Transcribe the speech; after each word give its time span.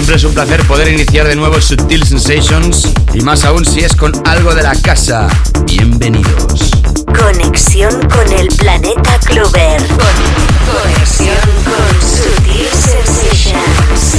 Siempre 0.00 0.16
es 0.16 0.24
un 0.24 0.32
placer 0.32 0.66
poder 0.66 0.88
iniciar 0.88 1.28
de 1.28 1.36
nuevo 1.36 1.60
Subtil 1.60 2.06
Sensations 2.06 2.88
y 3.12 3.20
más 3.20 3.44
aún 3.44 3.66
si 3.66 3.80
es 3.80 3.94
con 3.94 4.10
algo 4.26 4.54
de 4.54 4.62
la 4.62 4.74
casa. 4.74 5.28
Bienvenidos. 5.66 6.70
Conexión 7.04 7.92
con 8.08 8.32
el 8.32 8.48
planeta 8.48 9.18
Clover. 9.26 9.82
Conexión 10.72 11.36
con 11.66 12.00
Sutil 12.00 12.66
Sensations. 12.72 14.14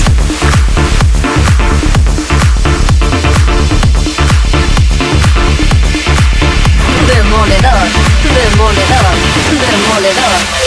Demoledor, 7.08 7.88
demoledor, 8.30 9.16
demoledor. 9.50 10.61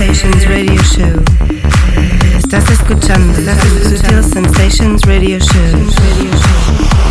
Sensations 0.00 0.46
Radio 0.46 0.82
Show. 0.82 1.22
Estás 2.38 2.70
escuchando 2.70 3.34
Sutil 3.34 4.24
Sensations 4.24 5.02
Radio 5.02 5.38
Show. 5.38 7.09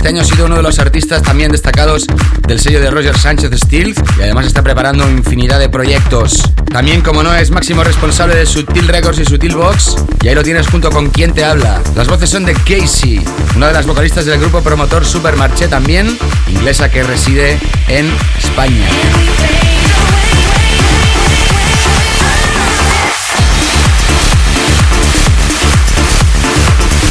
Este 0.00 0.08
año 0.08 0.22
ha 0.22 0.24
sido 0.24 0.46
uno 0.46 0.56
de 0.56 0.62
los 0.62 0.78
artistas 0.78 1.20
también 1.20 1.52
destacados 1.52 2.06
del 2.48 2.58
sello 2.58 2.80
de 2.80 2.90
Roger 2.90 3.18
Sánchez 3.18 3.50
Steel 3.54 3.94
y 4.18 4.22
además 4.22 4.46
está 4.46 4.62
preparando 4.62 5.06
infinidad 5.06 5.58
de 5.58 5.68
proyectos. 5.68 6.40
También, 6.72 7.02
como 7.02 7.22
no, 7.22 7.34
es 7.34 7.50
máximo 7.50 7.84
responsable 7.84 8.34
de 8.34 8.46
Sutil 8.46 8.88
Records 8.88 9.18
y 9.18 9.26
Sutil 9.26 9.56
Box. 9.56 9.96
Y 10.22 10.28
ahí 10.28 10.34
lo 10.34 10.42
tienes 10.42 10.68
junto 10.68 10.90
con 10.90 11.10
quien 11.10 11.34
te 11.34 11.44
habla. 11.44 11.82
Las 11.94 12.08
voces 12.08 12.30
son 12.30 12.46
de 12.46 12.54
Casey, 12.54 13.22
una 13.56 13.66
de 13.66 13.74
las 13.74 13.86
vocalistas 13.86 14.24
del 14.24 14.40
grupo 14.40 14.62
promotor 14.62 15.04
Supermarché 15.04 15.68
también, 15.68 16.18
inglesa 16.48 16.90
que 16.90 17.02
reside 17.02 17.58
en 17.88 18.10
España. 18.38 18.88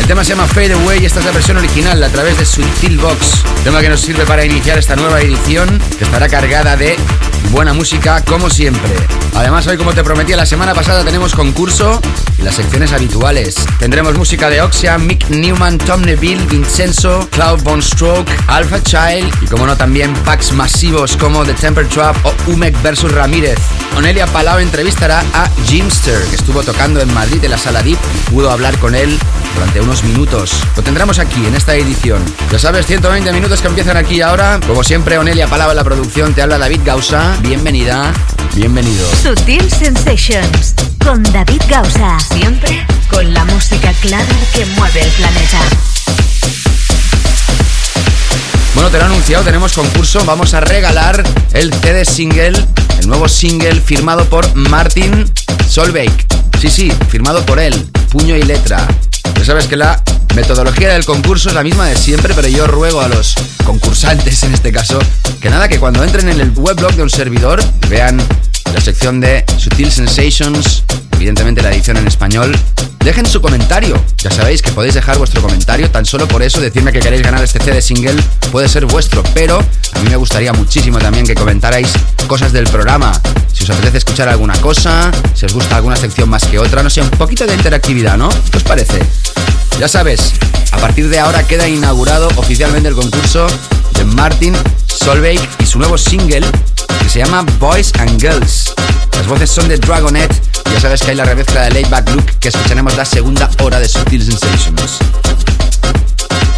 Tema 0.10 0.24
se 0.24 0.32
llama 0.32 0.48
Fade 0.48 0.74
Away 0.74 1.04
y 1.04 1.06
esta 1.06 1.20
es 1.20 1.26
la 1.28 1.32
versión 1.32 1.58
original 1.58 2.02
a 2.02 2.10
través 2.10 2.40
de 2.40 2.44
Sutil 2.44 2.98
Box. 2.98 3.44
Tema 3.64 3.80
que 3.80 3.90
nos 3.90 4.02
sirve 4.02 4.26
para 4.26 4.44
iniciar 4.44 4.80
esta 4.80 4.96
nueva 4.96 5.22
edición 5.22 5.80
que 6.00 6.04
estará 6.04 6.28
cargada 6.28 6.76
de 6.76 6.98
buena 7.52 7.74
música 7.74 8.20
como 8.24 8.50
siempre. 8.50 8.90
Además 9.36 9.68
hoy 9.68 9.78
como 9.78 9.94
te 9.94 10.04
prometí 10.04 10.34
la 10.34 10.48
semana 10.48 10.74
pasada 10.74 11.04
tenemos 11.04 11.36
concurso 11.36 12.02
y 12.40 12.42
las 12.42 12.56
secciones 12.56 12.92
habituales. 12.92 13.56
Tendremos 13.78 14.18
música 14.18 14.50
de 14.50 14.64
Oxia, 14.64 14.98
Mick 14.98 15.30
Newman, 15.30 15.78
Tom 15.78 16.02
Neville, 16.02 16.44
Vincenzo, 16.48 17.30
Cloud 17.30 17.62
Von 17.62 17.84
Stroke, 17.84 18.32
Alpha 18.48 18.82
Child 18.82 19.32
y 19.44 19.46
como 19.46 19.68
no 19.68 19.78
también 19.78 20.16
packs 20.26 20.52
masivos 20.54 21.18
como 21.18 21.46
The 21.46 21.54
Temper 21.54 21.88
Trap 21.88 22.26
o 22.26 22.34
Umek 22.48 22.76
vs 22.82 23.12
Ramírez. 23.12 23.60
Onelia 23.96 24.26
Palau 24.26 24.58
entrevistará 24.58 25.24
a 25.36 25.48
Jimster 25.68 26.20
que 26.30 26.36
estuvo 26.36 26.64
tocando 26.64 27.00
en 27.00 27.14
Madrid 27.14 27.44
en 27.44 27.52
la 27.52 27.60
sala 27.60 27.84
Deep. 27.84 28.00
Pudo 28.32 28.50
hablar 28.50 28.76
con 28.80 28.96
él 28.96 29.20
durante 29.56 29.82
unos 29.82 30.04
minutos. 30.04 30.52
Lo 30.76 30.84
tendremos 30.84 31.20
aquí 31.20 31.46
en 31.46 31.56
esta 31.56 31.76
edición. 31.76 32.24
Ya 32.52 32.60
sabes, 32.60 32.86
120 32.86 33.32
minutos 33.34 33.62
que 33.62 33.68
empiezan 33.68 33.98
aquí 33.98 34.22
ahora. 34.22 34.60
Como 34.66 34.84
siempre, 34.84 35.18
Onelia 35.18 35.48
Palau 35.48 35.70
en 35.70 35.76
la 35.76 35.84
producción, 35.84 36.34
te 36.34 36.42
habla 36.42 36.58
David 36.58 36.82
Gausa. 36.86 37.36
Bienvenida, 37.42 38.14
bienvenido. 38.56 39.08
Sutil 39.22 39.70
Sensations 39.70 40.76
con 41.04 41.24
David 41.24 41.62
Gausa. 41.70 42.20
Siempre 42.20 42.86
con 43.10 43.34
la 43.34 43.44
música 43.46 43.92
clara 44.02 44.26
que 44.54 44.66
mueve 44.66 45.02
el 45.02 45.10
planeta. 45.10 45.60
Bueno, 48.76 48.90
te 48.92 48.98
lo 48.98 49.04
he 49.04 49.08
anunciado, 49.08 49.44
tenemos 49.44 49.74
concurso. 49.74 50.24
Vamos 50.26 50.54
a 50.54 50.62
regalar 50.62 51.24
el 51.54 51.74
CD 51.74 52.06
single, 52.06 52.54
el 53.00 53.08
nuevo 53.08 53.28
single 53.28 53.82
firmado 53.82 54.26
por 54.26 54.56
Martin 54.56 55.30
Solveig. 55.68 56.12
Sí, 56.60 56.70
sí, 56.70 56.92
firmado 57.10 57.46
por 57.46 57.60
él, 57.60 57.74
puño 58.12 58.36
y 58.36 58.44
letra. 58.44 58.88
Ya 59.36 59.46
sabes 59.46 59.68
que 59.68 59.78
la 59.78 60.02
metodología 60.36 60.94
del 60.94 61.06
concurso 61.06 61.50
es 61.50 61.56
la 61.56 61.64
misma 61.64 61.88
de 61.88 61.96
siempre, 61.96 62.34
pero 62.34 62.48
yo 62.48 62.68
ruego 62.68 63.02
a 63.02 63.08
los 63.08 63.36
concursantes 63.66 64.44
en 64.44 64.54
este 64.54 64.72
caso 64.72 65.00
que 65.42 65.50
nada, 65.50 65.68
que 65.68 65.80
cuando 65.80 66.04
entren 66.04 66.30
en 66.30 66.40
el 66.40 66.52
weblog 66.56 66.94
de 66.94 67.04
un 67.04 67.10
servidor 67.10 67.64
vean 67.88 68.22
la 68.74 68.82
sección 68.82 69.20
de 69.20 69.44
Sutil 69.58 69.92
Sensations, 69.92 70.84
evidentemente 71.20 71.62
la 71.62 71.70
edición 71.70 71.98
en 71.98 72.08
español, 72.08 72.58
dejen 73.04 73.26
su 73.26 73.42
comentario. 73.42 74.02
Ya 74.20 74.32
sabéis 74.32 74.62
que 74.62 74.72
podéis 74.72 74.94
dejar 74.94 75.18
vuestro 75.18 75.42
comentario, 75.42 75.92
tan 75.92 76.06
solo 76.06 76.26
por 76.30 76.42
eso 76.42 76.62
decirme 76.62 76.94
que 76.94 77.02
queréis 77.02 77.22
ganar 77.22 77.44
este 77.44 77.60
CD 77.60 77.82
single 77.82 78.16
puede 78.54 78.70
ser 78.70 78.86
vuestro, 78.86 79.22
pero 79.34 79.60
a 79.60 80.00
mí 80.00 80.10
me 80.10 80.16
gustaría 80.16 80.54
muchísimo 80.54 80.98
también 80.98 81.26
que 81.26 81.36
comentarais 81.36 81.92
cosas 82.28 82.54
del 82.54 82.64
programa. 82.68 83.12
Si 83.52 83.66
os 83.66 83.70
apetece 83.70 83.98
escuchar 83.98 84.30
alguna 84.30 84.54
cosa, 84.62 85.12
si 85.34 85.46
os 85.46 85.54
gusta 85.54 85.76
alguna 85.76 85.98
sección 85.98 86.30
más 86.30 86.46
que 86.46 86.58
otra, 86.58 86.84
no 86.84 86.90
sé, 86.90 87.02
un 87.02 87.10
poquito 87.10 87.46
de 87.46 87.54
interactividad, 87.54 88.16
¿no? 88.16 88.30
¿Qué 88.50 88.56
os 88.58 88.64
parece? 88.64 89.00
Ya 89.78 89.90
sabes, 89.90 90.32
a 90.72 90.78
partir 90.78 91.10
de 91.10 91.20
ahora 91.20 91.46
queda 91.46 91.68
inaugurado 91.68 92.30
oficialmente 92.38 92.88
el 92.88 92.96
concurso 92.96 93.46
de 93.96 94.06
Martin 94.06 94.56
Solveig 94.88 95.42
y 95.60 95.66
su 95.66 95.80
nuevo 95.80 95.98
single 95.98 96.46
que 97.02 97.10
se 97.10 97.20
llama 97.20 97.44
Boys 97.60 97.92
and 98.00 98.20
Girls. 98.20 98.74
Las 99.14 99.28
voces 99.28 99.50
son 99.50 99.68
de 99.68 99.78
Dragonet 99.78 100.32
y 100.70 100.74
ya 100.74 100.80
sabes 100.80 101.02
que 101.02 101.12
hay 101.12 101.16
la 101.16 101.26
remezcla 101.26 101.62
de 101.62 101.72
Layback 101.72 102.10
Luke 102.12 102.34
que 102.40 102.50
escucharemos 102.50 102.96
la 102.96 103.06
segunda 103.06 103.50
hora 103.62 103.80
de 103.80 103.88
Sutil 103.88 104.24
Sensations. 104.24 105.00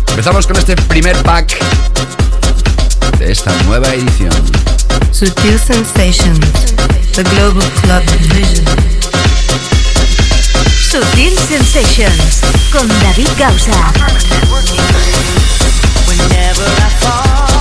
Empezamos 0.09 0.45
con 0.45 0.57
este 0.57 0.75
primer 0.75 1.15
pack 1.23 1.57
de 3.17 3.31
esta 3.31 3.51
nueva 3.63 3.93
edición. 3.93 4.33
Sutil 5.11 5.59
Sensations, 5.59 6.39
the 7.13 7.23
Global 7.23 7.67
Club 7.81 8.03
Vision. 8.33 8.65
Sutil 10.91 11.37
Sensations 11.47 12.41
con 12.71 12.87
David 12.87 13.29
Gausa. 13.37 13.93
Whenever 16.07 16.67
I 16.67 16.89
fall, 16.99 17.60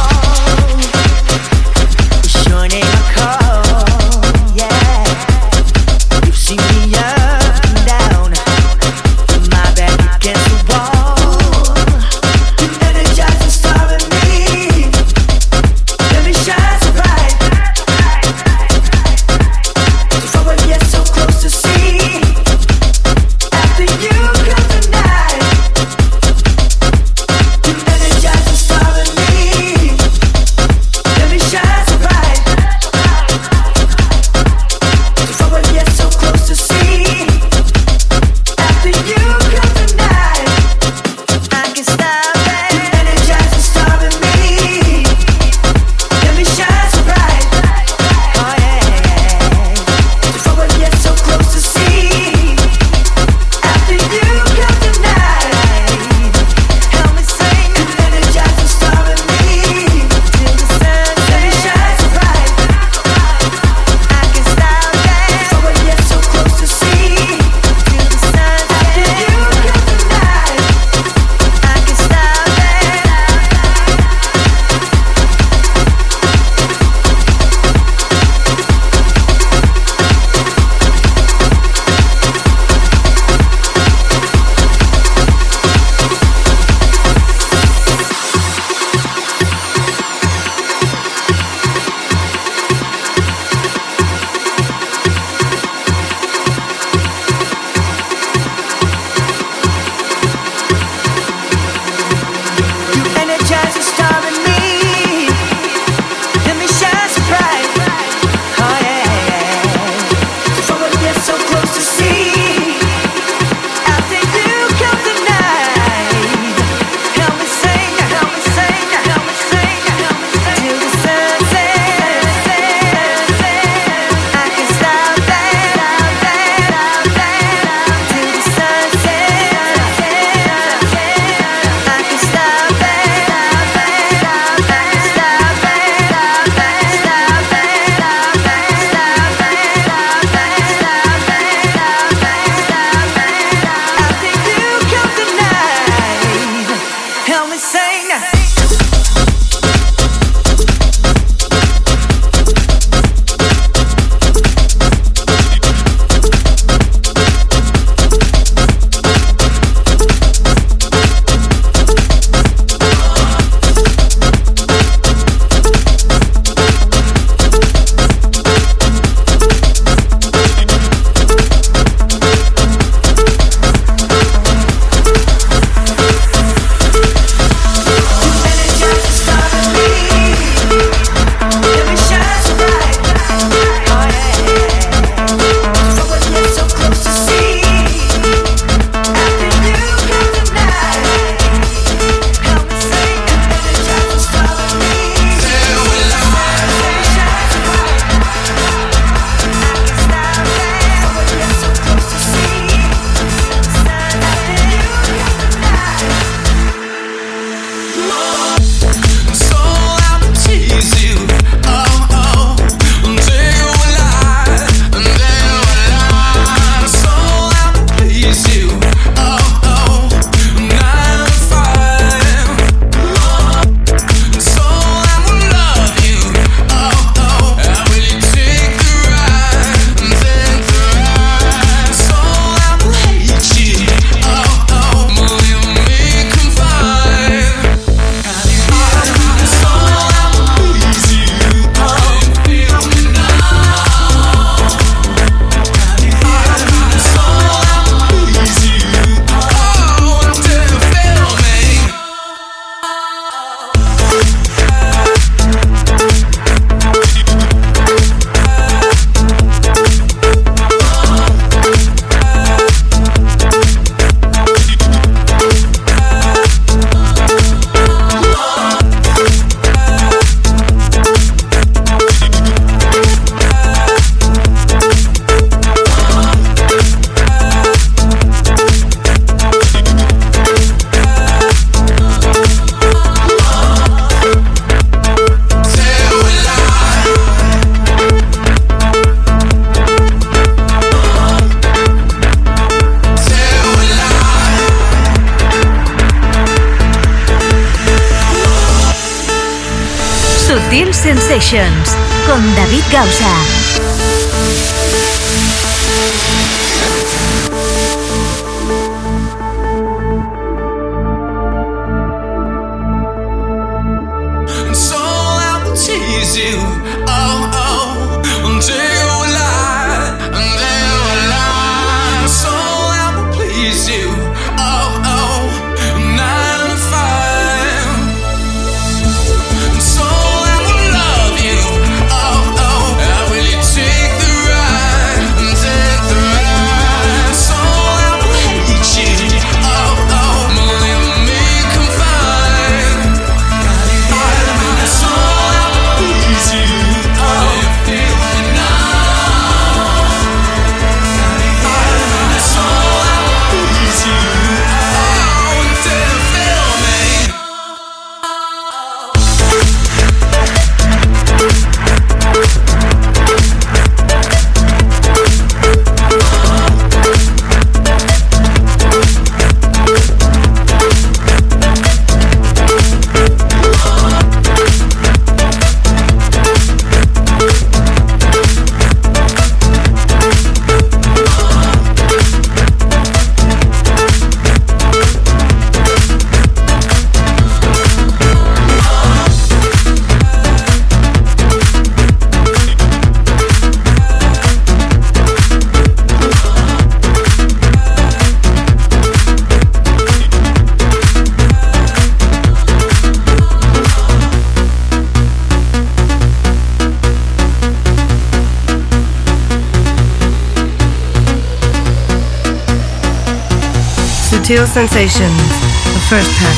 Sensations, 414.67 415.61
the 415.95 416.01
first 416.09 416.31
pack. 416.39 416.50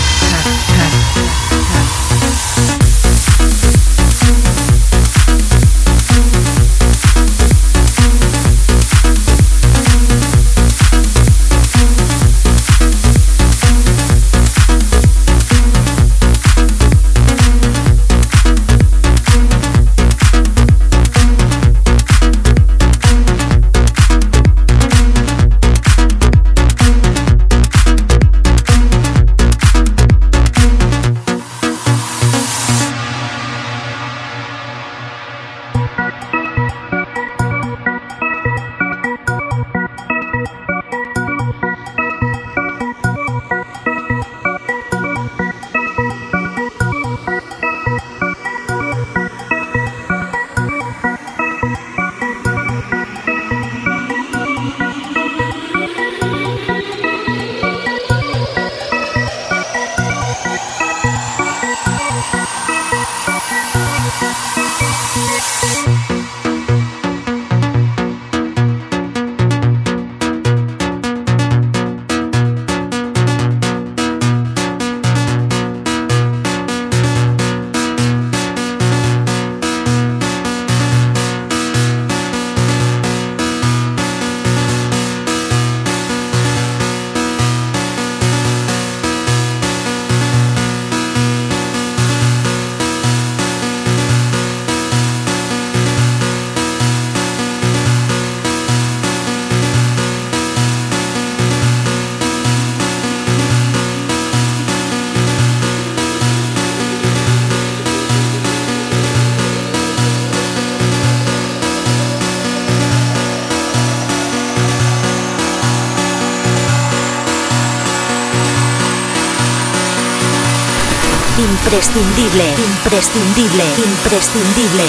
Imprescindible, 121.73 122.45
imprescindible, 122.59 123.65
imprescindible. 123.79 124.85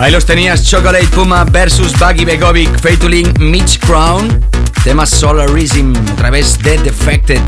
Ahí 0.00 0.10
los 0.10 0.26
tenías 0.26 0.68
Chocolate 0.68 1.06
Puma 1.14 1.44
versus 1.44 1.92
Buggy 1.96 2.24
Begovic 2.24 2.80
featuring 2.80 3.32
Mitch 3.38 3.78
Crown 3.78 4.55
tema 4.86 5.04
Solarism 5.04 5.92
a 6.12 6.14
través 6.14 6.60
de 6.60 6.78
Defected. 6.78 7.40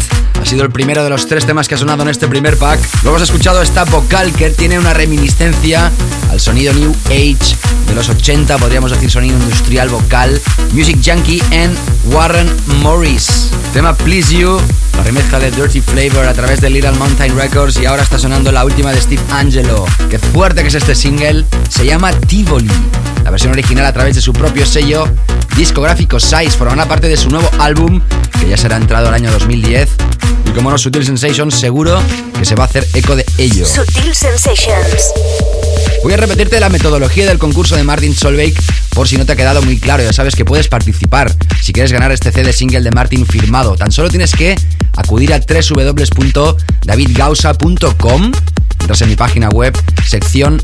Ha 0.42 0.44
sido 0.44 0.64
el 0.64 0.72
primero 0.72 1.04
de 1.04 1.10
los 1.10 1.28
tres 1.28 1.46
temas 1.46 1.68
que 1.68 1.76
ha 1.76 1.78
sonado 1.78 2.02
en 2.02 2.08
este 2.08 2.26
primer 2.26 2.56
pack. 2.56 2.80
Luego 3.04 3.16
has 3.16 3.22
escuchado 3.22 3.62
esta 3.62 3.84
vocal 3.84 4.32
que 4.32 4.50
tiene 4.50 4.76
una 4.76 4.92
reminiscencia 4.92 5.92
al 6.32 6.40
sonido 6.40 6.72
New 6.72 6.92
Age 7.06 7.54
de 7.86 7.94
los 7.94 8.08
80, 8.08 8.58
podríamos 8.58 8.90
decir 8.90 9.08
sonido 9.08 9.38
industrial 9.38 9.88
vocal. 9.88 10.40
Music 10.72 10.98
Junkie 11.04 11.40
en 11.52 11.72
Warren 12.06 12.50
Morris. 12.82 13.50
Tema 13.72 13.94
Please 13.94 14.36
You, 14.36 14.58
la 14.96 15.04
remezcla 15.04 15.38
de 15.38 15.52
Dirty 15.52 15.80
Flavor 15.80 16.26
a 16.26 16.34
través 16.34 16.60
de 16.60 16.70
Little 16.70 16.90
Mountain 16.92 17.36
Records 17.36 17.78
y 17.78 17.86
ahora 17.86 18.02
está 18.02 18.18
sonando 18.18 18.50
la 18.50 18.64
última 18.64 18.90
de 18.90 19.00
Steve 19.00 19.22
Angelo. 19.30 19.86
Qué 20.10 20.18
fuerte 20.18 20.62
que 20.62 20.68
es 20.68 20.74
este 20.74 20.96
single, 20.96 21.44
se 21.68 21.86
llama 21.86 22.10
Tivoli. 22.10 22.68
La 23.22 23.30
versión 23.30 23.52
original 23.52 23.86
a 23.86 23.92
través 23.92 24.16
de 24.16 24.22
su 24.22 24.32
propio 24.32 24.66
sello 24.66 25.06
discográfico 25.58 26.18
Size 26.20 26.52
formará 26.52 26.86
parte 26.86 27.08
de 27.08 27.16
su 27.16 27.30
nuevo 27.30 27.50
álbum 27.58 28.00
que 28.40 28.48
ya 28.48 28.56
será 28.56 28.76
entrado 28.76 29.08
el 29.08 29.14
año 29.14 29.32
2010. 29.32 29.88
Y 30.46 30.50
como 30.50 30.70
no, 30.70 30.78
Sutil 30.78 31.04
Sensations 31.04 31.52
seguro 31.52 32.00
que 32.38 32.44
se 32.44 32.54
va 32.54 32.62
a 32.62 32.66
hacer 32.66 32.86
eco 32.94 33.16
de 33.16 33.26
ello. 33.38 33.66
Sutil 33.66 34.14
Sensations. 34.14 35.12
Voy 36.04 36.12
a 36.12 36.16
repetirte 36.16 36.60
la 36.60 36.68
metodología 36.68 37.26
del 37.26 37.38
concurso 37.38 37.74
de 37.74 37.82
Martin 37.82 38.14
Solveig 38.14 38.54
por 38.94 39.08
si 39.08 39.16
no 39.16 39.26
te 39.26 39.32
ha 39.32 39.36
quedado 39.36 39.60
muy 39.62 39.80
claro. 39.80 40.04
Ya 40.04 40.12
sabes 40.12 40.36
que 40.36 40.44
puedes 40.44 40.68
participar 40.68 41.34
si 41.60 41.72
quieres 41.72 41.90
ganar 41.90 42.12
este 42.12 42.30
CD 42.30 42.52
single 42.52 42.82
de 42.82 42.92
Martin 42.92 43.26
firmado. 43.26 43.74
Tan 43.74 43.90
solo 43.90 44.10
tienes 44.10 44.30
que 44.32 44.54
acudir 44.96 45.34
a 45.34 45.40
www.davidgausa.com. 45.40 48.32
Entras 48.80 49.02
en 49.02 49.08
mi 49.08 49.16
página 49.16 49.48
web, 49.48 49.76
sección 50.06 50.62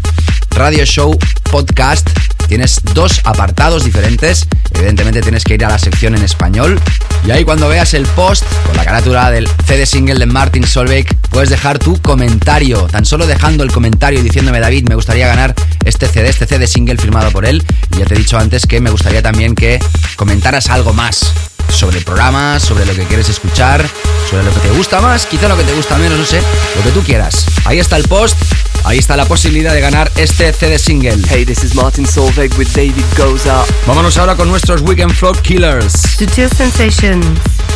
Radio 0.50 0.84
Show 0.84 1.18
Podcast 1.50 2.08
Tienes 2.54 2.78
dos 2.94 3.20
apartados 3.25 3.82
diferentes. 3.82 4.46
Evidentemente 4.75 5.20
tienes 5.23 5.42
que 5.42 5.54
ir 5.54 5.64
a 5.64 5.70
la 5.70 5.78
sección 5.80 6.14
en 6.14 6.23
español. 6.23 6.80
Y 7.26 7.32
ahí 7.32 7.44
cuando 7.44 7.68
veas 7.68 7.94
el 7.94 8.06
post 8.06 8.44
con 8.64 8.76
la 8.76 8.84
carátula 8.84 9.32
del 9.32 9.49
CD 9.66 9.84
single 9.84 10.20
de 10.20 10.26
Martin 10.26 10.64
Solveig, 10.64 11.04
puedes 11.30 11.50
dejar 11.50 11.80
tu 11.80 12.00
comentario. 12.00 12.82
Tan 12.82 13.04
solo 13.04 13.26
dejando 13.26 13.64
el 13.64 13.73
comentario 13.73 14.20
y 14.20 14.23
diciéndome, 14.23 14.61
David, 14.61 14.87
me 14.88 14.94
gustaría 14.94 15.26
ganar 15.26 15.52
este 15.84 16.06
CD, 16.06 16.28
este 16.28 16.46
CD 16.46 16.68
single 16.68 16.96
firmado 16.96 17.32
por 17.32 17.44
él. 17.44 17.61
Y 17.90 17.99
ya 17.99 18.04
te 18.04 18.14
he 18.14 18.18
dicho 18.18 18.38
antes 18.38 18.68
que 18.68 18.80
me 18.80 18.90
gustaría 18.90 19.20
también 19.20 19.56
que 19.56 19.80
comentaras 20.14 20.70
algo 20.70 20.92
más 20.92 21.53
sobre 21.75 21.99
el 21.99 22.04
programa, 22.04 22.61
sobre 22.61 22.87
lo 22.87 22.95
que 22.95 23.04
quieres 23.04 23.28
escuchar, 23.28 23.85
sobre 24.31 24.45
lo 24.45 24.52
que 24.52 24.61
te 24.61 24.71
gusta 24.71 25.00
más, 25.00 25.26
quizá 25.26 25.49
lo 25.49 25.57
que 25.57 25.64
te 25.64 25.73
gusta 25.75 25.99
menos, 25.99 26.19
no 26.19 26.25
sé, 26.25 26.40
lo 26.76 26.83
que 26.83 26.90
tú 26.90 27.02
quieras. 27.02 27.47
Ahí 27.64 27.78
está 27.78 27.97
el 27.97 28.04
post, 28.04 28.37
ahí 28.85 28.99
está 28.99 29.16
la 29.16 29.25
posibilidad 29.26 29.75
de 29.75 29.81
ganar 29.81 30.11
este 30.16 30.52
CD 30.52 30.78
single. 30.78 31.21
Hey, 31.28 31.45
this 31.45 31.64
is 31.64 31.75
Martin 31.75 32.07
Solveig 32.07 32.57
with 32.57 32.69
David 32.75 33.04
Goza. 33.16 33.64
Vámonos 33.87 34.16
ahora 34.19 34.37
con 34.37 34.49
nuestros 34.49 34.83
Weekend 34.83 35.12
Floor 35.12 35.40
Killers. 35.43 35.92
Sutil 36.16 36.48
Sensations, 36.48 37.27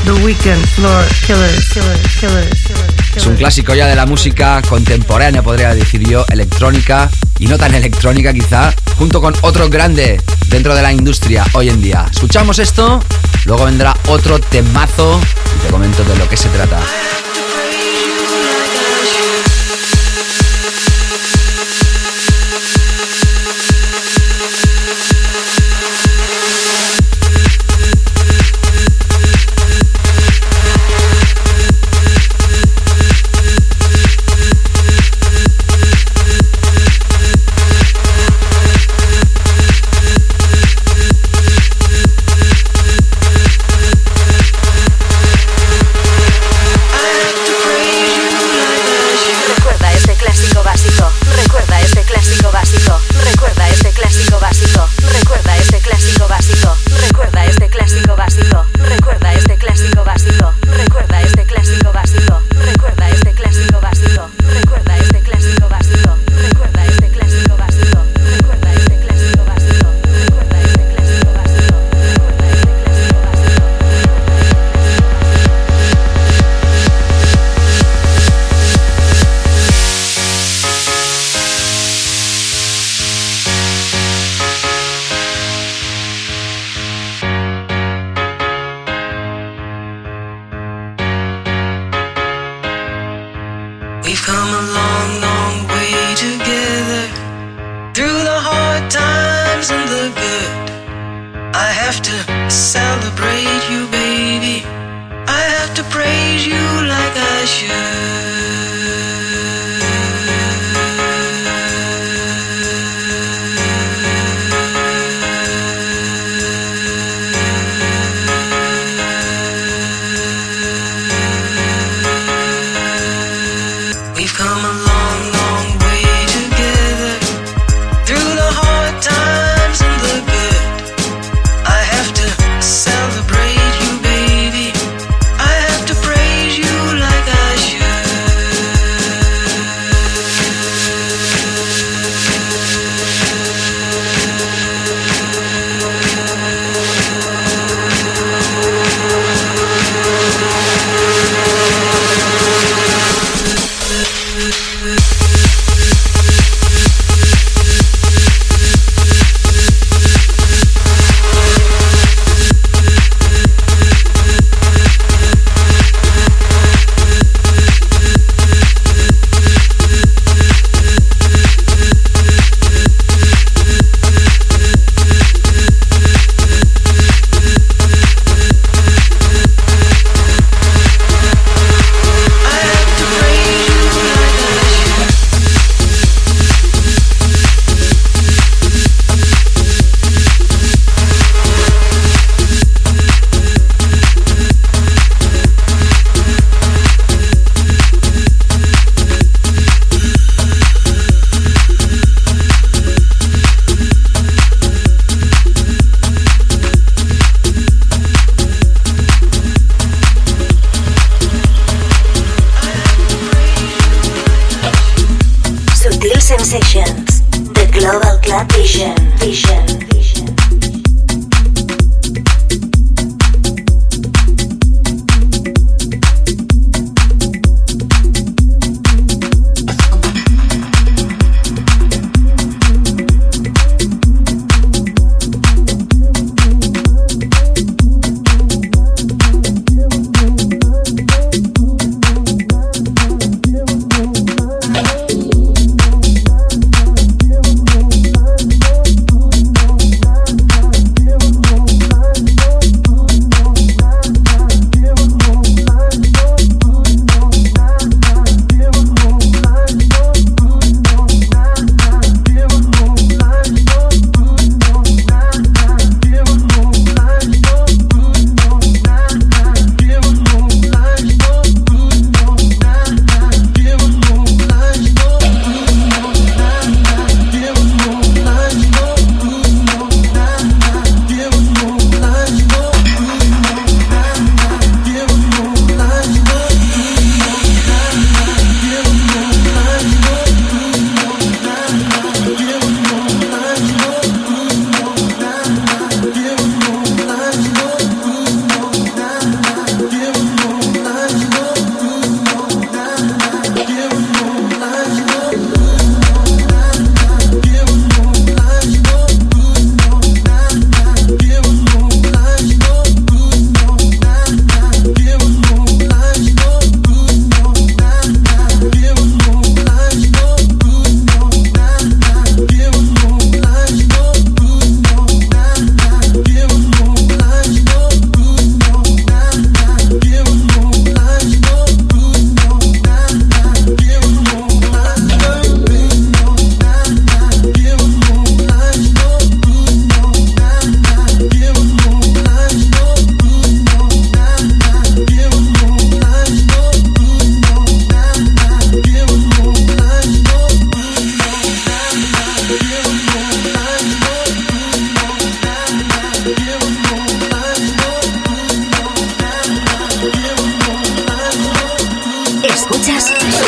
The 0.04 0.12
Weekend 0.24 0.64
Floor 0.68 1.04
Killers, 1.26 1.68
killers, 1.72 2.16
killers, 2.18 2.62
killers. 2.66 3.16
Es 3.16 3.26
un 3.26 3.36
clásico 3.36 3.74
ya 3.74 3.86
de 3.86 3.94
la 3.94 4.06
música 4.06 4.62
contemporánea, 4.68 5.42
podría 5.42 5.74
decir 5.74 6.06
yo, 6.08 6.24
electrónica 6.28 7.10
y 7.38 7.46
no 7.46 7.58
tan 7.58 7.74
electrónica 7.74 8.32
quizá, 8.32 8.74
junto 8.96 9.20
con 9.20 9.34
otro 9.42 9.68
grande 9.68 10.20
dentro 10.48 10.74
de 10.74 10.82
la 10.82 10.92
industria 10.92 11.44
hoy 11.52 11.68
en 11.68 11.80
día. 11.82 12.06
Escuchamos 12.10 12.58
esto, 12.58 13.02
luego 13.44 13.64
vendrá 13.64 13.96
otro 14.06 14.38
temazo 14.38 15.20
y 15.56 15.66
te 15.66 15.68
comento 15.70 16.04
de 16.04 16.16
lo 16.16 16.28
que 16.28 16.36
se 16.36 16.48
trata. 16.48 16.78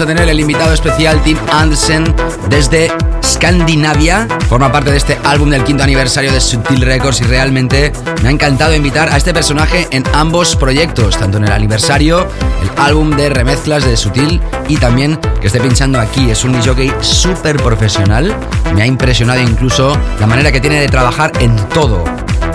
A 0.00 0.06
tener 0.06 0.28
el 0.28 0.40
invitado 0.40 0.72
especial 0.72 1.22
Tim 1.22 1.36
Anderson 1.52 2.14
desde 2.48 2.90
Scandinavia. 3.22 4.26
Forma 4.48 4.72
parte 4.72 4.90
de 4.90 4.96
este 4.96 5.18
álbum 5.24 5.50
del 5.50 5.64
quinto 5.64 5.82
aniversario 5.82 6.32
de 6.32 6.40
Sutil 6.40 6.80
Records 6.80 7.20
y 7.20 7.24
realmente 7.24 7.92
me 8.22 8.28
ha 8.28 8.32
encantado 8.32 8.74
invitar 8.74 9.12
a 9.12 9.16
este 9.16 9.34
personaje 9.34 9.88
en 9.90 10.04
ambos 10.14 10.56
proyectos, 10.56 11.18
tanto 11.18 11.36
en 11.38 11.44
el 11.44 11.52
aniversario, 11.52 12.28
el 12.62 12.70
álbum 12.78 13.10
de 13.10 13.28
remezclas 13.30 13.84
de 13.84 13.96
Sutil 13.96 14.40
y 14.68 14.76
también 14.76 15.18
que 15.40 15.48
esté 15.48 15.60
pinchando 15.60 16.00
aquí. 16.00 16.30
Es 16.30 16.44
un 16.44 16.60
jockey 16.62 16.92
súper 17.00 17.56
profesional. 17.56 18.34
Me 18.74 18.82
ha 18.82 18.86
impresionado 18.86 19.40
incluso 19.40 19.96
la 20.18 20.26
manera 20.26 20.52
que 20.52 20.60
tiene 20.60 20.80
de 20.80 20.88
trabajar 20.88 21.32
en 21.40 21.56
todo. 21.70 22.04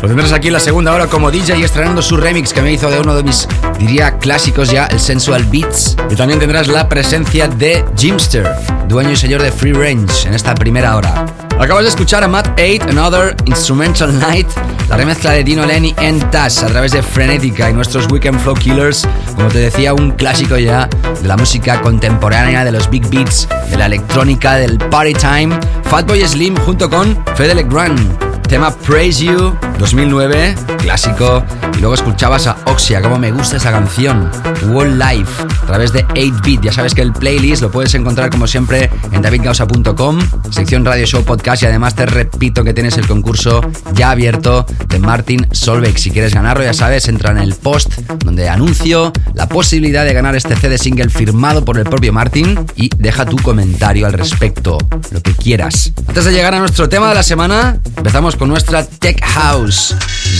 Lo 0.01 0.07
tendrás 0.09 0.33
aquí 0.33 0.47
en 0.47 0.53
la 0.53 0.59
segunda 0.59 0.93
hora 0.93 1.07
como 1.07 1.31
DJ 1.31 1.63
estrenando 1.63 2.01
su 2.01 2.17
remix 2.17 2.53
que 2.53 2.61
me 2.61 2.71
hizo 2.71 2.89
de 2.89 2.99
uno 2.99 3.15
de 3.15 3.23
mis, 3.23 3.47
diría, 3.79 4.17
clásicos 4.17 4.69
ya, 4.69 4.85
el 4.87 4.99
Sensual 4.99 5.43
Beats. 5.45 5.95
Y 6.11 6.15
también 6.15 6.39
tendrás 6.39 6.67
la 6.67 6.87
presencia 6.87 7.47
de 7.47 7.83
Jimster, 7.97 8.47
dueño 8.87 9.11
y 9.11 9.15
señor 9.15 9.41
de 9.41 9.51
Free 9.51 9.73
Range, 9.73 10.27
en 10.27 10.33
esta 10.33 10.53
primera 10.53 10.95
hora. 10.95 11.25
Acabas 11.59 11.83
de 11.83 11.89
escuchar 11.89 12.23
a 12.23 12.27
Matt 12.27 12.59
8, 12.59 12.89
Another 12.89 13.35
Instrumental 13.45 14.19
Night, 14.19 14.47
la 14.89 14.97
remezcla 14.97 15.31
de 15.31 15.43
Dino 15.43 15.65
Lenny 15.65 15.95
en 15.99 16.19
Tash 16.29 16.63
a 16.63 16.67
través 16.67 16.91
de 16.91 17.01
Frenetica 17.01 17.69
y 17.69 17.73
nuestros 17.73 18.11
Weekend 18.11 18.39
Flow 18.41 18.55
Killers, 18.55 19.07
como 19.35 19.47
te 19.47 19.59
decía, 19.59 19.93
un 19.93 20.11
clásico 20.11 20.57
ya 20.57 20.87
de 21.21 21.27
la 21.27 21.37
música 21.37 21.81
contemporánea, 21.81 22.65
de 22.65 22.71
los 22.71 22.89
big 22.89 23.07
beats, 23.09 23.47
de 23.69 23.77
la 23.77 23.85
electrónica, 23.85 24.55
del 24.55 24.77
party 24.77 25.13
time, 25.13 25.59
Fatboy 25.83 26.27
Slim 26.27 26.55
junto 26.57 26.89
con 26.89 27.17
Fede 27.35 27.55
Legrand 27.55 28.35
tema 28.47 28.71
Praise 28.71 29.23
You 29.23 29.55
2009, 29.77 30.55
clásico 30.79 31.43
Y 31.75 31.79
luego 31.79 31.95
escuchabas 31.95 32.47
a 32.47 32.57
Oxia, 32.65 33.01
como 33.01 33.17
me 33.17 33.31
gusta 33.31 33.57
esa 33.57 33.71
canción. 33.71 34.29
World 34.69 35.01
Life, 35.01 35.43
a 35.63 35.65
través 35.65 35.91
de 35.91 36.05
8-Bit. 36.07 36.61
Ya 36.61 36.71
sabes 36.71 36.95
que 36.95 37.01
el 37.01 37.11
playlist 37.13 37.61
lo 37.61 37.71
puedes 37.71 37.93
encontrar 37.95 38.29
como 38.29 38.47
siempre 38.47 38.89
en 39.11 39.21
davidgausa.com, 39.21 40.19
sección 40.49 40.85
Radio 40.85 41.05
Show 41.05 41.23
Podcast. 41.23 41.63
Y 41.63 41.65
además 41.65 41.95
te 41.95 42.05
repito 42.05 42.63
que 42.63 42.73
tienes 42.73 42.97
el 42.97 43.07
concurso 43.07 43.61
ya 43.93 44.11
abierto 44.11 44.65
de 44.95 44.99
Martin 44.99 45.45
Solveig. 45.51 45.97
Si 45.97 46.09
quieres 46.09 46.33
ganarlo, 46.33 46.63
ya 46.63 46.73
sabes, 46.73 47.09
entra 47.09 47.31
en 47.31 47.39
el 47.39 47.53
post 47.53 47.91
donde 48.23 48.47
anuncio 48.47 49.11
la 49.33 49.49
posibilidad 49.49 50.05
de 50.05 50.13
ganar 50.13 50.35
este 50.35 50.55
CD 50.55 50.77
single 50.77 51.09
firmado 51.09 51.65
por 51.65 51.77
el 51.77 51.83
propio 51.83 52.13
Martin 52.13 52.57
y 52.77 52.89
deja 52.97 53.25
tu 53.25 53.35
comentario 53.37 54.05
al 54.05 54.13
respecto, 54.13 54.77
lo 55.11 55.21
que 55.21 55.33
quieras. 55.33 55.91
Antes 56.07 56.25
de 56.25 56.31
llegar 56.31 56.55
a 56.55 56.59
nuestro 56.59 56.87
tema 56.87 57.09
de 57.09 57.15
la 57.15 57.23
semana, 57.23 57.77
empezamos 57.97 58.37
con 58.37 58.47
nuestra 58.47 58.85
Tech 58.85 59.21
House 59.21 59.93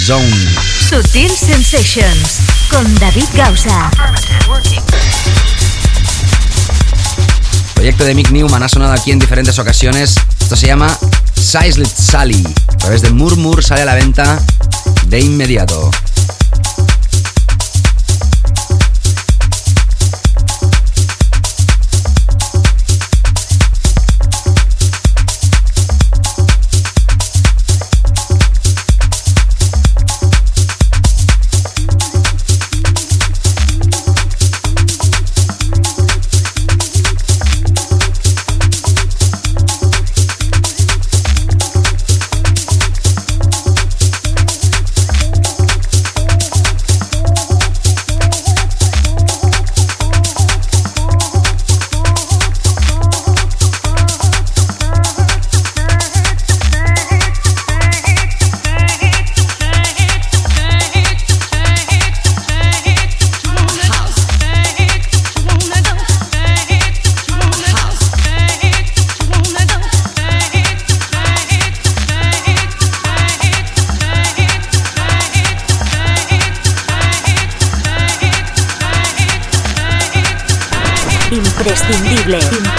Zone. 0.05 0.49
Sutil 0.89 1.29
Sensations 1.29 2.39
con 2.69 2.95
David 2.99 3.27
Gausa. 3.35 3.91
proyecto 7.73 8.05
de 8.05 8.15
Mick 8.15 8.31
Newman 8.31 8.63
ha 8.63 8.69
sonado 8.69 8.93
aquí 8.93 9.11
en 9.11 9.19
diferentes 9.19 9.59
ocasiones. 9.59 10.15
Esto 10.39 10.55
se 10.55 10.67
llama 10.67 10.97
Sizelet 11.35 11.87
Sally. 11.87 12.43
Través 12.85 13.01
de 13.01 13.09
Murmur 13.09 13.63
sale 13.63 13.81
a 13.81 13.85
la 13.85 13.95
venta 13.95 14.39
de 15.07 15.19
inmediato. 15.19 15.89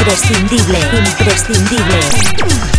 Imprescindible, 0.06 0.78
imprescindible, 0.92 2.75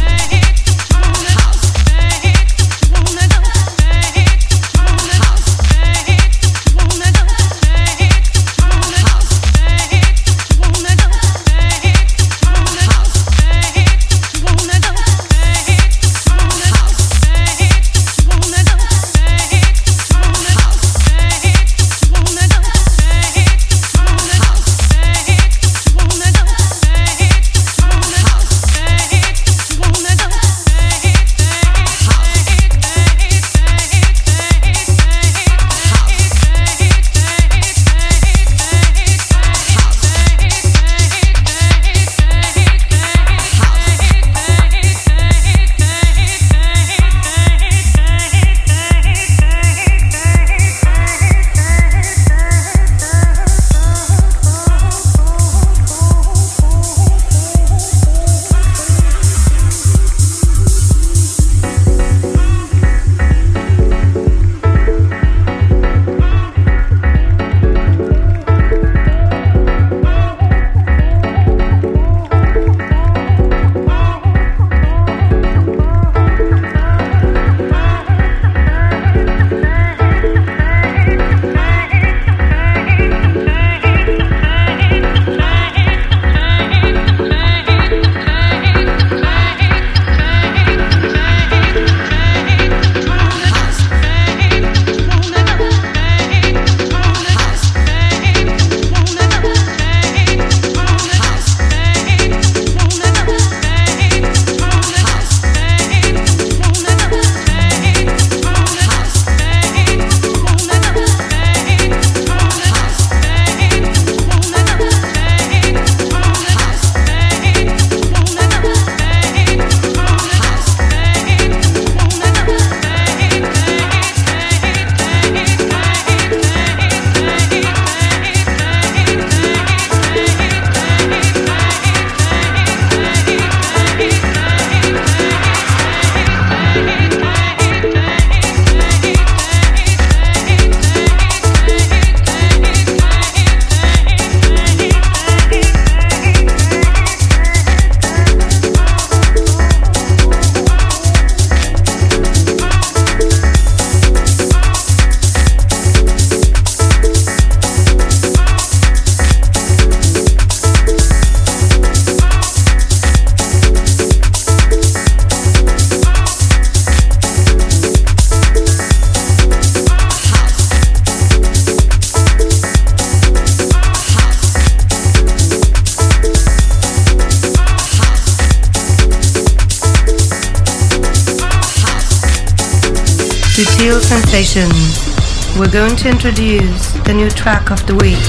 Sutil 183.88 184.02
Sensations, 184.02 185.58
we're 185.58 185.72
going 185.72 185.96
to 185.96 186.10
introduce 186.10 186.92
the 187.06 187.14
new 187.14 187.30
track 187.30 187.72
of 187.72 187.86
the 187.86 187.94
week. 187.94 188.20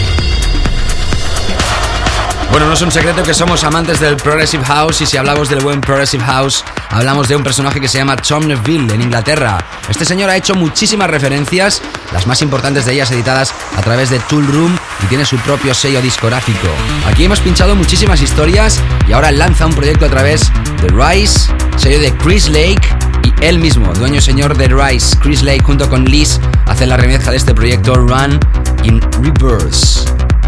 Bueno, 2.52 2.66
no 2.66 2.74
es 2.74 2.82
un 2.82 2.92
secreto 2.92 3.24
que 3.24 3.34
somos 3.34 3.64
amantes 3.64 3.98
del 3.98 4.16
Progressive 4.16 4.64
House 4.64 5.00
y 5.00 5.06
si 5.06 5.16
hablamos 5.16 5.48
del 5.48 5.58
buen 5.60 5.80
Progressive 5.80 6.22
House, 6.24 6.64
hablamos 6.90 7.26
de 7.26 7.34
un 7.34 7.42
personaje 7.42 7.80
que 7.80 7.88
se 7.88 7.98
llama 7.98 8.14
Tom 8.16 8.46
Neville 8.46 8.94
en 8.94 9.02
Inglaterra. 9.02 9.58
Este 9.88 10.04
señor 10.04 10.30
ha 10.30 10.36
hecho 10.36 10.54
muchísimas 10.54 11.10
referencias, 11.10 11.82
las 12.12 12.28
más 12.28 12.40
importantes 12.40 12.84
de 12.86 12.92
ellas 12.92 13.10
editadas 13.10 13.52
a 13.76 13.82
través 13.82 14.10
de 14.10 14.20
Tool 14.20 14.46
Room 14.46 14.78
y 15.02 15.06
tiene 15.06 15.24
su 15.24 15.38
propio 15.38 15.74
sello 15.74 16.00
discográfico. 16.00 16.68
Aquí 17.10 17.24
hemos 17.24 17.40
pinchado 17.40 17.74
muchísimas 17.74 18.22
historias 18.22 18.80
y 19.08 19.12
ahora 19.12 19.32
lanza 19.32 19.66
un 19.66 19.74
proyecto 19.74 20.06
a 20.06 20.08
través 20.08 20.52
de 20.82 20.88
Rise, 20.88 21.52
sello 21.76 21.98
de 21.98 22.16
Chris 22.16 22.48
Lake 22.48 23.07
y 23.24 23.32
él 23.44 23.58
mismo, 23.58 23.92
dueño 23.94 24.20
señor 24.20 24.56
de 24.56 24.68
Rise, 24.68 25.16
Chris 25.20 25.42
Lake 25.42 25.62
junto 25.64 25.88
con 25.88 26.04
Liz, 26.04 26.40
hacen 26.66 26.88
la 26.88 26.96
remezcla 26.96 27.30
de 27.30 27.36
este 27.36 27.54
proyecto 27.54 27.94
Run 27.94 28.38
in 28.84 29.00
Reverse. 29.22 30.04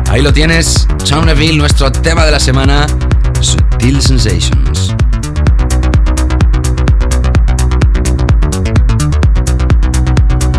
Ahí 0.08 0.22
lo 0.22 0.32
tienes, 0.32 0.88
Tom 1.08 1.26
Neville, 1.26 1.56
nuestro 1.56 1.92
tema 1.92 2.24
de 2.24 2.32
la 2.32 2.40
semana, 2.40 2.86
Sutil 3.40 4.00
Sensations. 4.02 4.94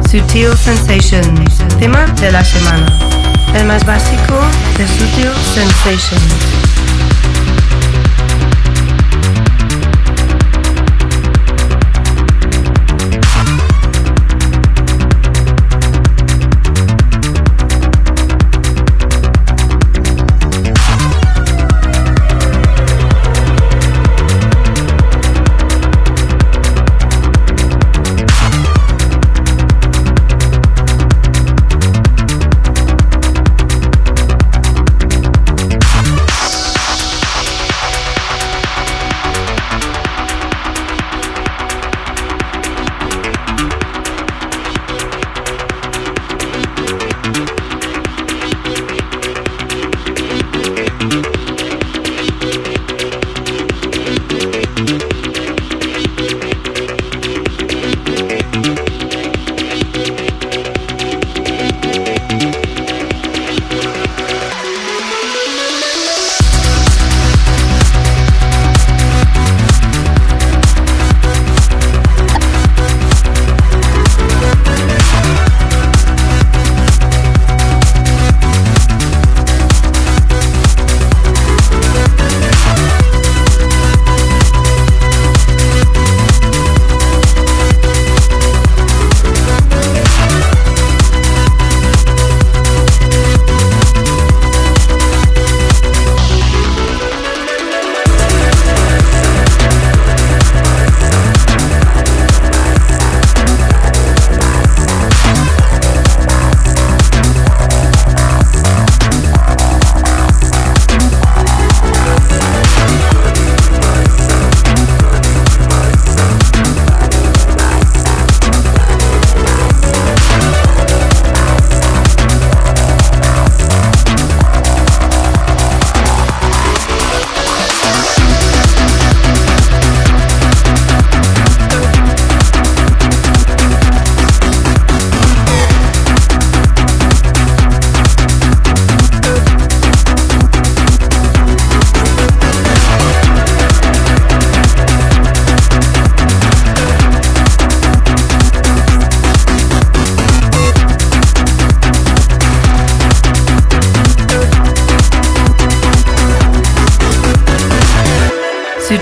Sutil 0.09 0.57
Sensations, 0.57 1.57
tema 1.79 2.05
de 2.19 2.31
la 2.31 2.43
semana. 2.43 2.87
El 3.55 3.65
más 3.65 3.85
básico 3.85 4.39
de 4.77 4.87
Sutil 4.87 5.31
Sensations. 5.53 6.70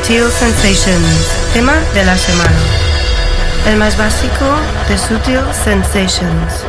Sensations, 0.09 1.53
tema 1.53 1.75
de 1.93 2.03
la 2.03 2.17
semana. 2.17 2.57
El 3.67 3.77
más 3.77 3.95
básico 3.95 4.43
de 4.87 4.97
Sutil 4.97 5.39
Sensations. 5.53 6.68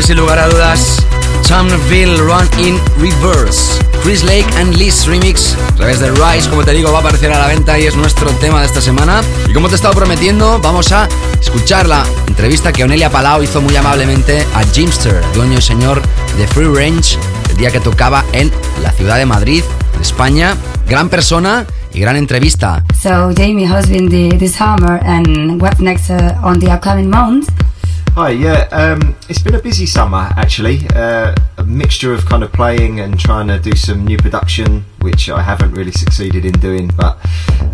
Sin 0.00 0.16
lugar 0.16 0.38
a 0.38 0.48
dudas. 0.48 1.06
Chamville 1.42 2.16
Run 2.16 2.48
in 2.58 2.80
Reverse. 2.98 3.78
Chris 4.02 4.24
Lake 4.24 4.46
and 4.56 4.74
Liz 4.74 5.06
Remix. 5.06 5.54
A 5.68 5.74
través 5.76 6.00
de 6.00 6.10
Rise, 6.10 6.48
como 6.48 6.64
te 6.64 6.72
digo, 6.72 6.90
va 6.90 6.98
a 6.98 7.00
aparecer 7.02 7.30
a 7.30 7.38
la 7.38 7.46
venta 7.46 7.78
y 7.78 7.84
es 7.84 7.94
nuestro 7.94 8.30
tema 8.40 8.60
de 8.60 8.66
esta 8.66 8.80
semana. 8.80 9.20
Y 9.48 9.52
como 9.52 9.68
te 9.68 9.74
he 9.74 9.76
estado 9.76 9.94
prometiendo, 9.94 10.58
vamos 10.60 10.90
a 10.90 11.08
escuchar 11.40 11.86
la 11.86 12.04
entrevista 12.26 12.72
que 12.72 12.82
Onelia 12.82 13.10
Palau 13.10 13.42
hizo 13.44 13.60
muy 13.60 13.76
amablemente 13.76 14.44
a 14.54 14.64
Jimster, 14.64 15.22
dueño 15.34 15.58
y 15.58 15.62
señor 15.62 16.02
de 16.36 16.48
Free 16.48 16.66
Range, 16.66 17.16
el 17.50 17.56
día 17.58 17.70
que 17.70 17.78
tocaba 17.78 18.24
en 18.32 18.50
la 18.82 18.90
ciudad 18.90 19.18
de 19.18 19.26
Madrid, 19.26 19.62
España. 20.00 20.56
Gran 20.88 21.10
persona 21.10 21.64
y 21.92 22.00
gran 22.00 22.16
entrevista. 22.16 22.82
So, 23.00 23.32
Jamie, 23.36 23.66
how's 23.66 23.88
been 23.88 24.08
the, 24.08 24.36
the 24.36 24.48
summer 24.48 25.00
and 25.04 25.60
what's 25.60 25.80
next 25.80 26.10
uh, 26.10 26.34
on 26.42 26.58
the 26.58 26.72
upcoming 26.72 27.08
months? 27.08 27.46
Hi, 28.14 28.32
yeah, 28.32 28.68
um, 28.72 29.14
it's 29.32 29.40
been 29.40 29.54
a 29.54 29.62
busy 29.62 29.86
summer 29.86 30.28
actually. 30.36 30.86
Uh, 30.94 31.34
a 31.56 31.64
mixture 31.64 32.12
of 32.12 32.26
kind 32.26 32.44
of 32.44 32.52
playing 32.52 33.00
and 33.00 33.18
trying 33.18 33.48
to 33.48 33.58
do 33.58 33.74
some 33.74 34.04
new 34.04 34.18
production, 34.18 34.84
which 35.00 35.30
I 35.30 35.40
haven't 35.40 35.72
really 35.72 35.90
succeeded 35.90 36.44
in 36.44 36.52
doing, 36.52 36.90
but 36.98 37.16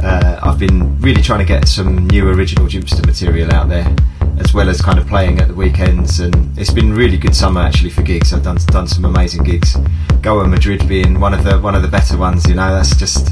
uh, 0.00 0.38
I've 0.40 0.60
been 0.60 1.00
really 1.00 1.20
trying 1.20 1.40
to 1.40 1.44
get 1.44 1.66
some 1.66 2.06
new 2.06 2.28
original 2.28 2.66
Jimster 2.66 3.04
material 3.04 3.52
out 3.52 3.68
there, 3.68 3.92
as 4.38 4.54
well 4.54 4.68
as 4.68 4.80
kind 4.80 5.00
of 5.00 5.08
playing 5.08 5.40
at 5.40 5.48
the 5.48 5.54
weekends. 5.54 6.20
And 6.20 6.56
it's 6.56 6.70
been 6.70 6.94
really 6.94 7.16
good 7.16 7.34
summer 7.34 7.60
actually 7.60 7.90
for 7.90 8.02
gigs. 8.02 8.32
I've 8.32 8.44
done 8.44 8.58
done 8.66 8.86
some 8.86 9.04
amazing 9.04 9.42
gigs. 9.42 9.76
Goa 10.22 10.46
Madrid 10.46 10.86
being 10.86 11.18
one 11.18 11.34
of 11.34 11.42
the 11.42 11.58
one 11.58 11.74
of 11.74 11.82
the 11.82 11.88
better 11.88 12.16
ones. 12.16 12.48
You 12.48 12.54
know, 12.54 12.72
that's 12.72 12.94
just 12.94 13.30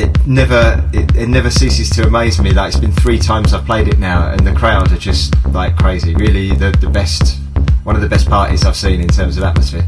it 0.00 0.26
never 0.26 0.88
it, 0.94 1.14
it 1.14 1.28
never 1.28 1.50
ceases 1.50 1.90
to 1.90 2.06
amaze 2.06 2.40
me 2.40 2.52
that 2.52 2.68
it's 2.68 2.78
been 2.78 2.92
three 2.92 3.18
times 3.18 3.52
I've 3.52 3.66
played 3.66 3.86
it 3.86 3.98
now 3.98 4.30
and 4.30 4.46
the 4.46 4.52
crowd 4.52 4.90
are 4.92 4.96
just 4.98 5.34
like 5.48 5.76
crazy. 5.76 6.14
Really 6.14 6.54
the, 6.54 6.70
the 6.80 6.88
best 6.88 7.38
one 7.84 7.96
of 7.96 8.02
the 8.02 8.08
best 8.08 8.28
parties 8.28 8.64
I've 8.64 8.76
seen 8.76 9.00
in 9.00 9.08
terms 9.08 9.36
of 9.36 9.44
atmosphere. 9.44 9.86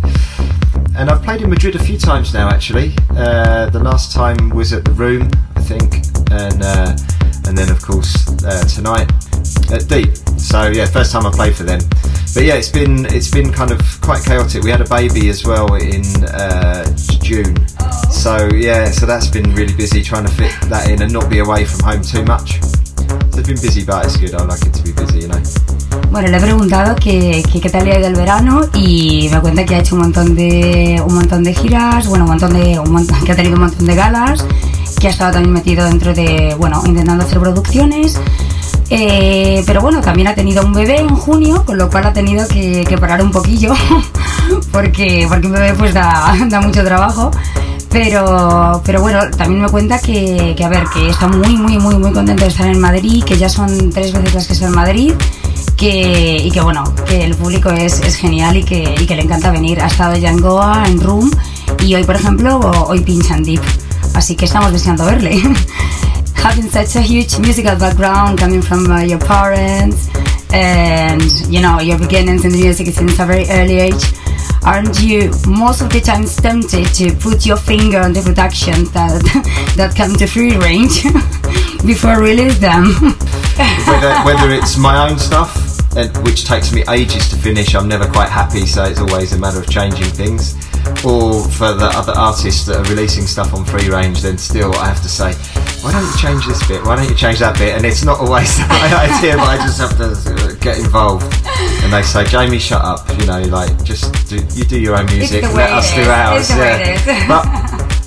And 0.97 1.09
I've 1.09 1.23
played 1.23 1.41
in 1.41 1.49
Madrid 1.49 1.77
a 1.77 1.83
few 1.83 1.99
times 1.99 2.35
now 2.35 2.51
actually. 2.51 2.93
Uh, 3.11 3.71
the 3.71 3.79
last 3.79 4.13
time 4.13 4.51
was 4.51 4.73
at 4.73 4.85
the 4.85 4.93
room 4.93 5.31
I 5.57 5.61
think 5.61 5.95
and 6.31 6.63
uh, 6.63 6.97
and 7.47 7.57
then 7.57 7.71
of 7.71 7.81
course 7.81 8.15
uh, 8.45 8.65
tonight 8.65 9.11
at 9.73 9.89
Deep. 9.89 10.15
So 10.39 10.69
yeah 10.69 10.85
first 10.87 11.13
time 11.13 11.25
I 11.25 11.31
played 11.31 11.57
for 11.57 11.65
them. 11.65 11.81
But 12.35 12.45
yeah 12.45 12.55
it's 12.55 12.71
been 12.71 13.07
it's 13.07 13.31
been 13.31 13.51
kind 13.51 13.71
of 13.71 13.81
quite 14.03 14.23
chaotic. 14.25 14.63
We 14.63 14.71
had 14.71 14.83
a 14.83 14.89
baby 14.89 15.31
as 15.31 15.45
well 15.45 15.75
in 15.75 16.05
uh, 16.25 16.85
June 17.23 17.57
so 18.23 18.33
yeah 18.55 18.91
so 18.91 19.07
that's 19.07 19.27
been 19.29 19.53
really 19.55 19.75
busy 19.75 20.01
trying 20.03 20.25
to 20.25 20.33
fit 20.33 20.53
that 20.71 20.89
in 20.89 21.03
and 21.03 21.13
not 21.13 21.29
be 21.29 21.39
away 21.41 21.65
from 21.65 21.81
home 21.89 22.03
too 22.03 22.23
much 22.25 22.61
so 23.33 23.39
it's 23.41 23.49
been 23.49 23.61
busy 23.61 23.83
but 23.85 24.05
it's 24.07 24.17
good 24.17 24.35
I 24.35 24.43
like 24.45 24.63
it 24.65 24.73
to 24.75 24.83
be 24.83 24.93
busy 24.93 25.21
you 25.23 25.29
know 25.29 25.41
Bueno, 26.11 26.29
le 26.29 26.37
he 26.37 26.41
preguntado 26.41 26.95
que, 26.97 27.43
que 27.51 27.61
qué 27.61 27.71
tal 27.71 27.85
le 27.87 27.93
ha 27.93 27.99
ido 27.99 28.09
el 28.09 28.15
verano 28.15 28.63
y 28.75 29.29
me 29.33 29.41
cuenta 29.41 29.65
que 29.65 29.75
ha 29.77 29.79
hecho 29.79 29.95
un 29.95 30.03
montón 30.03 30.35
de 30.35 31.03
un 31.07 31.15
montón 31.15 31.43
de 31.43 31.55
giras, 31.55 32.07
bueno, 32.07 32.25
un 32.25 32.31
montón 32.31 32.53
de 32.53 32.79
un 32.79 32.91
montón- 32.93 33.19
que 33.25 33.33
ha 33.33 33.37
tenido 33.37 33.55
un 33.57 33.63
montón 33.63 33.87
de 33.87 33.95
galas, 33.95 34.45
que 35.01 35.07
ha 35.09 35.11
estado 35.11 35.33
también 35.33 35.53
metido 35.55 35.85
dentro 35.87 36.13
de, 36.13 36.55
bueno, 36.59 36.83
intentando 36.85 37.25
hacer 37.25 37.39
producciones. 37.41 38.21
Eh, 38.91 39.63
pero 39.67 39.81
bueno, 39.81 40.03
también 40.03 40.29
ha 40.29 40.35
tenido 40.35 40.65
un 40.67 40.75
bebé 40.75 41.01
en 41.01 41.09
junio, 41.09 41.65
con 41.65 41.79
lo 41.79 41.89
cual 41.89 42.07
ha 42.07 42.13
tenido 42.13 42.47
que, 42.47 42.85
que 42.87 42.99
parar 42.99 43.23
un 43.23 43.31
poquillo, 43.31 43.73
porque, 44.73 45.25
porque 45.29 45.47
un 45.47 45.53
bebé 45.55 45.73
pues 45.75 45.95
da, 45.95 46.35
da 46.49 46.61
mucho 46.61 46.85
trabajo. 46.85 47.31
Pero, 47.93 48.81
pero 48.87 49.03
bueno, 49.03 49.21
también 49.37 49.61
me 49.61 49.69
cuenta 49.69 49.99
que, 49.99 50.55
que, 50.57 50.65
a 50.65 50.69
ver, 50.71 50.85
que 50.95 51.11
está 51.11 51.29
muy, 51.29 51.57
muy, 51.57 51.79
muy, 51.79 51.97
muy 51.97 52.11
contento 52.13 52.45
de 52.45 52.49
estar 52.49 52.67
en 52.67 52.81
Madrid, 52.81 53.23
que 53.23 53.37
ya 53.37 53.51
son 53.51 53.91
tres 53.91 54.13
veces 54.13 54.35
las 54.35 54.47
que 54.47 54.55
está 54.55 54.67
en 54.67 54.73
Madrid, 54.73 55.13
que, 55.77 56.39
y 56.43 56.51
que 56.51 56.61
bueno, 56.63 56.85
que 57.07 57.23
el 57.23 57.35
público 57.35 57.69
es, 57.69 58.01
es 58.01 58.17
genial 58.17 58.57
y 58.57 58.65
que, 58.65 58.95
y 58.99 59.07
que 59.07 59.15
le 59.15 59.23
encanta 59.23 59.51
venir. 59.51 59.81
Ha 59.83 59.89
estado 59.89 60.17
ya 60.17 60.31
en 60.31 60.41
Goa, 60.41 60.85
en 60.87 61.01
Room, 61.01 61.31
y 61.81 61.95
hoy, 61.95 62.05
por 62.05 62.17
ejemplo, 62.17 62.59
hoy 62.89 63.01
pinchan 63.01 63.43
Deep. 63.43 63.61
Así 64.15 64.37
que 64.37 64.47
estamos 64.47 64.73
deseando 64.73 65.05
verle. 65.05 65.43
Having 66.43 66.71
such 66.71 66.97
a 66.97 67.01
huge 67.01 67.39
musical 67.39 67.77
background 67.77 68.39
coming 68.39 68.61
from 68.61 68.91
uh, 68.91 69.01
your 69.01 69.21
parents 69.21 70.09
and 70.53 71.23
you 71.49 71.63
know 71.63 71.81
your 71.81 71.99
beginnings 71.99 72.45
in 72.45 72.53
the 72.53 72.59
music 72.59 72.89
since 72.89 73.19
a 73.19 73.25
very 73.25 73.47
early 73.49 73.79
age, 73.79 74.05
aren't 74.65 75.01
you 75.01 75.31
most 75.47 75.81
of 75.81 75.91
the 75.91 76.01
times 76.01 76.37
tempted 76.37 76.87
to 76.95 77.15
put 77.17 77.47
your 77.47 77.57
finger 77.57 78.01
on 78.01 78.13
the 78.13 78.21
productions 78.21 78.91
that 78.93 79.23
that 79.77 79.95
come 79.97 80.15
to 80.15 80.27
free 80.27 80.57
range 80.59 81.05
before 81.87 82.21
release 82.21 82.59
them? 82.59 82.85
whether, 83.87 84.13
whether 84.25 84.51
it's 84.51 84.77
my 84.77 85.09
own 85.09 85.19
stuff, 85.19 85.73
and, 85.97 86.17
which 86.25 86.45
takes 86.45 86.73
me 86.73 86.83
ages 86.89 87.29
to 87.29 87.37
finish, 87.37 87.75
I'm 87.75 87.89
never 87.89 88.07
quite 88.07 88.29
happy, 88.29 88.67
so 88.67 88.85
it's 88.85 89.01
always 89.01 89.33
a 89.33 89.39
matter 89.39 89.61
of 89.61 89.69
changing 89.69 90.11
things. 90.11 90.55
Or 91.05 91.45
for 91.45 91.73
the 91.75 91.91
other 91.95 92.13
artists 92.13 92.67
that 92.67 92.77
are 92.77 92.91
releasing 92.91 93.27
stuff 93.27 93.55
on 93.55 93.65
free 93.65 93.89
range, 93.89 94.23
then 94.23 94.39
still 94.39 94.75
I 94.75 94.89
have 94.89 95.03
to 95.03 95.09
say, 95.09 95.35
why 95.83 95.91
don't 95.91 96.07
you 96.07 96.17
change 96.17 96.47
this 96.47 96.67
bit? 96.69 96.83
Why 96.85 96.95
don't 96.95 97.09
you 97.09 97.15
change 97.15 97.41
that 97.41 97.59
bit? 97.59 97.77
And 97.77 97.85
it's 97.85 98.05
not 98.05 98.21
always 98.21 98.57
right 98.71 99.11
idea, 99.11 99.37
but 99.37 99.49
I 99.49 99.57
just 99.57 99.81
have 99.81 99.97
to 99.99 100.57
get 100.61 100.79
involved. 100.79 101.25
And 101.83 101.93
they 101.93 102.03
say, 102.03 102.25
Jamie, 102.25 102.61
shut 102.61 102.85
up. 102.85 103.09
You 103.19 103.27
know, 103.27 103.43
like 103.43 103.83
just 103.83 104.13
do, 104.29 104.37
you 104.55 104.65
do 104.65 104.81
your 104.81 104.97
own 104.97 105.07
music, 105.07 105.43
let 105.43 105.71
us 105.71 105.93
do 105.95 106.03
ours. 106.03 106.43
It's 106.43 106.55
the 106.55 106.61
way 106.61 106.83
it 106.83 107.07
is. 107.09 107.27
But 107.29 107.45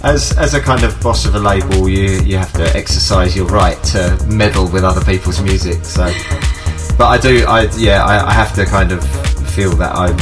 as 0.06 0.38
as 0.38 0.54
a 0.54 0.62
kind 0.62 0.84
of 0.84 1.00
boss 1.02 1.26
of 1.26 1.36
a 1.36 1.40
label, 1.40 1.90
you 1.90 2.22
you 2.22 2.38
have 2.38 2.54
to 2.54 2.76
exercise 2.76 3.36
your 3.36 3.48
right 3.48 3.82
to 3.92 4.18
meddle 4.28 4.70
with 4.70 4.86
other 4.86 5.04
people's 5.04 5.42
music. 5.42 5.84
So, 5.84 6.06
but 6.98 7.08
I 7.08 7.18
do, 7.18 7.46
I 7.46 7.68
yeah, 7.78 8.06
I, 8.06 8.30
I 8.30 8.34
have 8.34 8.54
to 8.56 8.66
kind 8.66 8.94
of 8.94 9.04
feel 9.50 9.72
that 9.76 9.94
I'm 9.96 10.16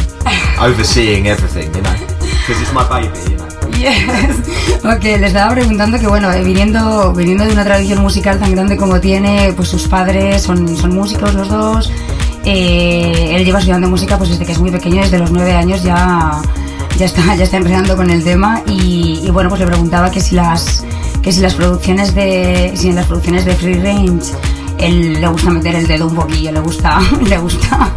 overseeing 0.71 1.27
everything, 1.27 1.73
you 1.75 1.81
know, 1.81 1.97
because 2.19 2.61
it's 2.61 2.73
my 2.73 2.87
baby, 2.89 3.31
you 3.31 3.37
know. 3.37 3.52
Yes. 3.83 4.39
Ok, 4.85 5.03
le 5.03 5.27
estaba 5.27 5.53
preguntando 5.53 5.97
que 5.97 6.07
bueno, 6.07 6.29
eh, 6.33 6.43
viniendo, 6.43 7.13
viniendo 7.13 7.45
de 7.45 7.53
una 7.53 7.63
tradición 7.63 8.01
musical 8.01 8.37
tan 8.37 8.51
grande 8.51 8.75
como 8.75 8.99
tiene, 8.99 9.53
pues 9.55 9.69
sus 9.69 9.87
padres 9.87 10.41
son, 10.41 10.75
son 10.75 10.93
músicos 10.93 11.33
los 11.33 11.47
dos. 11.47 11.91
eh, 12.43 13.31
él 13.35 13.45
lleva 13.45 13.59
estudiando 13.59 13.87
música 13.89 14.17
pues 14.17 14.29
desde 14.31 14.45
que 14.45 14.51
es 14.51 14.59
muy 14.59 14.71
pequeño, 14.71 15.01
desde 15.01 15.19
los 15.19 15.31
nueve 15.31 15.53
años 15.53 15.83
ya, 15.83 16.41
ya 16.97 17.05
está, 17.05 17.33
ya 17.35 17.45
está 17.45 17.55
empezando 17.57 17.95
con 17.95 18.09
el 18.09 18.23
tema 18.25 18.61
y, 18.67 19.21
y 19.23 19.29
bueno 19.31 19.47
pues 19.49 19.61
le 19.61 19.67
preguntaba 19.67 20.11
que 20.11 20.19
si 20.19 20.35
las 20.35 20.83
que 21.21 21.31
si 21.31 21.39
las 21.39 21.53
producciones 21.53 22.13
de 22.13 22.73
si 22.75 22.89
en 22.89 22.95
las 22.95 23.05
producciones 23.05 23.45
de 23.45 23.55
Free 23.55 23.79
Range 23.79 24.33
él 24.85 25.21
le 25.21 25.27
gusta 25.27 25.49
meter 25.49 25.75
el 25.75 25.87
dedo 25.87 26.07
un 26.07 26.15
poquillo, 26.15 26.51
le 26.51 26.59
gusta, 26.59 26.99
le 27.21 27.37
gusta 27.37 27.89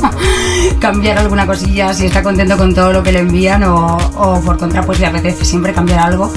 cambiar 0.78 1.18
alguna 1.18 1.46
cosilla, 1.46 1.92
si 1.92 2.06
está 2.06 2.22
contento 2.22 2.56
con 2.56 2.74
todo 2.74 2.92
lo 2.92 3.02
que 3.02 3.12
le 3.12 3.20
envían 3.20 3.64
o, 3.64 4.40
por 4.44 4.58
contra 4.58 4.82
pues 4.82 5.00
le 5.00 5.06
apetece 5.06 5.44
siempre 5.44 5.72
cambiar 5.72 6.00
algo. 6.00 6.32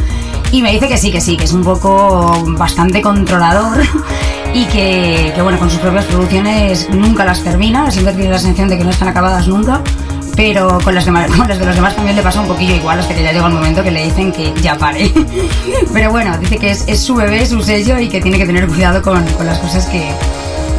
Y 0.52 0.62
me 0.62 0.72
dice 0.72 0.88
que 0.88 0.98
sí, 0.98 1.12
que 1.12 1.22
sí, 1.22 1.38
que 1.38 1.44
es 1.44 1.54
un 1.54 1.64
poco 1.64 2.44
bastante 2.58 3.02
controlador 3.02 3.78
y 4.54 4.66
que, 4.66 5.32
que, 5.36 5.42
bueno, 5.42 5.60
con 5.60 5.70
sus 5.70 5.80
propias 5.80 6.06
producciones 6.06 6.90
nunca 6.90 7.24
las 7.24 7.44
termina, 7.44 7.92
siempre 7.92 8.14
tiene 8.14 8.32
la 8.32 8.40
sensación 8.40 8.70
de 8.70 8.78
que 8.78 8.84
no 8.84 8.90
están 8.90 9.10
acabadas 9.10 9.48
nunca. 9.48 9.82
Pero 10.40 10.80
con 10.86 10.96
las, 10.96 11.04
demás, 11.04 11.30
con 11.38 11.50
las 11.50 11.60
de 11.60 11.66
los 11.66 11.76
demás 11.76 11.94
también 11.98 12.16
le 12.16 12.22
pasa 12.22 12.40
un 12.40 12.48
poquillo 12.48 12.74
igual 12.74 12.98
hasta 12.98 13.14
que 13.14 13.22
ya 13.24 13.34
llega 13.34 13.46
el 13.46 13.54
momento 13.54 13.84
que 13.84 13.92
le 13.92 14.06
dicen 14.06 14.32
que 14.32 14.54
ya 14.62 14.78
pare. 14.78 15.12
Pero 15.94 16.12
bueno, 16.12 16.38
dice 16.38 16.58
que 16.58 16.72
es, 16.72 16.88
es 16.88 17.02
su 17.02 17.14
bebé, 17.16 17.46
su 17.46 17.62
sello 17.62 18.00
y 18.00 18.08
que 18.08 18.22
tiene 18.22 18.38
que 18.38 18.46
tener 18.46 18.66
cuidado 18.66 19.02
con, 19.02 19.22
con 19.34 19.46
las 19.46 19.60
cosas 19.60 19.86
que, 19.88 20.10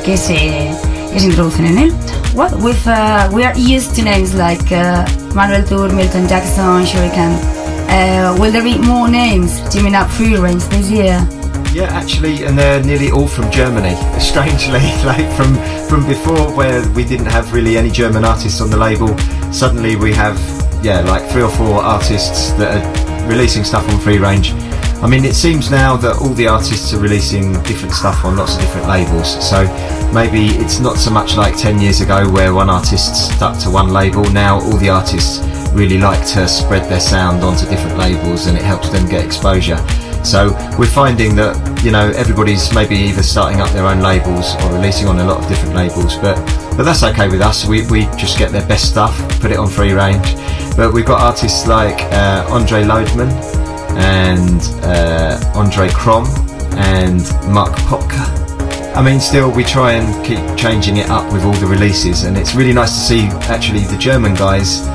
que 0.03 0.17
se, 0.17 0.71
que 1.13 1.21
se 1.21 1.27
introducen 1.27 1.67
en 1.67 1.79
él. 1.79 1.95
Well, 2.35 2.55
with, 2.57 2.87
uh, 2.87 3.29
we 3.31 3.45
are 3.45 3.55
used 3.55 3.95
to 3.97 4.03
names 4.03 4.33
like 4.35 4.73
uh, 4.73 5.05
Manuel 5.35 5.63
Tour, 5.67 5.93
Milton 5.93 6.27
Jackson, 6.27 6.87
Shuriken. 6.87 7.37
Uh, 7.91 8.35
will 8.41 8.51
there 8.51 8.65
be 8.65 8.79
more 8.79 9.11
names 9.11 9.61
teaming 9.69 9.95
up 9.95 10.09
free 10.11 10.39
range 10.39 10.65
this 10.71 10.91
year? 10.91 11.21
Yeah, 11.75 11.87
actually, 11.93 12.45
and 12.45 12.59
they're 12.59 12.83
nearly 12.83 13.11
all 13.11 13.29
from 13.29 13.51
Germany. 13.51 13.95
Strangely, 14.19 14.81
like 15.05 15.31
from 15.37 15.55
from 15.87 16.07
before, 16.07 16.51
where 16.57 16.89
we 16.91 17.05
didn't 17.05 17.27
have 17.27 17.53
really 17.53 17.77
any 17.77 17.91
German 17.91 18.25
artists 18.25 18.61
on 18.61 18.71
the 18.71 18.77
label. 18.77 19.15
Suddenly, 19.53 19.97
we 19.97 20.13
have 20.15 20.39
yeah, 20.83 21.01
like 21.01 21.29
three 21.31 21.43
or 21.43 21.51
four 21.51 21.83
artists 21.83 22.53
that 22.53 22.81
are 22.81 23.29
releasing 23.29 23.65
stuff 23.65 23.89
on 23.89 23.99
free 24.01 24.19
range. 24.19 24.53
I 25.03 25.09
mean, 25.09 25.25
it 25.25 25.35
seems 25.35 25.71
now 25.71 25.97
that 25.97 26.17
all 26.17 26.35
the 26.35 26.47
artists 26.47 26.93
are 26.93 26.99
releasing 26.99 27.55
different 27.63 27.95
stuff 27.95 28.25
on 28.25 28.37
lots 28.37 28.55
of 28.55 28.61
different 28.61 28.89
labels. 28.89 29.49
So 29.49 29.65
maybe 30.13 30.49
it's 30.63 30.79
not 30.79 30.97
so 30.97 31.11
much 31.11 31.37
like 31.37 31.57
10 31.57 31.81
years 31.81 32.01
ago 32.01 32.31
where 32.31 32.53
one 32.53 32.69
artist 32.69 33.31
stuck 33.35 33.59
to 33.61 33.71
one 33.71 33.93
label. 33.93 34.25
Now 34.31 34.61
all 34.61 34.77
the 34.77 34.91
artists 34.91 35.39
really 35.73 35.99
like 35.99 36.27
to 36.35 36.47
spread 36.49 36.89
their 36.91 37.01
sound 37.01 37.43
onto 37.43 37.67
different 37.67 37.97
labels 37.97 38.47
and 38.47 38.59
it 38.59 38.63
helps 38.63 38.91
them 38.91 39.09
get 39.09 39.25
exposure. 39.25 39.79
So 40.23 40.51
we're 40.79 40.87
finding 40.87 41.35
that, 41.37 41.83
you 41.83 41.91
know, 41.91 42.11
everybody's 42.11 42.75
maybe 42.75 42.97
either 42.97 43.23
starting 43.23 43.61
up 43.63 43.71
their 43.71 43.87
own 43.87 44.01
labels 44.01 44.55
or 44.57 44.75
releasing 44.75 45.09
on 45.09 45.19
a 45.19 45.25
lot 45.25 45.43
of 45.43 45.49
different 45.49 45.75
labels, 45.75 46.17
but 46.17 46.37
but 46.81 46.85
that's 46.85 47.03
okay 47.03 47.29
with 47.29 47.43
us. 47.43 47.67
We, 47.67 47.87
we 47.89 48.05
just 48.17 48.39
get 48.39 48.53
their 48.53 48.67
best 48.67 48.89
stuff, 48.89 49.15
put 49.39 49.51
it 49.51 49.59
on 49.59 49.69
free 49.69 49.93
range. 49.93 50.35
But 50.79 50.95
we've 50.95 51.05
got 51.05 51.21
artists 51.21 51.67
like 51.67 52.01
uh, 52.05 52.47
Andre 52.49 52.85
Lodeman, 52.85 53.31
and 53.99 54.63
uh, 54.83 55.53
Andre 55.55 55.91
Krom 55.91 56.25
and 56.79 57.21
Mark 57.53 57.75
Popka. 57.81 58.97
I 58.97 59.03
mean, 59.03 59.21
still 59.21 59.51
we 59.51 59.63
try 59.63 59.93
and 59.93 60.25
keep 60.25 60.39
changing 60.57 60.97
it 60.97 61.11
up 61.11 61.31
with 61.35 61.45
all 61.45 61.53
the 61.53 61.67
releases, 61.67 62.25
and 62.25 62.39
it's 62.39 62.55
really 62.55 62.73
nice 62.73 62.95
to 62.95 63.01
see 63.01 63.27
actually 63.53 63.81
the 63.81 63.99
German 63.99 64.33
guys 64.33 64.89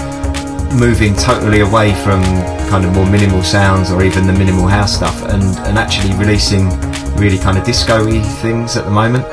moving 0.73 1.13
totally 1.13 1.59
away 1.59 1.93
from 2.03 2.19
kind 2.67 2.83
of 2.83 2.95
more 2.95 3.07
minimal 3.07 3.43
sounds 3.43 3.91
or 3.91 4.01
even 4.03 4.25
the 4.25 4.33
minimal 4.33 4.65
house 4.65 4.95
stuff, 4.95 5.21
and 5.25 5.43
and 5.67 5.77
actually 5.77 6.15
releasing 6.15 6.67
really 7.15 7.37
kind 7.37 7.59
of 7.59 7.63
disco-y 7.63 8.21
things 8.41 8.75
at 8.75 8.85
the 8.85 8.91
moment. 8.91 9.23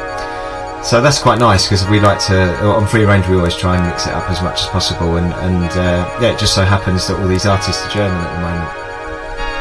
So 0.83 1.01
that's 1.01 1.20
quite 1.20 1.39
nice 1.39 1.64
because 1.64 1.89
we 1.89 2.01
like 2.01 2.18
to 2.26 2.37
on 2.66 2.87
free 2.87 3.05
range 3.05 3.28
we 3.28 3.37
always 3.37 3.57
try 3.57 3.76
and 3.76 3.87
mix 3.87 4.07
it 4.07 4.12
up 4.12 4.28
as 4.28 4.43
much 4.43 4.61
as 4.62 4.68
possible, 4.68 5.16
and 5.16 5.33
and 5.35 5.70
uh, 5.78 6.05
yeah, 6.20 6.33
it 6.35 6.39
just 6.39 6.55
so 6.55 6.64
happens 6.64 7.07
that 7.07 7.18
all 7.20 7.28
these 7.28 7.47
artists 7.47 7.87
are 7.87 7.91
German 7.91 8.18
at 8.18 8.33
the 8.35 8.41
moment. 8.41 8.70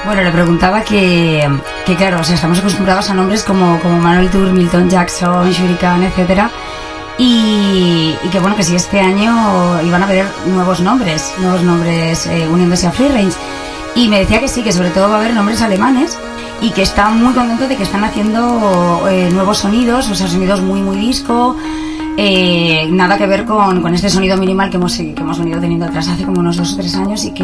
Bueno, 0.04 0.24
le 0.24 0.32
preguntaba 0.32 0.82
que, 0.82 1.48
que 1.86 1.96
claro, 1.96 2.20
o 2.20 2.24
sea, 2.24 2.34
estamos 2.34 2.58
acostumbrados 2.58 3.12
a 3.12 3.14
nombres 3.14 3.44
como, 3.44 3.80
como 3.82 4.00
Manuel 4.00 4.32
Tour, 4.32 4.52
Milton 4.52 4.90
Jackson, 4.90 5.52
Shuriken, 5.52 6.04
etcétera. 6.04 6.50
Y, 7.20 8.18
y 8.24 8.30
que 8.30 8.40
bueno, 8.40 8.56
que 8.56 8.64
si 8.64 8.76
este 8.76 9.00
año 9.00 9.80
iban 9.84 10.02
a 10.02 10.08
haber 10.08 10.26
nuevos 10.48 10.80
nombres, 10.80 11.32
nuevos 11.38 11.62
nombres 11.62 12.26
eh, 12.26 12.48
uniéndose 12.52 12.88
a 12.88 12.92
Free 12.92 13.10
Range. 13.10 13.38
Y 13.94 14.08
me 14.08 14.20
decía 14.20 14.40
que 14.40 14.48
sí, 14.48 14.64
que 14.64 14.72
sobre 14.72 14.90
todo 14.90 15.08
va 15.08 15.18
a 15.18 15.20
haber 15.20 15.36
nombres 15.36 15.62
alemanes 15.62 16.18
y 16.62 16.70
que 16.72 16.84
está 16.84 17.10
muy 17.10 17.34
contento 17.34 17.68
de 17.68 17.76
que 17.76 17.84
están 17.84 18.04
haciendo 18.04 19.08
eh, 19.10 19.30
nuevos 19.34 19.58
sonidos, 19.60 20.10
o 20.10 20.16
sea, 20.16 20.28
sonidos 20.28 20.62
muy, 20.62 20.82
muy 20.82 20.98
disco. 20.98 21.56
eh, 22.18 22.88
nada 22.92 23.18
que 23.18 23.26
ver 23.26 23.46
con, 23.46 23.82
con 23.82 23.94
este 23.96 24.10
sonido 24.10 24.38
minimal 24.38 24.70
que 24.70 24.78
hemos, 24.78 24.96
que 24.96 25.16
hemos 25.18 25.40
venido 25.40 25.60
teniendo 25.60 25.86
atrás 25.86 26.08
hace 26.10 26.24
como 26.24 26.40
unos 26.42 26.58
dos 26.58 26.74
o 26.74 26.78
tres 26.78 26.94
años 26.96 27.24
y 27.26 27.32
que, 27.32 27.44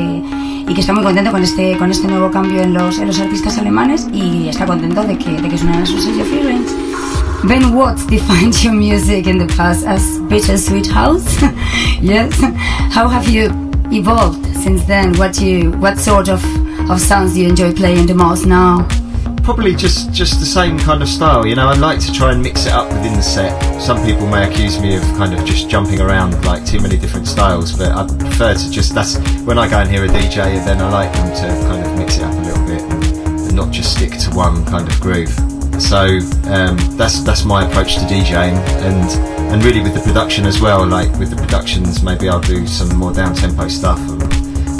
y 0.68 0.74
que 0.74 0.82
está 0.82 0.94
muy 0.94 1.04
contento 1.04 1.32
con 1.32 1.42
este, 1.42 1.78
con 1.78 1.90
este 1.90 2.08
nuevo 2.08 2.30
cambio 2.30 2.62
en 2.62 2.74
los, 2.74 3.00
en 3.00 3.08
los 3.08 3.20
artistas 3.20 3.58
alemanes 3.58 4.08
y 4.14 4.50
está 4.50 4.66
contento 4.66 5.04
de 5.04 5.18
que, 5.18 5.32
de 5.42 5.50
que 5.50 5.58
suenen 5.58 5.82
a 5.82 5.86
su 5.86 6.00
sello 6.00 6.24
Free 6.26 6.44
Range. 6.44 6.70
Ben 7.44 7.74
Watts 7.74 8.06
defined 8.08 8.54
your 8.64 8.74
music 8.74 9.26
in 9.28 9.38
the 9.38 9.48
past 9.56 9.86
as 9.88 10.20
bittersweet 10.28 10.88
house. 10.88 11.26
yes. 12.02 12.34
How 12.92 13.08
have 13.08 13.28
you 13.30 13.50
evolved 13.92 14.46
since 14.64 14.84
then? 14.86 15.14
What 15.18 15.40
you 15.40 15.72
what 15.80 15.98
sort 15.98 16.30
of, 16.30 16.44
of 16.90 17.00
sounds 17.00 17.34
do 17.34 17.42
you 17.42 17.50
enjoy 17.50 17.74
playing 17.74 18.08
the 18.08 18.16
most 18.16 18.46
now? 18.46 18.86
Probably 19.48 19.76
just 19.76 20.12
just 20.12 20.42
the 20.42 20.46
same 20.46 20.78
kind 20.78 21.02
of 21.02 21.08
style, 21.08 21.48
you 21.48 21.56
know. 21.56 21.68
I 21.68 21.74
like 21.76 22.02
to 22.02 22.12
try 22.12 22.34
and 22.34 22.44
mix 22.44 22.66
it 22.66 22.74
up 22.74 22.92
within 22.92 23.14
the 23.14 23.22
set. 23.22 23.56
Some 23.82 24.06
people 24.06 24.28
may 24.28 24.44
accuse 24.46 24.78
me 24.78 24.98
of 24.98 25.04
kind 25.16 25.34
of 25.34 25.46
just 25.46 25.70
jumping 25.70 26.02
around 26.02 26.44
like 26.44 26.66
too 26.66 26.82
many 26.82 26.98
different 26.98 27.28
styles, 27.28 27.72
but 27.72 27.94
I 27.94 28.06
prefer 28.06 28.56
to 28.56 28.70
just 28.70 28.94
that's 28.94 29.16
when 29.46 29.58
I 29.58 29.70
go 29.70 29.80
and 29.80 29.90
hear 29.90 30.04
a 30.04 30.10
DJ, 30.10 30.36
then 30.66 30.82
I 30.82 30.90
like 30.90 31.14
them 31.14 31.34
to 31.34 31.66
kind 31.66 31.86
of 31.86 31.98
mix 31.98 32.18
it 32.18 32.24
up 32.24 32.34
a 32.34 32.42
little 32.42 32.66
bit 32.66 32.82
and, 32.82 33.04
and 33.48 33.56
not 33.56 33.72
just 33.72 33.96
stick 33.96 34.20
to 34.20 34.36
one 34.36 34.66
kind 34.66 34.86
of 34.86 35.00
groove. 35.00 35.32
So 35.82 36.20
um, 36.52 36.76
that's 36.98 37.22
that's 37.22 37.46
my 37.46 37.66
approach 37.66 37.96
to 37.96 38.02
DJing, 38.02 38.58
and 38.84 39.10
and 39.54 39.64
really 39.64 39.80
with 39.80 39.94
the 39.94 40.02
production 40.02 40.46
as 40.46 40.60
well. 40.60 40.86
Like 40.86 41.10
with 41.20 41.30
the 41.30 41.38
productions, 41.38 42.04
maybe 42.04 42.28
I'll 42.28 42.42
do 42.42 42.68
some 42.68 42.94
more 42.98 43.14
down 43.14 43.34
tempo 43.34 43.70
stuff, 43.70 44.00
and, 44.10 44.22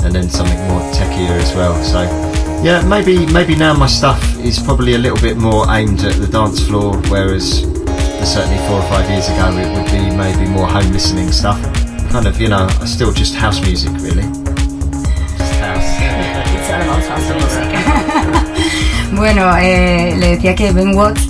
and 0.04 0.14
then 0.14 0.28
something 0.28 0.60
more 0.68 0.82
techier 0.92 1.40
as 1.40 1.56
well. 1.56 1.82
So 1.86 2.37
yeah, 2.64 2.84
maybe 2.88 3.26
maybe 3.28 3.56
now 3.56 3.74
my 3.74 3.88
stuff 3.88 4.22
is 4.40 4.60
probably 4.60 4.96
a 4.96 4.98
little 4.98 5.20
bit 5.20 5.38
more 5.38 5.66
aimed 5.72 6.04
at 6.04 6.16
the 6.20 6.28
dance 6.28 6.60
floor, 6.66 6.98
whereas 7.10 7.62
certainly 8.28 8.58
four 8.68 8.80
or 8.80 8.88
five 8.90 9.10
years 9.10 9.30
ago 9.30 9.56
it 9.58 9.70
would 9.74 9.86
be 9.92 10.16
maybe 10.16 10.50
more 10.50 10.68
home 10.68 10.92
listening 10.92 11.32
stuff. 11.32 11.62
Kind 12.12 12.28
of, 12.28 12.40
you 12.40 12.50
know, 12.50 12.68
still 12.86 13.12
just 13.14 13.36
house 13.36 13.62
music 13.62 13.92
really. 14.02 14.24
Just 15.38 15.54
house. 15.60 16.00
Yeah, 16.00 16.54
it's 16.56 16.70
almost 16.70 17.08
house 17.10 17.30
music. 17.32 17.68
bueno, 19.18 19.56
eh, 19.58 20.16
le 20.18 20.36
decía 20.36 20.56
que 20.56 20.72
Ben 20.72 20.96
Watts 20.96 21.30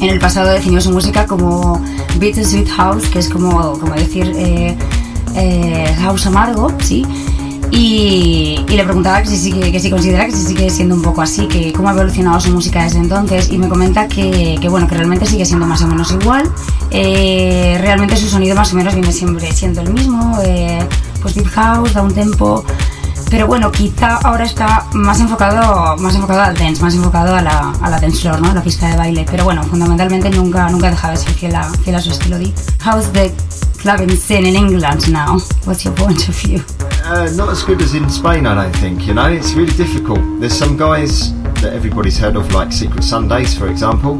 en 0.00 0.10
el 0.10 0.20
pasado 0.20 0.50
definió 0.50 0.80
su 0.80 0.92
música 0.92 1.26
como 1.26 1.82
Bittersweet 2.18 2.68
House, 2.68 3.08
que 3.08 3.18
es 3.18 3.28
como, 3.28 3.78
como 3.78 3.94
decir 3.94 4.32
eh, 4.36 4.76
eh, 5.34 5.94
house 6.00 6.26
amargo, 6.26 6.72
¿sí? 6.80 7.04
Y, 7.70 8.64
y 8.68 8.76
le 8.76 8.84
preguntaba 8.84 9.22
que 9.22 9.28
si, 9.28 9.36
sigue- 9.36 9.70
que 9.70 9.78
si 9.80 9.90
considera 9.90 10.26
que 10.26 10.32
si 10.32 10.44
sigue 10.46 10.70
siendo 10.70 10.94
un 10.94 11.02
poco 11.02 11.22
así, 11.22 11.46
que 11.46 11.72
cómo 11.72 11.88
ha 11.88 11.92
evolucionado 11.92 12.40
su 12.40 12.50
música 12.50 12.82
desde 12.82 12.98
entonces, 12.98 13.50
y 13.50 13.58
me 13.58 13.68
comenta 13.68 14.08
que, 14.08 14.56
que, 14.60 14.68
bueno, 14.68 14.88
que 14.88 14.94
realmente 14.94 15.26
sigue 15.26 15.44
siendo 15.44 15.66
más 15.66 15.82
o 15.82 15.86
menos 15.88 16.10
igual. 16.12 16.50
Eh, 16.90 17.76
realmente 17.80 18.16
su 18.16 18.28
sonido 18.28 18.54
más 18.56 18.72
o 18.72 18.76
menos 18.76 18.94
viene 18.94 19.12
siempre 19.12 19.52
siendo 19.52 19.82
el 19.82 19.92
mismo, 19.92 20.38
eh, 20.42 20.78
pues 21.20 21.34
deep 21.34 21.46
house, 21.48 21.92
da 21.94 22.02
un 22.02 22.14
tempo, 22.14 22.64
pero 23.30 23.46
bueno, 23.46 23.70
quizá 23.70 24.16
ahora 24.24 24.44
está 24.46 24.86
más 24.94 25.20
enfocado, 25.20 25.96
más 25.98 26.14
enfocado 26.14 26.40
al 26.40 26.56
dance, 26.56 26.80
más 26.82 26.94
enfocado 26.94 27.34
a 27.36 27.42
la, 27.42 27.72
a 27.82 27.90
la 27.90 28.00
dance 28.00 28.20
floor, 28.22 28.40
¿no? 28.40 28.50
A 28.50 28.54
la 28.54 28.62
pista 28.62 28.88
de 28.88 28.96
baile. 28.96 29.26
Pero 29.30 29.44
bueno, 29.44 29.62
fundamentalmente 29.64 30.30
nunca, 30.30 30.68
nunca 30.70 30.86
ha 30.86 30.90
dejado 30.90 31.12
de 31.12 31.18
ser 31.18 31.34
fiel 31.34 31.54
a, 31.54 31.64
fiel 31.64 31.96
a 31.96 32.00
su 32.00 32.10
estilo 32.10 32.38
deep. 32.38 32.54
How's 32.82 33.12
the 33.12 33.30
clubbing 33.82 34.16
scene 34.16 34.48
in 34.48 34.56
England 34.56 35.08
now? 35.10 35.38
What's 35.66 35.84
your 35.84 35.94
point 35.94 36.26
of 36.28 36.34
view? 36.42 36.62
Uh, 37.10 37.26
not 37.36 37.48
as 37.48 37.62
good 37.62 37.80
as 37.80 37.94
in 37.94 38.06
Spain, 38.10 38.44
I 38.44 38.54
don't 38.54 38.76
think. 38.76 39.06
You 39.06 39.14
know, 39.14 39.30
it's 39.32 39.54
really 39.54 39.72
difficult. 39.72 40.20
There's 40.40 40.52
some 40.52 40.76
guys 40.76 41.32
that 41.62 41.72
everybody's 41.72 42.18
heard 42.18 42.36
of, 42.36 42.52
like 42.52 42.70
Secret 42.70 43.02
Sundays, 43.02 43.56
for 43.56 43.68
example. 43.68 44.16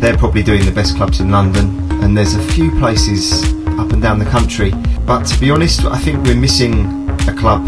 They're 0.00 0.18
probably 0.18 0.42
doing 0.42 0.66
the 0.66 0.70
best 0.70 0.96
clubs 0.96 1.20
in 1.20 1.30
London, 1.30 1.90
and 2.02 2.14
there's 2.14 2.34
a 2.34 2.42
few 2.52 2.70
places 2.72 3.42
up 3.78 3.90
and 3.90 4.02
down 4.02 4.18
the 4.18 4.26
country. 4.26 4.70
But 5.06 5.24
to 5.28 5.40
be 5.40 5.50
honest, 5.50 5.86
I 5.86 5.96
think 5.96 6.22
we're 6.26 6.36
missing 6.36 7.08
a 7.26 7.32
club 7.32 7.66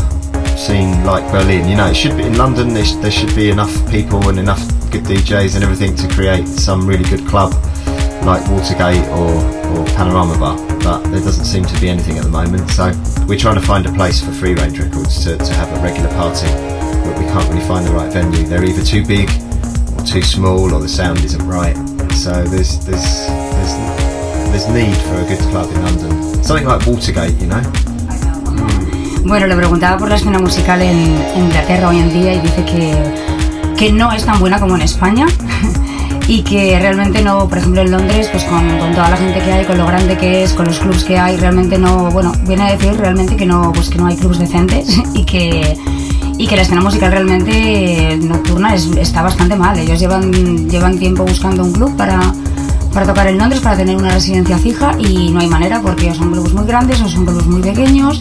scene 0.59 1.03
like 1.03 1.25
Berlin. 1.33 1.67
You 1.67 1.77
know, 1.77 1.87
it 1.87 1.97
should 1.97 2.19
be 2.19 2.25
in 2.25 2.37
London. 2.37 2.75
There, 2.75 2.85
sh- 2.85 2.93
there 2.97 3.11
should 3.11 3.35
be 3.35 3.51
enough 3.51 3.73
people 3.91 4.29
and 4.29 4.39
enough 4.39 4.61
good 4.91 5.05
DJs 5.05 5.55
and 5.55 5.65
everything 5.65 5.97
to 5.97 6.09
create 6.15 6.47
some 6.47 6.87
really 6.87 7.09
good 7.09 7.27
club 7.27 7.55
like 8.23 8.43
Watergate 8.51 9.07
or, 9.11 9.33
or 9.75 9.85
Panorama 9.97 10.39
Bar, 10.39 10.57
but 10.81 11.03
there 11.11 11.21
doesn't 11.21 11.45
seem 11.45 11.65
to 11.65 11.81
be 11.81 11.89
anything 11.89 12.19
at 12.19 12.25
the 12.25 12.31
moment. 12.31 12.69
So 12.71 12.93
we're 13.27 13.39
trying 13.39 13.57
to 13.57 13.67
find 13.67 13.87
a 13.87 13.93
place 13.93 14.21
for 14.23 14.33
Free 14.33 14.55
Range 14.55 14.79
Records 14.79 15.25
to, 15.25 15.37
to 15.37 15.53
have 15.55 15.71
a 15.77 15.83
regular 15.83 16.09
party, 16.11 16.49
but 17.05 17.19
we 17.19 17.25
can't 17.27 17.49
really 17.49 17.67
find 17.67 17.87
the 17.87 17.93
right 17.93 18.13
venue. 18.13 18.45
They're 18.45 18.65
either 18.65 18.85
too 18.85 19.05
big 19.05 19.29
or 19.97 20.05
too 20.05 20.23
small, 20.23 20.73
or 20.73 20.81
the 20.81 20.89
sound 20.89 21.25
isn't 21.25 21.47
right. 21.47 21.77
So 22.13 22.33
there's 22.45 22.85
there's 22.85 23.27
there's 23.29 23.75
there's 24.51 24.69
need 24.69 24.97
for 25.09 25.17
a 25.21 25.27
good 25.29 25.41
club 25.51 25.71
in 25.71 25.83
London. 25.83 26.43
Something 26.43 26.67
like 26.67 26.87
Watergate, 26.87 27.41
you 27.41 27.47
know. 27.47 27.63
Bueno, 29.25 29.47
le 29.47 29.57
preguntaba 29.57 29.99
por 29.99 30.09
la 30.09 30.17
escena 30.17 30.39
musical 30.39 30.81
en, 30.81 30.97
en 31.37 31.45
Inglaterra 31.45 31.89
hoy 31.89 31.99
en 31.99 32.09
día 32.11 32.33
y 32.35 32.41
dice 32.41 32.65
que, 32.65 33.75
que 33.77 33.93
no 33.93 34.11
es 34.11 34.25
tan 34.25 34.39
buena 34.41 34.59
como 34.59 34.75
en 34.77 34.83
España 34.83 35.27
y 36.29 36.43
que 36.43 36.79
realmente 36.79 37.23
no, 37.23 37.49
por 37.49 37.59
ejemplo 37.59 37.81
en 37.81 37.91
Londres, 37.91 38.29
pues 38.31 38.45
con, 38.45 38.69
toda 38.95 39.09
la 39.11 39.17
gente 39.17 39.41
que 39.41 39.51
hay, 39.51 39.65
con 39.65 39.79
lo 39.79 39.87
grande 39.87 40.17
que 40.17 40.45
es, 40.45 40.53
con 40.53 40.67
los 40.67 40.79
clubs 40.79 41.03
que 41.03 41.19
hay, 41.19 41.37
realmente 41.39 41.79
no, 41.79 42.11
bueno, 42.11 42.33
viene 42.47 42.65
a 42.69 42.77
decir 42.77 42.95
realmente 42.99 43.35
que 43.35 43.47
no, 43.47 43.73
pues 43.73 43.89
que 43.89 43.97
no 43.99 44.07
hay 44.07 44.17
clubs 44.17 44.39
decentes 44.39 44.87
y 45.15 45.25
que, 45.25 45.77
y 46.37 46.47
que 46.47 46.55
la 46.57 46.63
escena 46.63 46.83
musical 46.83 47.11
realmente 47.13 48.19
nocturna 48.23 48.75
es- 48.75 48.95
está 48.97 49.23
bastante 49.23 49.57
mal. 49.57 49.79
Ellos 49.79 49.99
llevan, 49.99 50.31
llevan 50.69 50.99
tiempo 50.99 51.25
buscando 51.25 51.65
un 51.65 51.73
club 51.73 51.97
para, 51.97 52.21
para 52.93 53.07
tocar 53.07 53.27
en 53.29 53.39
Londres, 53.39 53.61
para 53.63 53.77
tener 53.79 53.97
una 53.97 54.11
residencia 54.11 54.59
fija 54.59 54.93
y 54.99 55.31
no 55.31 55.41
hay 55.41 55.49
manera 55.49 55.81
porque 55.81 56.15
son 56.15 56.31
clubs 56.31 56.53
muy 56.53 56.67
grandes 56.67 57.01
o 57.01 57.09
son 57.09 57.25
clubs 57.25 57.47
muy 57.47 57.63
pequeños 57.63 58.21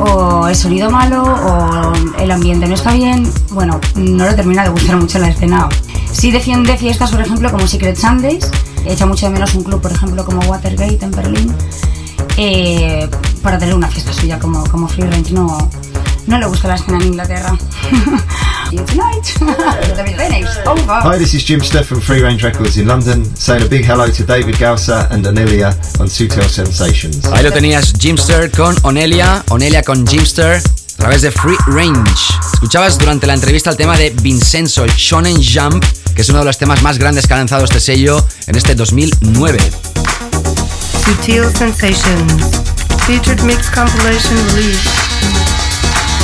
o 0.00 0.48
el 0.48 0.56
sonido 0.56 0.90
malo 0.90 1.22
o 1.22 1.92
el 2.20 2.30
ambiente 2.32 2.66
no 2.66 2.74
está 2.74 2.92
bien. 2.94 3.30
Bueno, 3.50 3.78
no 3.94 4.24
le 4.26 4.34
termina 4.34 4.64
de 4.64 4.70
gustar 4.70 4.96
mucho 4.96 5.20
la 5.20 5.28
escena. 5.28 5.68
Sí 6.14 6.30
defiende 6.30 6.76
fiestas, 6.78 7.10
por 7.10 7.20
ejemplo, 7.20 7.50
como 7.50 7.66
Secret 7.66 7.96
Sundays. 7.96 8.48
Echa 8.86 9.04
mucho 9.04 9.26
de 9.26 9.32
menos 9.32 9.54
un 9.54 9.62
club, 9.64 9.80
por 9.80 9.92
ejemplo, 9.92 10.24
como 10.24 10.40
Watergate 10.48 11.04
en 11.04 11.10
Berlín. 11.10 11.54
eh, 12.36 13.08
para 13.42 13.58
tener 13.58 13.74
una 13.74 13.88
fiesta 13.88 14.12
suya 14.12 14.38
como, 14.38 14.64
como 14.68 14.88
Free 14.88 15.04
Range. 15.06 15.32
No, 15.32 15.70
no 16.26 16.38
le 16.38 16.46
gusta 16.46 16.68
la 16.68 16.74
escena 16.76 16.98
en 16.98 17.08
Inglaterra. 17.08 17.56
Tonight. 18.70 19.24
David 19.96 20.46
over. 20.66 21.00
Hi, 21.02 21.16
this 21.18 21.34
is 21.34 21.44
Jim 21.46 21.60
Steff 21.60 21.86
from 21.86 22.00
Free 22.00 22.22
Range 22.22 22.42
Records 22.42 22.76
in 22.76 22.88
London, 22.88 23.24
saying 23.36 23.62
a 23.62 23.68
big 23.68 23.84
hello 23.84 24.08
to 24.10 24.24
David 24.24 24.58
Gausa 24.58 25.06
and 25.12 25.24
Anelia 25.26 25.76
on 26.00 26.08
Sutil 26.08 26.48
Sensations. 26.48 27.24
Ahí 27.26 27.44
lo 27.44 27.52
tenías, 27.52 27.92
Jimster 27.96 28.50
con 28.50 28.74
Onelia, 28.82 29.44
Onelia 29.50 29.82
con 29.82 30.04
Jimster, 30.06 30.56
a 30.56 30.96
través 30.96 31.22
de 31.22 31.30
Free 31.30 31.56
Range. 31.68 32.10
Escuchabas 32.54 32.98
durante 32.98 33.26
la 33.28 33.34
entrevista 33.34 33.70
el 33.70 33.76
tema 33.76 33.96
de 33.96 34.10
Vincenzo, 34.10 34.86
Shonen 34.88 35.36
Jump, 35.36 35.84
que 36.14 36.22
es 36.22 36.28
uno 36.28 36.40
de 36.40 36.44
los 36.44 36.58
temas 36.58 36.82
más 36.82 36.98
grandes 36.98 37.26
que 37.26 37.34
ha 37.34 37.38
lanzado 37.38 37.64
este 37.64 37.80
sello 37.80 38.24
en 38.46 38.56
este 38.56 38.74
2009. 38.74 39.58
Sutil 41.04 41.44
Sensations. 41.56 42.32
Featured 43.06 43.40
mix 43.40 43.68
compilation 43.70 44.38
release. 44.54 44.88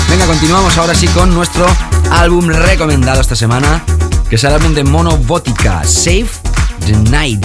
Venga, 0.09 0.27
continuamos 0.27 0.77
ahora 0.79 0.95
sí 0.95 1.07
con 1.09 1.35
nuestro 1.35 1.67
álbum 2.11 2.49
recomendado 2.49 3.21
esta 3.21 3.37
semana, 3.37 3.85
que 4.29 4.37
es 4.37 4.45
el 4.45 4.53
álbum 4.53 4.75
de 4.75 4.85
Monobótica, 4.85 5.85
Save 5.85 6.31
the 6.87 6.97
Night. 7.11 7.45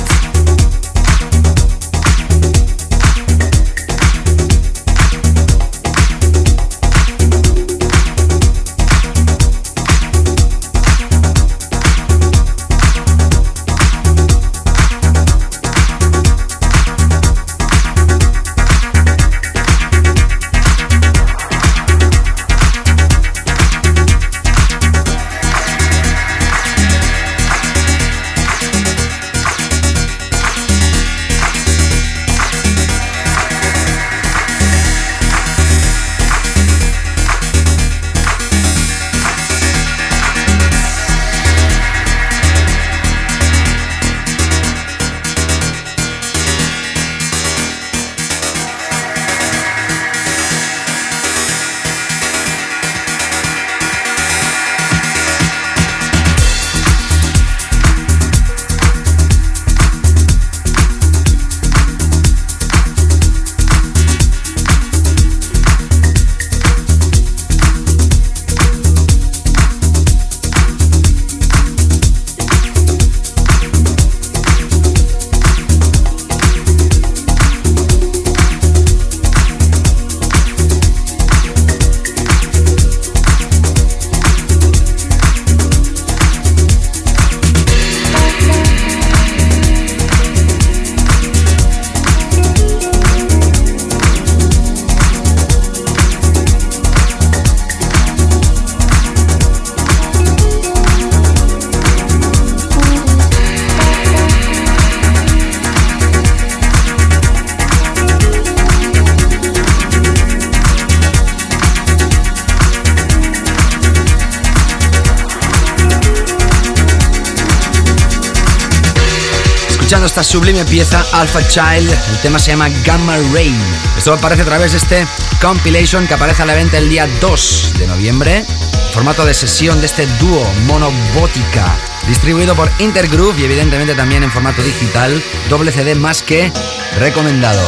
Escuchando 120.05 120.21
esta 120.21 120.23
sublime 120.23 120.65
pieza 120.65 121.05
Alpha 121.13 121.45
Child. 121.47 121.91
El 121.91 122.17
tema 122.21 122.39
se 122.39 122.51
llama 122.51 122.69
Gamma 122.85 123.17
Rain. 123.33 123.55
Esto 123.97 124.13
aparece 124.13 124.43
a 124.43 124.45
través 124.45 124.71
de 124.71 124.77
este 124.77 125.07
compilation 125.41 126.07
que 126.07 126.13
aparece 126.13 126.43
a 126.43 126.45
la 126.45 126.53
venta 126.53 126.77
el 126.77 126.89
día 126.89 127.07
2 127.21 127.73
de 127.79 127.87
noviembre. 127.87 128.45
Formato 128.93 129.25
de 129.25 129.33
sesión 129.33 129.79
de 129.79 129.87
este 129.87 130.05
dúo 130.19 130.45
Monobótica. 130.67 131.75
Distribuido 132.07 132.55
por 132.55 132.69
Intergroove 132.79 133.41
y 133.41 133.45
evidentemente 133.45 133.95
también 133.95 134.23
en 134.23 134.31
formato 134.31 134.61
digital. 134.61 135.21
Doble 135.49 135.71
CD 135.71 135.95
más 135.95 136.21
que 136.21 136.51
recomendado. 136.99 137.61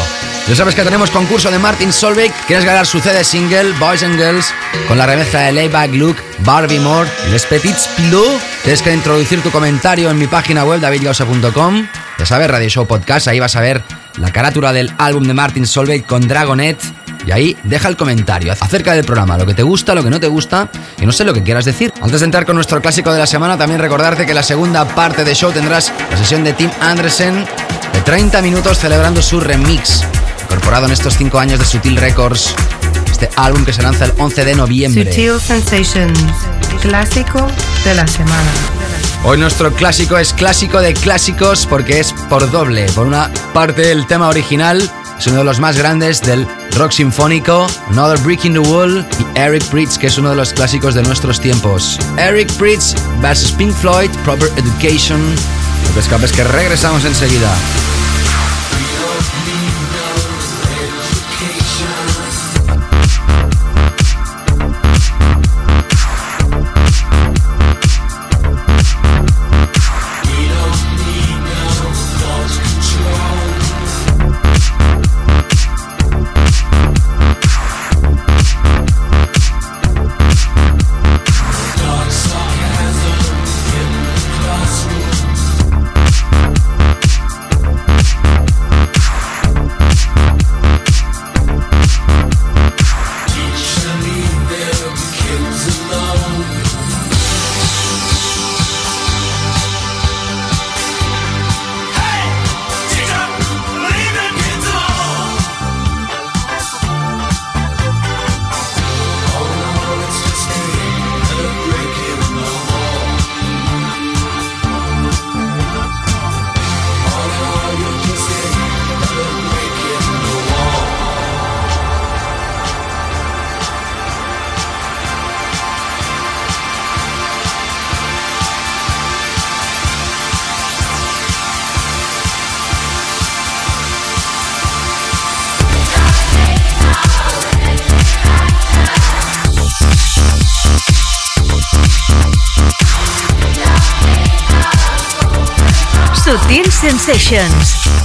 Ya 0.47 0.55
sabes 0.55 0.75
que 0.75 0.83
tenemos 0.83 1.11
concurso 1.11 1.51
de 1.51 1.59
Martin 1.59 1.91
Solveig. 1.91 2.31
¿Quieres 2.45 2.65
ganar 2.65 2.85
su 2.85 2.99
CD 2.99 3.23
single, 3.23 3.73
Boys 3.79 4.03
and 4.03 4.15
Girls, 4.15 4.53
con 4.87 4.97
la 4.97 5.05
remezcla 5.05 5.41
de 5.41 5.51
Layback 5.51 5.93
Luke, 5.93 6.21
Barbie 6.39 6.79
Moore, 6.79 7.09
Les 7.31 7.45
Petits 7.45 7.87
Pilou? 7.97 8.25
Tienes 8.63 8.81
que 8.81 8.93
introducir 8.93 9.41
tu 9.41 9.51
comentario 9.51 10.09
en 10.09 10.17
mi 10.17 10.27
página 10.27 10.63
web, 10.63 10.79
davidgausa.com. 10.79 11.87
Ya 12.17 12.25
sabes, 12.25 12.49
Radio 12.49 12.69
Show 12.69 12.87
Podcast, 12.87 13.27
ahí 13.27 13.39
vas 13.39 13.55
a 13.55 13.61
ver 13.61 13.83
la 14.17 14.31
carátula 14.31 14.73
del 14.73 14.91
álbum 14.97 15.23
de 15.23 15.33
Martin 15.33 15.67
Solveig 15.67 16.05
con 16.05 16.27
Dragonet. 16.27 16.79
Y 17.25 17.31
ahí 17.31 17.57
deja 17.63 17.89
el 17.89 17.97
comentario 17.97 18.53
acerca 18.53 18.93
del 18.93 19.03
programa, 19.03 19.37
lo 19.37 19.45
que 19.45 19.53
te 19.53 19.61
gusta, 19.63 19.93
lo 19.93 20.01
que 20.01 20.09
no 20.09 20.19
te 20.19 20.27
gusta 20.27 20.69
y 20.99 21.05
no 21.05 21.11
sé 21.11 21.25
lo 21.25 21.33
que 21.33 21.43
quieras 21.43 21.65
decir. 21.65 21.93
Antes 22.01 22.21
de 22.21 22.25
entrar 22.25 22.45
con 22.45 22.55
nuestro 22.55 22.81
clásico 22.81 23.11
de 23.11 23.19
la 23.19 23.27
semana, 23.27 23.57
también 23.57 23.81
recordarte 23.81 24.25
que 24.25 24.33
la 24.33 24.43
segunda 24.43 24.85
parte 24.85 25.25
de 25.25 25.35
show 25.35 25.51
tendrás 25.51 25.91
la 26.09 26.17
sesión 26.17 26.43
de 26.45 26.53
Tim 26.53 26.71
Anderson 26.79 27.45
de 27.93 28.01
30 28.01 28.41
minutos 28.41 28.77
celebrando 28.77 29.21
su 29.21 29.41
remix 29.41 30.05
incorporado 30.47 30.85
en 30.85 30.93
estos 30.93 31.17
5 31.17 31.37
años 31.39 31.59
de 31.59 31.65
Sutil 31.65 31.97
Records, 31.97 32.55
este 33.11 33.29
álbum 33.35 33.65
que 33.65 33.73
se 33.73 33.81
lanza 33.83 34.05
el 34.05 34.13
11 34.17 34.45
de 34.45 34.55
noviembre. 34.55 35.11
Sutil 35.11 35.39
Sensations, 35.41 36.19
clásico 36.81 37.45
de 37.83 37.95
la 37.95 38.07
semana. 38.07 38.76
Hoy 39.29 39.37
nuestro 39.37 39.73
clásico 39.73 40.17
es 40.17 40.31
clásico 40.31 40.79
de 40.79 40.93
clásicos 40.93 41.67
porque 41.67 41.99
es 41.99 42.13
por 42.29 42.49
doble. 42.49 42.85
Por 42.95 43.07
una 43.07 43.29
parte 43.53 43.91
el 43.91 44.07
tema 44.07 44.29
original 44.29 44.89
es 45.19 45.27
uno 45.27 45.39
de 45.39 45.43
los 45.43 45.59
más 45.59 45.77
grandes 45.77 46.21
del 46.21 46.47
rock 46.77 46.93
sinfónico, 46.93 47.67
Another 47.89 48.17
Brick 48.19 48.45
in 48.45 48.53
the 48.53 48.59
Wall 48.59 49.05
y 49.19 49.37
Eric 49.37 49.65
Pritz, 49.65 49.97
que 49.97 50.07
es 50.07 50.17
uno 50.17 50.29
de 50.29 50.37
los 50.37 50.53
clásicos 50.53 50.95
de 50.95 51.03
nuestros 51.03 51.41
tiempos. 51.41 51.99
Eric 52.17 52.49
Pritz 52.53 52.95
vs 53.21 53.51
Pink 53.57 53.73
Floyd, 53.73 54.09
Proper 54.23 54.49
Education. 54.55 55.19
Lo 55.85 55.93
que 55.93 55.99
escapes 55.99 56.31
que 56.31 56.45
regresamos 56.45 57.03
enseguida. 57.03 57.53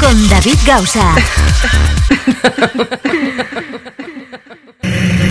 Con 0.00 0.28
David 0.28 0.58
Gausa. 0.66 1.14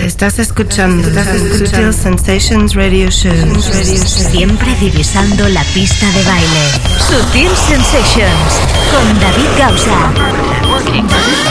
Estás 0.06 0.40
escuchando 0.40 1.10
Sutil 1.58 1.94
Sensations 1.94 2.74
Radio 2.74 3.12
Show. 3.12 3.34
Siempre 3.62 4.74
divisando 4.76 5.50
la 5.50 5.62
pista 5.74 6.10
de 6.12 6.24
baile. 6.24 6.72
Sutil 7.06 7.50
Sensations 7.50 8.62
con 8.92 9.20
David 9.20 9.50
Gausa. 9.58 10.14
David 10.16 11.04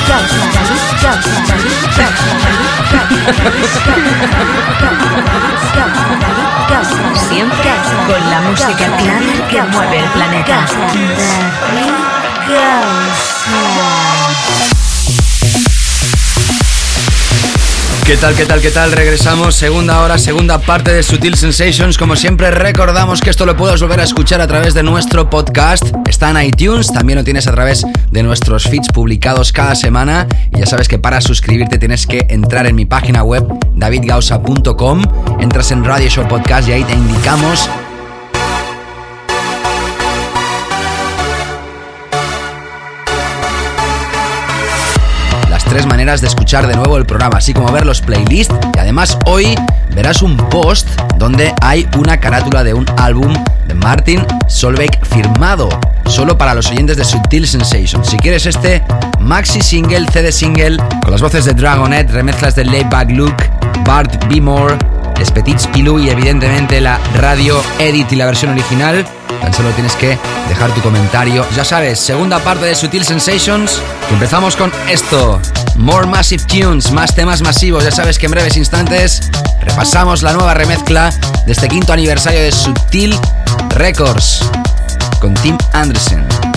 Gausa, 0.08 0.40
David 0.54 0.80
Gausa, 1.02 1.44
David 1.46 1.90
Gausa, 1.98 2.30
David 6.20 6.56
Gausa, 6.70 7.28
Siempre 7.28 7.70
con 8.06 8.30
la 8.30 8.40
música 8.40 8.86
clara 8.96 9.48
que 9.50 9.62
mueve 9.62 9.98
el 9.98 10.08
planeta. 10.12 10.56
¿Qué 18.10 18.16
tal, 18.16 18.34
qué 18.34 18.44
tal, 18.44 18.60
qué 18.60 18.70
tal? 18.72 18.90
Regresamos, 18.90 19.54
segunda 19.54 20.00
hora, 20.00 20.18
segunda 20.18 20.58
parte 20.58 20.92
de 20.92 21.04
Sutil 21.04 21.36
Sensations. 21.36 21.96
Como 21.96 22.16
siempre, 22.16 22.50
recordamos 22.50 23.20
que 23.20 23.30
esto 23.30 23.46
lo 23.46 23.56
puedes 23.56 23.80
volver 23.80 24.00
a 24.00 24.02
escuchar 24.02 24.40
a 24.40 24.48
través 24.48 24.74
de 24.74 24.82
nuestro 24.82 25.30
podcast. 25.30 25.84
Está 26.08 26.30
en 26.30 26.44
iTunes, 26.44 26.92
también 26.92 27.18
lo 27.18 27.24
tienes 27.24 27.46
a 27.46 27.52
través 27.52 27.86
de 28.10 28.22
nuestros 28.24 28.64
feeds 28.64 28.88
publicados 28.88 29.52
cada 29.52 29.76
semana. 29.76 30.26
Y 30.52 30.58
ya 30.58 30.66
sabes 30.66 30.88
que 30.88 30.98
para 30.98 31.20
suscribirte 31.20 31.78
tienes 31.78 32.08
que 32.08 32.26
entrar 32.30 32.66
en 32.66 32.74
mi 32.74 32.84
página 32.84 33.22
web, 33.22 33.46
davidgausa.com. 33.76 35.02
Entras 35.38 35.70
en 35.70 35.84
Radio 35.84 36.10
Show 36.10 36.26
Podcast 36.26 36.68
y 36.68 36.72
ahí 36.72 36.82
te 36.82 36.94
indicamos 36.94 37.70
tres 45.70 45.86
maneras 45.86 46.20
de 46.20 46.26
escuchar 46.26 46.66
de 46.66 46.74
nuevo 46.74 46.96
el 46.96 47.06
programa, 47.06 47.38
así 47.38 47.54
como 47.54 47.70
ver 47.70 47.86
los 47.86 48.00
playlists. 48.00 48.52
Y 48.74 48.78
además 48.80 49.16
hoy 49.26 49.54
verás 49.94 50.20
un 50.20 50.36
post 50.36 50.88
donde 51.16 51.54
hay 51.62 51.88
una 51.96 52.18
carátula 52.18 52.64
de 52.64 52.74
un 52.74 52.84
álbum 52.96 53.32
de 53.68 53.74
Martin 53.74 54.26
Solveig 54.48 54.90
firmado. 55.06 55.68
Solo 56.06 56.36
para 56.36 56.54
los 56.54 56.68
oyentes 56.72 56.96
de 56.96 57.04
Subtil 57.04 57.46
Sensation. 57.46 58.04
Si 58.04 58.16
quieres 58.16 58.46
este 58.46 58.82
maxi 59.20 59.62
single, 59.62 60.08
CD 60.12 60.32
single, 60.32 60.76
con 61.02 61.12
las 61.12 61.22
voces 61.22 61.44
de 61.44 61.54
Dragonet, 61.54 62.10
remezclas 62.10 62.56
de 62.56 62.64
Layback 62.64 63.12
Luke, 63.12 63.50
Bart 63.86 64.26
Bimore, 64.26 64.76
Les 65.20 65.30
Petits 65.30 65.66
Pilou 65.66 65.98
y 65.98 66.08
evidentemente 66.08 66.80
la 66.80 66.98
radio 67.16 67.62
edit 67.78 68.10
y 68.10 68.16
la 68.16 68.24
versión 68.24 68.52
original, 68.52 69.06
Tan 69.42 69.52
solo 69.52 69.68
tienes 69.72 69.94
que 69.96 70.18
dejar 70.48 70.70
tu 70.72 70.80
comentario. 70.80 71.46
Ya 71.54 71.62
sabes, 71.62 72.00
segunda 72.00 72.38
parte 72.38 72.64
de 72.64 72.74
Sutil 72.74 73.04
Sensations. 73.04 73.82
Empezamos 74.10 74.56
con 74.56 74.72
esto. 74.88 75.38
More 75.76 76.06
Massive 76.06 76.42
Tunes, 76.44 76.90
más 76.90 77.14
temas 77.14 77.42
masivos. 77.42 77.84
Ya 77.84 77.90
sabes 77.90 78.18
que 78.18 78.26
en 78.26 78.32
breves 78.32 78.56
instantes 78.56 79.30
repasamos 79.60 80.22
la 80.22 80.32
nueva 80.32 80.54
remezcla 80.54 81.10
de 81.44 81.52
este 81.52 81.68
quinto 81.68 81.92
aniversario 81.92 82.40
de 82.40 82.50
Sutil 82.50 83.14
Records 83.68 84.40
con 85.20 85.34
Tim 85.34 85.58
Anderson. 85.74 86.49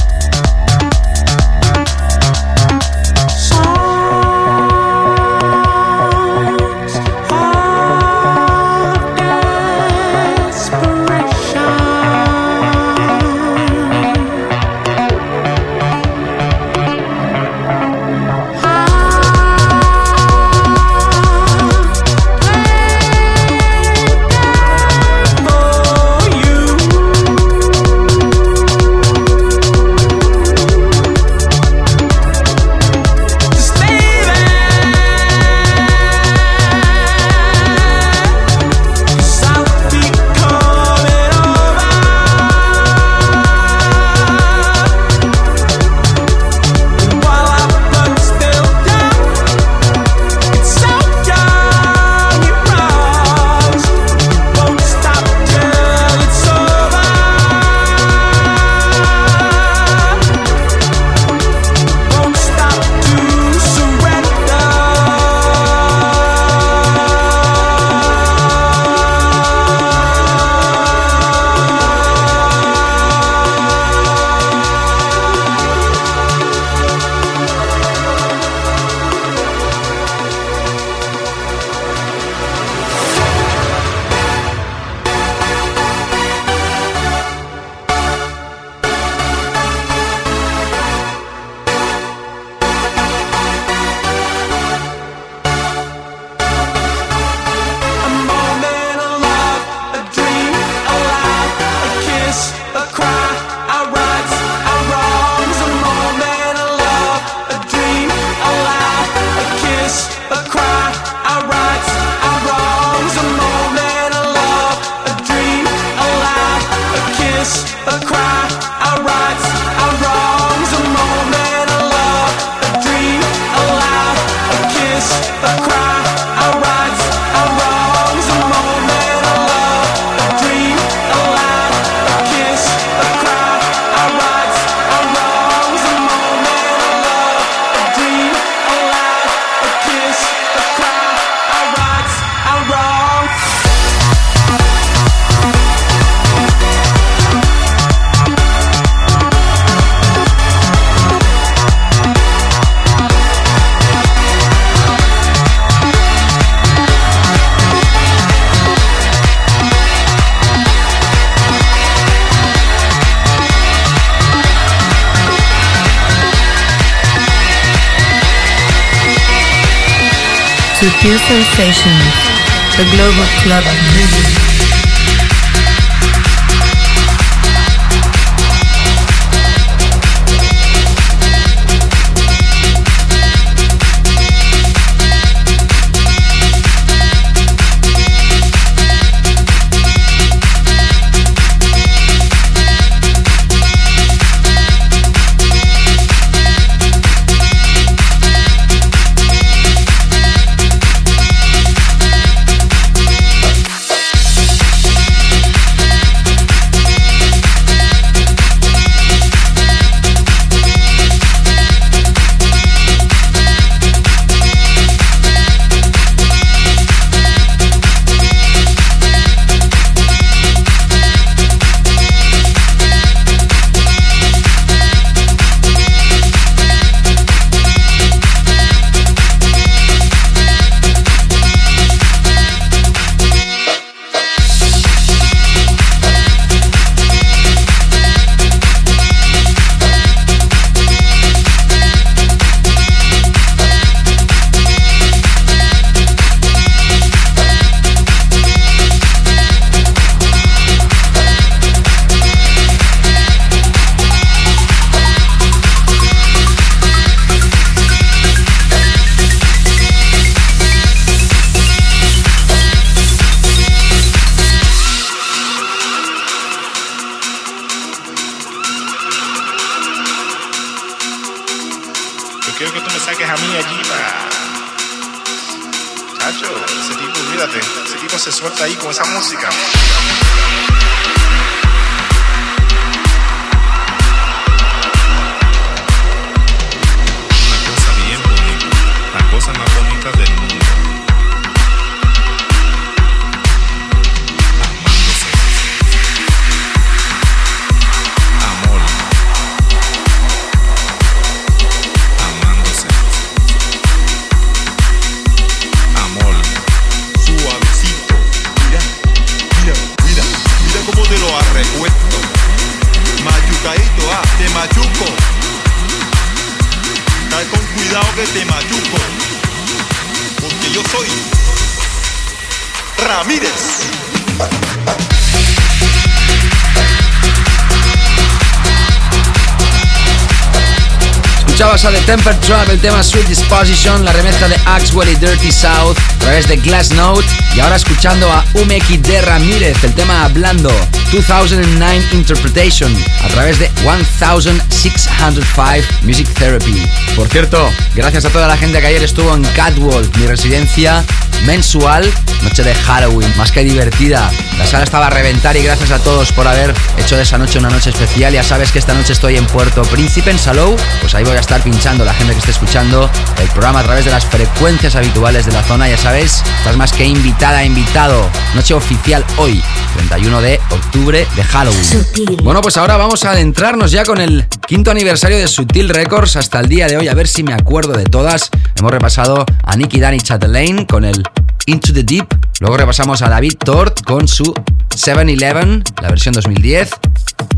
Temper 332.06 332.36
Trap, 332.42 332.70
el 332.70 332.80
tema 332.80 333.02
Sweet 333.02 333.28
Disposition, 333.28 334.04
la 334.04 334.12
remezcla 334.12 334.50
de 334.50 334.58
Axwell 334.66 335.10
y 335.10 335.16
Dirty 335.16 335.52
South 335.52 335.98
a 335.98 336.20
través 336.20 336.48
de 336.48 336.58
Glass 336.58 336.92
Note 336.92 337.26
y 337.56 337.60
ahora 337.60 337.78
escuchando 337.78 338.32
a 338.32 338.44
Umeki 338.54 338.98
de 338.98 339.22
Ramírez, 339.22 339.84
el 339.84 339.94
tema 339.94 340.26
Hablando 340.26 340.70
2009 341.12 342.04
Interpretation 342.12 342.94
a 343.24 343.28
través 343.28 343.60
de 343.60 343.70
1605 343.86 345.88
Music 346.02 346.28
Therapy. 346.34 346.84
Por 347.16 347.30
cierto, 347.30 347.70
gracias 347.96 348.26
a 348.26 348.30
toda 348.30 348.48
la 348.48 348.58
gente 348.58 348.82
que 348.82 348.88
ayer 348.88 349.04
estuvo 349.04 349.34
en 349.34 349.44
Catwalk, 349.44 350.16
mi 350.18 350.28
residencia 350.28 351.06
mensual, 351.46 352.10
noche 352.42 352.64
de 352.64 352.74
Halloween, 352.74 353.32
más 353.38 353.52
que 353.52 353.64
divertida. 353.64 354.30
La 354.58 354.68
sala 354.68 354.84
estaba 354.84 355.08
a 355.08 355.10
reventar 355.10 355.56
y 355.58 355.64
gracias 355.64 355.92
a 355.92 356.00
todos 356.00 356.32
por 356.32 356.48
haber 356.48 356.74
hecho 356.98 357.16
de 357.16 357.24
esa 357.24 357.38
noche 357.38 357.60
una 357.60 357.70
noche 357.70 357.90
especial. 357.90 358.34
Ya 358.34 358.44
sabes 358.44 358.72
que 358.72 358.80
esta 358.80 358.94
noche 358.94 359.14
estoy 359.14 359.38
en 359.38 359.46
Puerto 359.48 359.82
Príncipe, 359.84 360.32
en 360.32 360.40
Salou, 360.40 360.76
pues 361.02 361.14
ahí 361.16 361.24
voy 361.24 361.36
a 361.36 361.40
estar 361.40 361.62
pinchando 361.62 362.06
la 362.06 362.14
gente 362.14 362.34
que 362.34 362.40
esté 362.40 362.52
escuchando 362.52 363.10
el 363.42 363.48
programa 363.50 363.80
a 363.80 363.84
través 363.84 364.06
de 364.06 364.12
las 364.12 364.26
frecuencias 364.26 364.96
habituales 364.96 365.46
de 365.46 365.52
la 365.52 365.64
zona. 365.64 365.90
Ya 365.90 365.98
sabes, 365.98 366.44
estás 366.58 366.78
más 366.78 366.94
que 366.94 367.06
invitada, 367.06 367.64
invitado. 367.64 368.30
Noche 368.56 368.74
oficial 368.74 369.26
hoy, 369.38 369.62
31 369.96 370.42
de 370.42 370.60
octubre 370.70 371.28
de 371.36 371.44
Halloween. 371.44 372.06
Bueno, 372.44 372.62
pues 372.62 372.78
ahora 372.78 372.98
vamos 372.98 373.24
a 373.26 373.32
adentrarnos 373.32 373.92
ya 373.92 374.04
con 374.04 374.22
el 374.22 374.46
quinto 374.68 374.92
aniversario 374.92 375.38
de 375.38 375.48
Sutil 375.48 375.90
Records 375.90 376.36
hasta 376.36 376.60
el 376.60 376.70
día 376.70 376.88
de 376.88 376.98
hoy, 376.98 377.08
a 377.08 377.14
ver 377.14 377.28
si 377.28 377.44
me 377.44 377.54
acuerdo 377.54 377.94
de 377.94 378.06
todas. 378.06 378.50
Hemos 378.84 378.92
repasado 378.92 379.46
a 379.64 379.78
Nicky 379.78 380.02
Danny 380.02 380.20
Chatelaine 380.20 380.86
con 380.86 381.06
el 381.06 381.24
Into 381.68 381.94
the 381.94 382.04
Deep. 382.04 382.28
Luego 382.60 382.76
repasamos 382.76 383.22
a 383.22 383.30
David 383.30 383.54
Tort 383.58 384.04
con 384.04 384.28
su 384.28 384.44
7-Eleven, 384.90 385.86
la 386.02 386.10
versión 386.10 386.34
2010. 386.34 386.90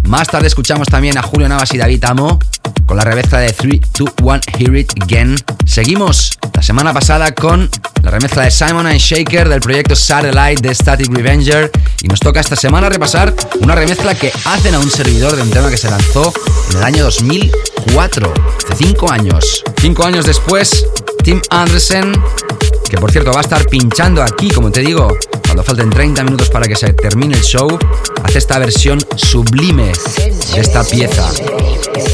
Más 0.04 0.28
tarde 0.28 0.48
escuchamos 0.48 0.88
también 0.88 1.18
a 1.18 1.24
Julio 1.24 1.48
Navas 1.50 1.74
y 1.74 1.78
David 1.78 2.04
Amo 2.06 2.40
con 2.86 2.98
la 2.98 3.04
remezcla 3.04 3.40
de 3.40 3.52
3, 3.52 3.82
2, 3.98 4.10
1, 4.22 4.42
Hear 4.58 4.76
It 4.76 4.92
Again. 5.04 5.36
Seguimos 5.66 6.32
la 6.54 6.62
semana 6.62 6.94
pasada 6.94 7.34
con 7.34 7.70
la 8.04 8.12
remezcla 8.12 8.44
de 8.44 8.52
Simon 8.52 8.86
and 8.86 9.00
Shaker 9.00 9.50
del 9.50 9.60
proyecto 9.60 9.96
Satellite 9.96 10.62
de 10.62 10.74
Static 10.74 11.12
Revenger. 11.12 11.72
Y 12.02 12.08
nos 12.08 12.20
toca 12.20 12.40
esta 12.40 12.56
semana 12.56 12.90
repasar 12.90 13.34
una 13.60 13.76
remezcla 13.76 14.14
que 14.16 14.32
hacen 14.46 14.76
a 14.76 14.80
un 14.80 14.92
servidor 14.92 15.36
de 15.36 15.42
un 15.42 15.50
tema 15.50 15.70
que 15.70 15.78
se 15.78 15.90
lanzó 15.90 16.32
en 16.72 16.78
el 16.78 16.84
año 16.84 17.04
2004, 17.04 18.34
hace 18.72 18.86
5 18.86 19.12
años. 19.12 19.64
5 19.82 20.04
años 20.06 20.26
después, 20.26 20.86
Tim 21.24 21.42
Anderson 21.50 22.14
que 22.90 22.98
por 22.98 23.12
cierto 23.12 23.32
va 23.32 23.40
a 23.40 23.42
estar 23.42 23.66
pinchando 23.68 24.24
aquí, 24.24 24.50
como 24.50 24.72
te 24.72 24.82
digo, 24.82 25.18
cuando 25.44 25.64
falten 25.64 25.90
30 25.90 26.24
minutos 26.24 26.50
para 26.50 26.68
que 26.68 26.76
se 26.76 26.94
termine 26.94 27.36
el 27.36 27.42
show, 27.42 27.68
hace 28.24 28.38
esta 28.38 28.60
versión 28.60 29.00
sublime 29.16 29.92
de 30.54 30.60
esta 30.60 30.84
pieza. 30.84 31.30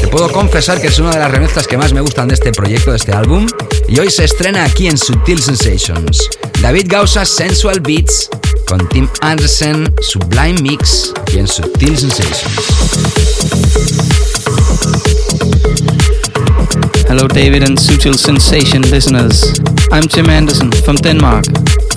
Te 0.00 0.08
puedo 0.08 0.30
confesar 0.30 0.80
que 0.80 0.88
es 0.88 0.98
una 0.98 1.10
de 1.10 1.18
las 1.18 1.30
remezclas 1.30 1.66
que 1.66 1.76
más 1.76 1.92
me 1.92 2.00
gustan 2.00 2.28
de 2.28 2.34
este 2.34 2.52
proyecto, 2.52 2.90
de 2.90 2.96
este 2.96 3.12
álbum, 3.12 3.46
y 3.88 3.98
hoy 3.98 4.10
se 4.10 4.24
estrena 4.24 4.64
aquí 4.64 4.86
en 4.86 4.96
Sutil 4.96 5.42
Sensations. 5.42 6.30
David 6.60 6.86
Gausa 6.88 7.24
Sensual 7.24 7.80
Beats 7.80 8.28
con 8.66 8.88
Tim 8.88 9.08
Anderson 9.20 9.92
Sublime 10.00 10.60
Mix 10.62 11.12
aquí 11.20 11.38
en 11.38 11.48
Sutil 11.48 11.98
Sensations. 11.98 12.42
Hello, 17.14 17.28
David 17.28 17.62
and 17.62 17.76
Sutil 17.76 18.16
Sensation 18.16 18.80
listeners. 18.90 19.60
I'm 19.92 20.04
Tim 20.04 20.30
Anderson 20.30 20.72
from 20.72 20.96
Denmark. 20.96 21.44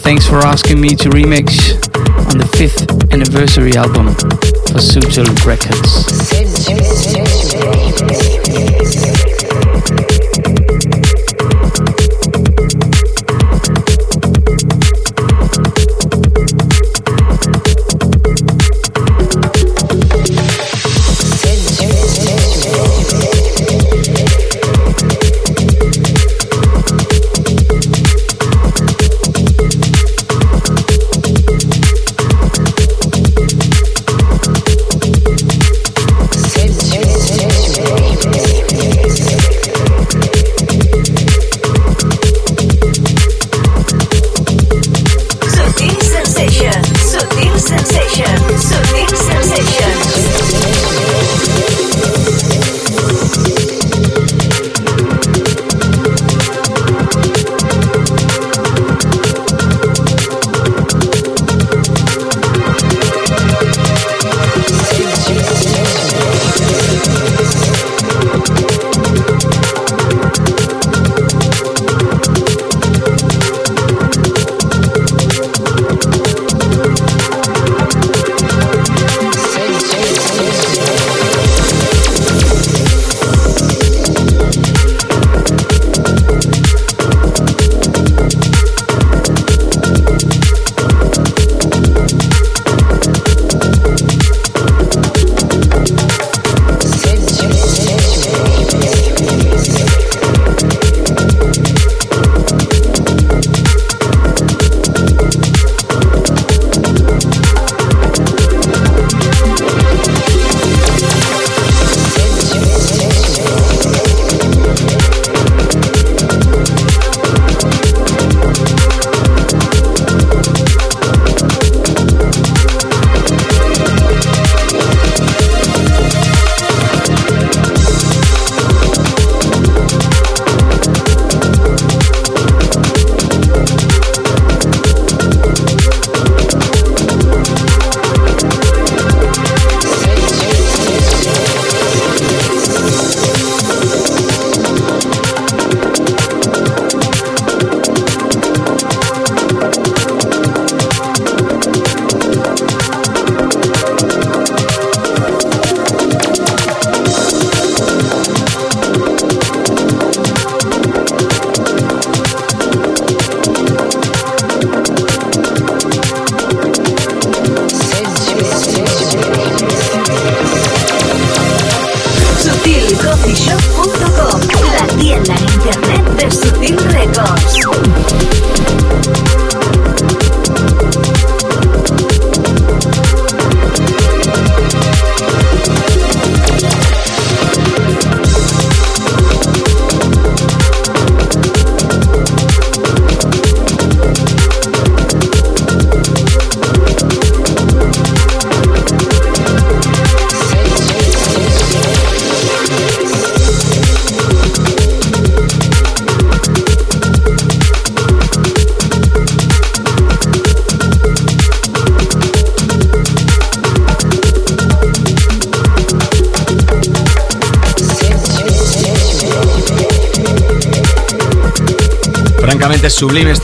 Thanks 0.03 0.27
for 0.27 0.39
asking 0.39 0.81
me 0.81 0.89
to 0.89 1.09
remix 1.09 1.71
on 2.29 2.37
the 2.37 2.43
5th 2.43 3.13
anniversary 3.13 3.77
album 3.77 4.13
for 4.67 4.81
Sutil 4.83 5.23
Records. 5.45 6.05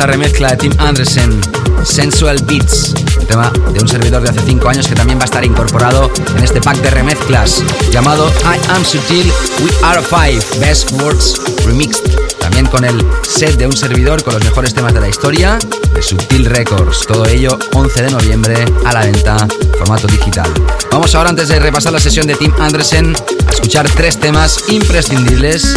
Esta 0.01 0.13
remezcla 0.13 0.49
de 0.49 0.57
Tim 0.57 0.73
Anderson, 0.79 1.39
Sensual 1.83 2.39
Beats, 2.45 2.91
tema 3.27 3.53
de 3.71 3.79
un 3.79 3.87
servidor 3.87 4.23
de 4.23 4.29
hace 4.29 4.39
5 4.47 4.67
años 4.67 4.87
que 4.87 4.95
también 4.95 5.19
va 5.19 5.23
a 5.23 5.25
estar 5.25 5.45
incorporado 5.45 6.09
en 6.35 6.43
este 6.43 6.59
pack 6.59 6.77
de 6.77 6.89
remezclas 6.89 7.63
llamado 7.91 8.27
I 8.41 8.71
Am 8.71 8.83
Sutil, 8.83 9.31
We 9.63 9.69
Are 9.83 10.01
Five, 10.01 10.41
Best 10.59 10.91
Words 10.93 11.39
Remixed. 11.67 12.01
También 12.39 12.65
con 12.65 12.83
el 12.83 12.99
set 13.21 13.57
de 13.57 13.67
un 13.67 13.77
servidor 13.77 14.23
con 14.23 14.33
los 14.33 14.43
mejores 14.43 14.73
temas 14.73 14.91
de 14.95 15.01
la 15.01 15.07
historia 15.07 15.59
de 15.93 16.01
Subtil 16.01 16.45
Records. 16.45 17.05
Todo 17.05 17.27
ello 17.27 17.59
11 17.73 18.01
de 18.01 18.09
noviembre 18.09 18.65
a 18.83 18.93
la 18.93 19.01
venta, 19.01 19.47
formato 19.77 20.07
digital. 20.07 20.51
Vamos 20.91 21.13
ahora, 21.13 21.29
antes 21.29 21.47
de 21.47 21.59
repasar 21.59 21.93
la 21.93 21.99
sesión 21.99 22.25
de 22.25 22.33
Tim 22.33 22.51
Anderson, 22.59 23.15
a 23.45 23.51
escuchar 23.51 23.87
tres 23.95 24.19
temas 24.19 24.63
imprescindibles 24.69 25.75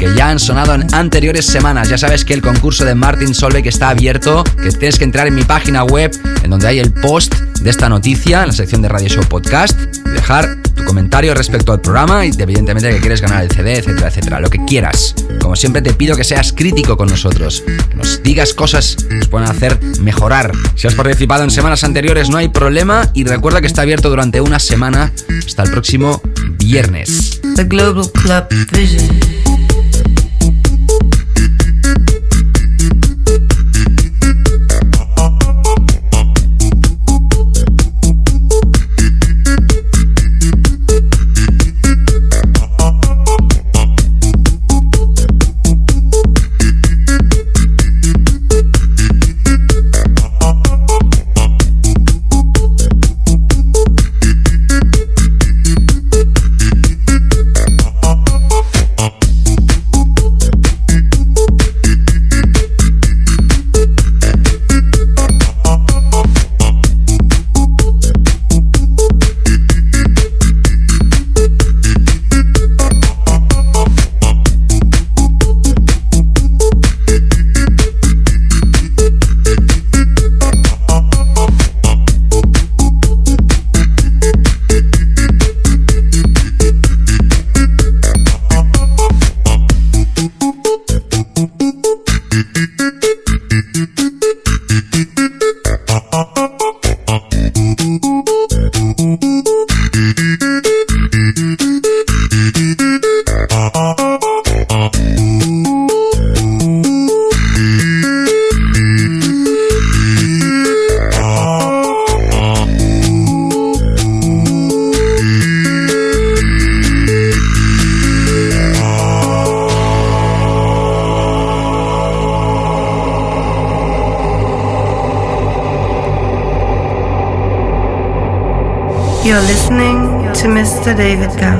que 0.00 0.14
ya 0.14 0.30
han 0.30 0.38
sonado 0.38 0.74
en 0.74 0.86
anteriores 0.94 1.44
semanas. 1.44 1.90
Ya 1.90 1.98
sabes 1.98 2.24
que 2.24 2.32
el 2.32 2.40
concurso 2.40 2.86
de 2.86 2.94
Martin 2.94 3.34
Solveig 3.34 3.68
está 3.68 3.90
abierto, 3.90 4.44
que 4.44 4.70
tienes 4.70 4.96
que 4.96 5.04
entrar 5.04 5.26
en 5.26 5.34
mi 5.34 5.42
página 5.42 5.84
web, 5.84 6.10
en 6.42 6.48
donde 6.48 6.68
hay 6.68 6.78
el 6.78 6.90
post 6.90 7.34
de 7.60 7.68
esta 7.68 7.90
noticia, 7.90 8.40
en 8.40 8.46
la 8.46 8.54
sección 8.54 8.80
de 8.80 8.88
Radio 8.88 9.10
Show 9.10 9.24
Podcast, 9.28 9.78
y 10.06 10.08
dejar 10.08 10.56
tu 10.74 10.84
comentario 10.84 11.34
respecto 11.34 11.74
al 11.74 11.82
programa 11.82 12.24
y 12.24 12.30
evidentemente 12.38 12.88
que 12.88 12.98
quieres 13.00 13.20
ganar 13.20 13.44
el 13.44 13.50
CD, 13.50 13.76
etcétera, 13.76 14.08
etcétera, 14.08 14.40
lo 14.40 14.48
que 14.48 14.64
quieras. 14.64 15.14
Como 15.38 15.54
siempre 15.54 15.82
te 15.82 15.92
pido 15.92 16.16
que 16.16 16.24
seas 16.24 16.54
crítico 16.54 16.96
con 16.96 17.10
nosotros, 17.10 17.62
que 17.66 17.94
nos 17.94 18.22
digas 18.22 18.54
cosas 18.54 18.96
que 19.06 19.16
nos 19.16 19.28
pueden 19.28 19.50
hacer 19.50 19.78
mejorar. 20.00 20.52
Si 20.76 20.86
has 20.86 20.94
participado 20.94 21.44
en 21.44 21.50
semanas 21.50 21.84
anteriores 21.84 22.30
no 22.30 22.38
hay 22.38 22.48
problema 22.48 23.10
y 23.12 23.24
recuerda 23.24 23.60
que 23.60 23.66
está 23.66 23.82
abierto 23.82 24.08
durante 24.08 24.40
una 24.40 24.60
semana 24.60 25.12
hasta 25.46 25.62
el 25.62 25.70
próximo 25.70 26.22
viernes. 26.56 27.42
The 27.54 27.64
Global 27.64 28.10
Club 28.12 28.46
Vision. 28.72 29.59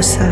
David 0.00 0.29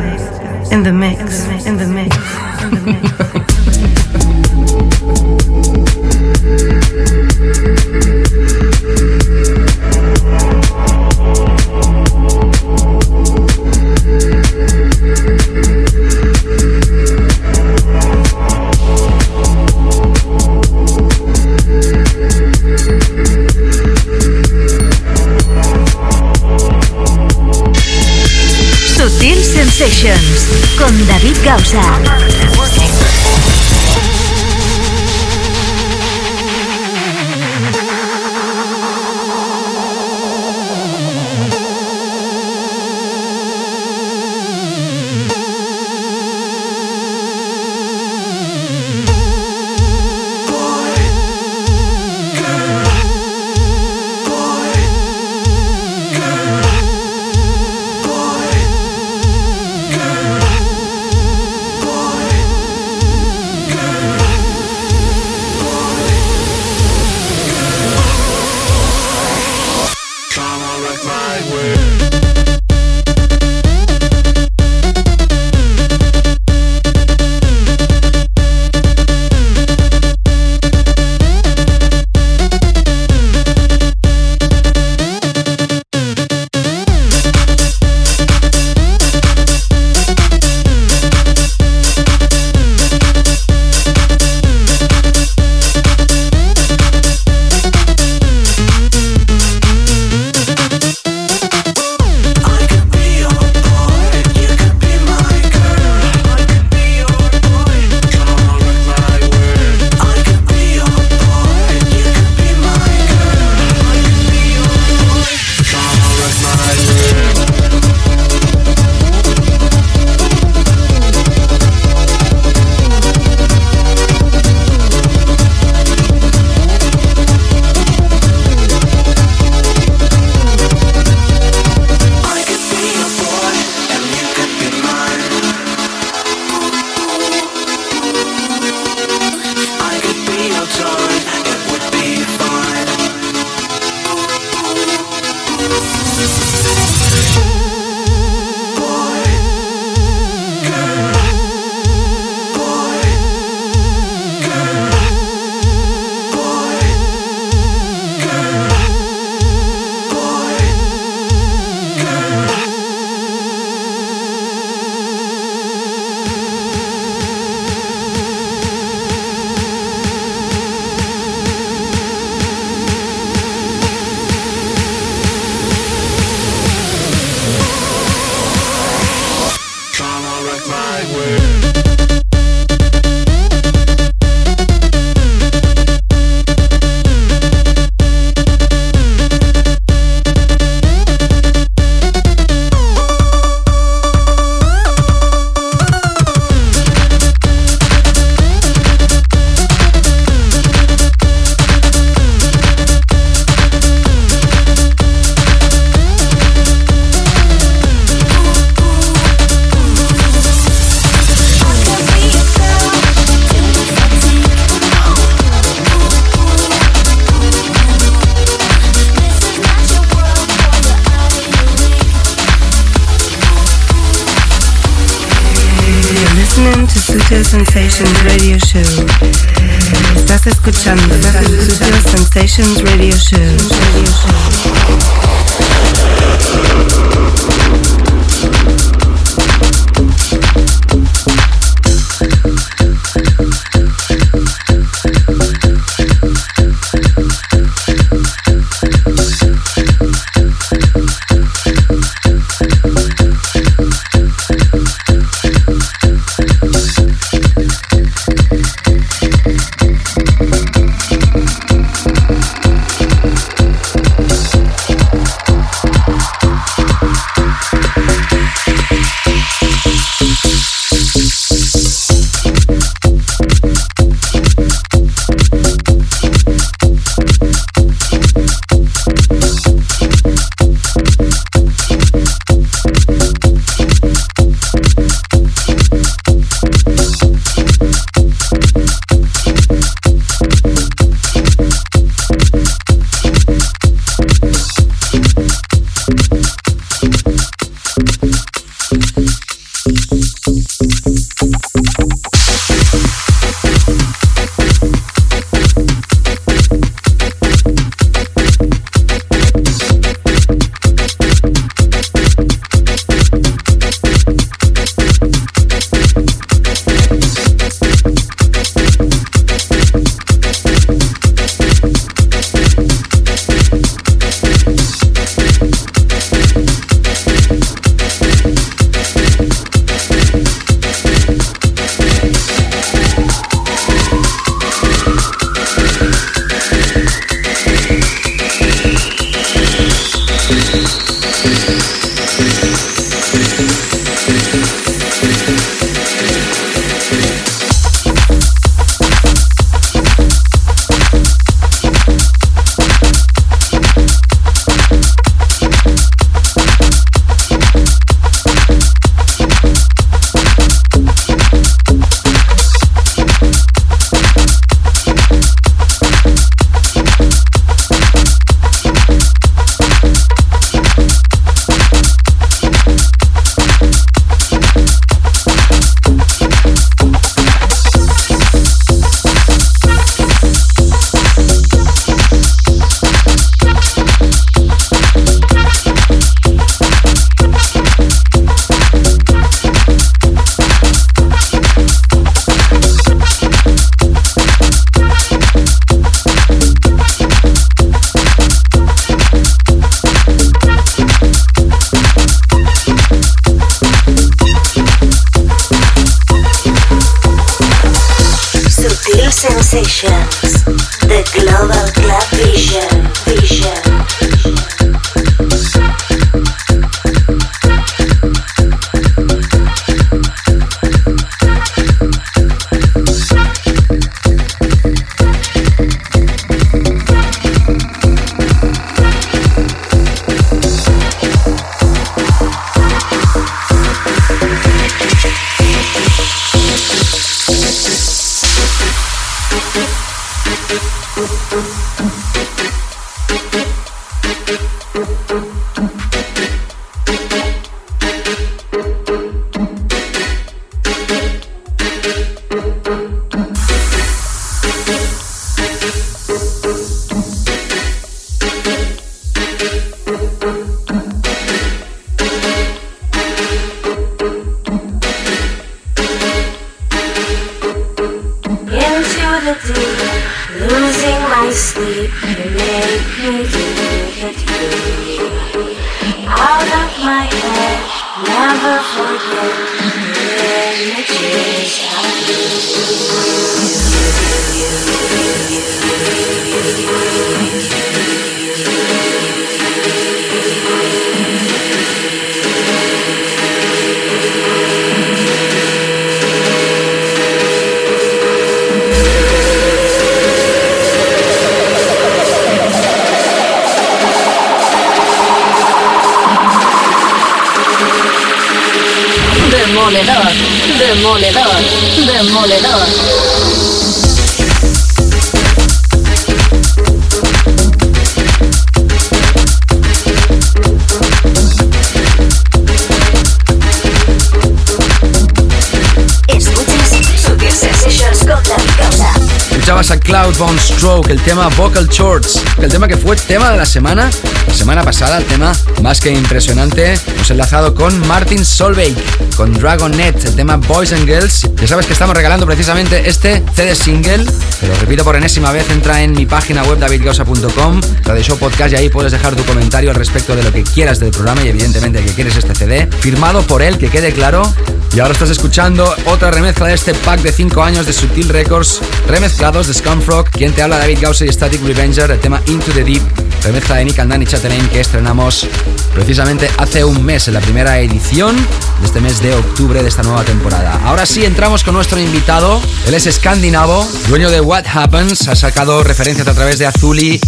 tema 531.29 531.49
Vocal 531.49 531.87
Shorts, 531.89 532.43
el 532.57 532.71
tema 532.71 532.89
que 532.89 532.97
fue 532.97 533.15
tema 533.15 533.51
de 533.51 533.59
la 533.59 533.67
semana, 533.67 534.09
la 534.47 534.55
semana 534.55 534.83
pasada, 534.83 535.19
el 535.19 535.25
tema 535.27 535.53
más 535.83 536.01
que 536.01 536.11
impresionante. 536.11 536.95
Hemos 537.07 537.31
enlazado 537.31 537.75
con 537.75 538.01
Martin 538.09 538.43
Solveig, 538.43 538.97
con 539.37 539.53
Dragonet, 539.53 540.25
el 540.25 540.35
tema 540.35 540.57
Boys 540.57 540.95
and 540.95 541.05
Girls. 541.05 541.47
Ya 541.61 541.67
sabes 541.67 541.85
que 541.85 541.93
estamos 541.93 542.17
regalando 542.17 542.47
precisamente 542.47 543.07
este 543.07 543.43
CD 543.55 543.75
single, 543.75 544.25
pero 544.59 544.75
repito 544.81 545.05
por 545.05 545.17
enésima 545.17 545.53
vez, 545.53 545.69
entra 545.69 546.03
en 546.03 546.13
mi 546.13 546.25
página 546.25 546.63
web 546.63 546.79
davidgausa.com, 546.79 547.83
Radio 548.05 548.23
Show 548.23 548.39
Podcast 548.39 548.73
y 548.73 548.77
ahí 548.77 548.89
puedes 548.89 549.13
dejar 549.13 549.37
tu 549.37 549.45
comentario 549.45 549.91
al 549.91 549.97
respecto 549.97 550.35
de 550.35 550.43
lo 550.43 550.51
que 550.51 550.63
quieras 550.63 550.99
del 550.99 551.11
programa 551.11 551.43
y 551.45 551.49
evidentemente 551.49 552.03
que 552.03 552.13
quieres 552.15 552.37
este 552.37 552.55
CD, 552.55 552.89
firmado 553.01 553.43
por 553.43 553.61
él, 553.61 553.77
que 553.77 553.91
quede 553.91 554.15
claro. 554.15 554.51
Y 554.95 555.01
ahora 555.01 555.13
estás 555.13 555.31
escuchando 555.31 555.95
otra 556.07 556.31
remezcla 556.31 556.67
de 556.67 556.75
este 556.75 556.95
pack 556.95 557.21
de 557.21 557.31
5 557.31 557.63
años 557.63 557.87
de 557.87 557.93
Sutil 557.93 558.29
Records, 558.29 558.81
remezclados 559.07 559.69
de 559.69 559.75
Scumfrog, 559.75 560.29
quien 560.31 560.53
te 560.53 560.63
habla 560.63 560.79
David 560.79 560.99
Gausa 561.01 561.25
y 561.25 561.29
Static 561.29 561.63
Revenger, 561.63 562.11
el 562.11 562.21
tema 562.21 562.43
Into 562.47 562.73
the 562.73 562.83
Deep, 562.83 563.03
remezcla 563.45 563.77
de 563.77 563.85
Nick 563.85 563.99
and 563.99 564.11
Danny 564.11 564.27
Chatelain 564.27 564.69
que 564.69 564.81
estrenamos 564.81 565.47
precisamente 565.95 566.51
hace 566.59 566.85
un 566.85 567.05
mes 567.05 567.29
en 567.29 567.35
la 567.35 567.41
primera 567.41 567.79
edición 567.79 568.37
de 568.81 568.87
este 568.87 569.01
mes 569.01 569.23
de 569.23 569.35
octubre 569.35 569.83
de 569.83 569.89
esta 569.89 570.03
nueva 570.03 570.25
temporada. 570.25 570.81
Ahora 570.85 571.07
sí 571.07 571.25
entramos 571.25 571.63
con 571.63 571.75
nuestro 571.75 572.01
invitado, 572.01 572.61
él 572.87 572.95
es 572.95 573.07
escandinavo, 573.07 573.87
dueño 574.09 574.31
de 574.31 574.41
What 574.41 574.65
Happens, 574.73 575.29
ha 575.29 575.37
sacado 575.37 575.85
referencias 575.85 576.27
a 576.27 576.35
través 576.35 576.59
de 576.59 576.67
Azuli, 576.67 577.21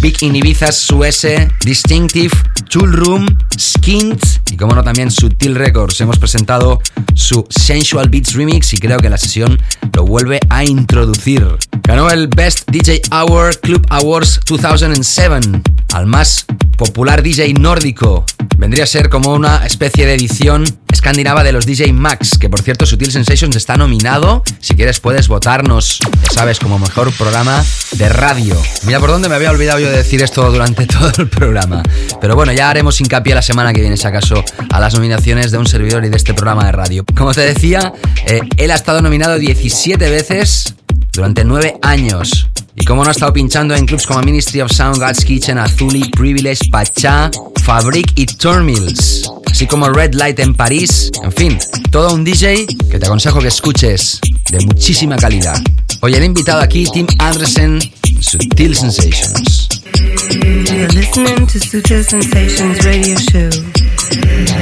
Big 0.00 0.22
in 0.22 0.34
Ibiza, 0.34 0.72
Suese, 0.72 1.48
Distinctive, 1.64 2.34
Tool 2.68 2.92
Room, 2.92 3.26
Skint 3.58 4.24
y 4.50 4.56
como 4.56 4.74
no 4.74 4.82
también 4.82 5.10
Sutil 5.10 5.54
Records. 5.54 6.00
Hemos 6.00 6.18
presentado 6.18 6.80
su 7.14 7.46
Sensual 7.48 8.08
Beats 8.08 8.34
Remix 8.34 8.72
y 8.74 8.78
creo 8.78 8.98
que 8.98 9.10
la 9.10 9.18
sesión 9.18 9.58
lo 9.94 10.04
vuelve 10.04 10.40
a 10.48 10.64
introducir. 10.64 11.46
Ganó 11.82 12.10
el 12.10 12.28
Best 12.28 12.70
DJ 12.70 13.02
Hour 13.10 13.58
Club 13.60 13.86
Awards 13.90 14.40
2007 14.46 15.62
al 15.94 16.06
más 16.06 16.46
popular 16.76 17.22
DJ 17.22 17.54
nórdico. 17.54 18.24
Vendría 18.56 18.84
a 18.84 18.86
ser 18.86 19.08
como 19.08 19.32
una 19.34 19.66
especie 19.66 20.06
de 20.06 20.14
edición 20.14 20.64
escandinava 21.02 21.42
de 21.42 21.50
los 21.50 21.66
DJ 21.66 21.92
Max, 21.92 22.38
que 22.38 22.48
por 22.48 22.62
cierto 22.62 22.86
Sutil 22.86 23.10
Sensations 23.10 23.56
está 23.56 23.76
nominado. 23.76 24.44
Si 24.60 24.76
quieres 24.76 25.00
puedes 25.00 25.26
votarnos, 25.26 25.98
ya 25.98 26.30
sabes, 26.30 26.60
como 26.60 26.78
mejor 26.78 27.12
programa 27.14 27.64
de 27.90 28.08
radio. 28.08 28.56
Mira 28.84 29.00
por 29.00 29.10
dónde 29.10 29.28
me 29.28 29.34
había 29.34 29.50
olvidado 29.50 29.80
yo 29.80 29.90
de 29.90 29.96
decir 29.96 30.22
esto 30.22 30.48
durante 30.52 30.86
todo 30.86 31.10
el 31.18 31.28
programa. 31.28 31.82
Pero 32.20 32.36
bueno, 32.36 32.52
ya 32.52 32.70
haremos 32.70 33.00
hincapié 33.00 33.34
la 33.34 33.42
semana 33.42 33.72
que 33.72 33.80
viene, 33.80 33.96
si 33.96 34.06
acaso, 34.06 34.44
a 34.70 34.78
las 34.78 34.94
nominaciones 34.94 35.50
de 35.50 35.58
un 35.58 35.66
servidor 35.66 36.04
y 36.04 36.08
de 36.08 36.16
este 36.16 36.34
programa 36.34 36.66
de 36.66 36.70
radio. 36.70 37.04
Como 37.16 37.34
te 37.34 37.40
decía, 37.40 37.92
eh, 38.24 38.38
él 38.56 38.70
ha 38.70 38.76
estado 38.76 39.02
nominado 39.02 39.40
17 39.40 40.08
veces 40.08 40.76
durante 41.12 41.44
9 41.44 41.78
años. 41.82 42.46
Y 42.76 42.84
como 42.84 43.02
no 43.02 43.08
ha 43.08 43.12
estado 43.12 43.32
pinchando 43.32 43.74
en 43.74 43.86
clubs 43.86 44.06
como 44.06 44.20
Ministry 44.20 44.60
of 44.60 44.70
Sound, 44.70 44.98
God's 44.98 45.24
Kitchen, 45.24 45.58
Azuli, 45.58 46.10
Privilege, 46.10 46.70
Pachá, 46.70 47.28
Fabric 47.64 48.12
y 48.14 48.26
Turnmills. 48.26 49.41
Así 49.52 49.66
como 49.66 49.90
Red 49.90 50.14
Light 50.14 50.38
en 50.38 50.54
París. 50.54 51.10
En 51.22 51.30
fin, 51.30 51.58
todo 51.90 52.14
un 52.14 52.24
DJ 52.24 52.66
que 52.90 52.98
te 52.98 53.04
aconsejo 53.04 53.38
que 53.38 53.48
escuches 53.48 54.18
de 54.50 54.64
muchísima 54.64 55.16
calidad. 55.16 55.62
Hoy 56.00 56.14
el 56.14 56.24
invitado 56.24 56.62
aquí, 56.62 56.86
Tim 56.90 57.06
Anderson, 57.18 57.78
Sutil 58.18 58.74
Sensations. 58.74 59.68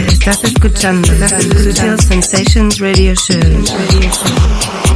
Estás 0.09 0.43
escuchando 0.43 1.09
Sutil 1.09 2.01
Sensations. 2.01 2.81
Radio 2.81 3.15
Show. 3.15 4.90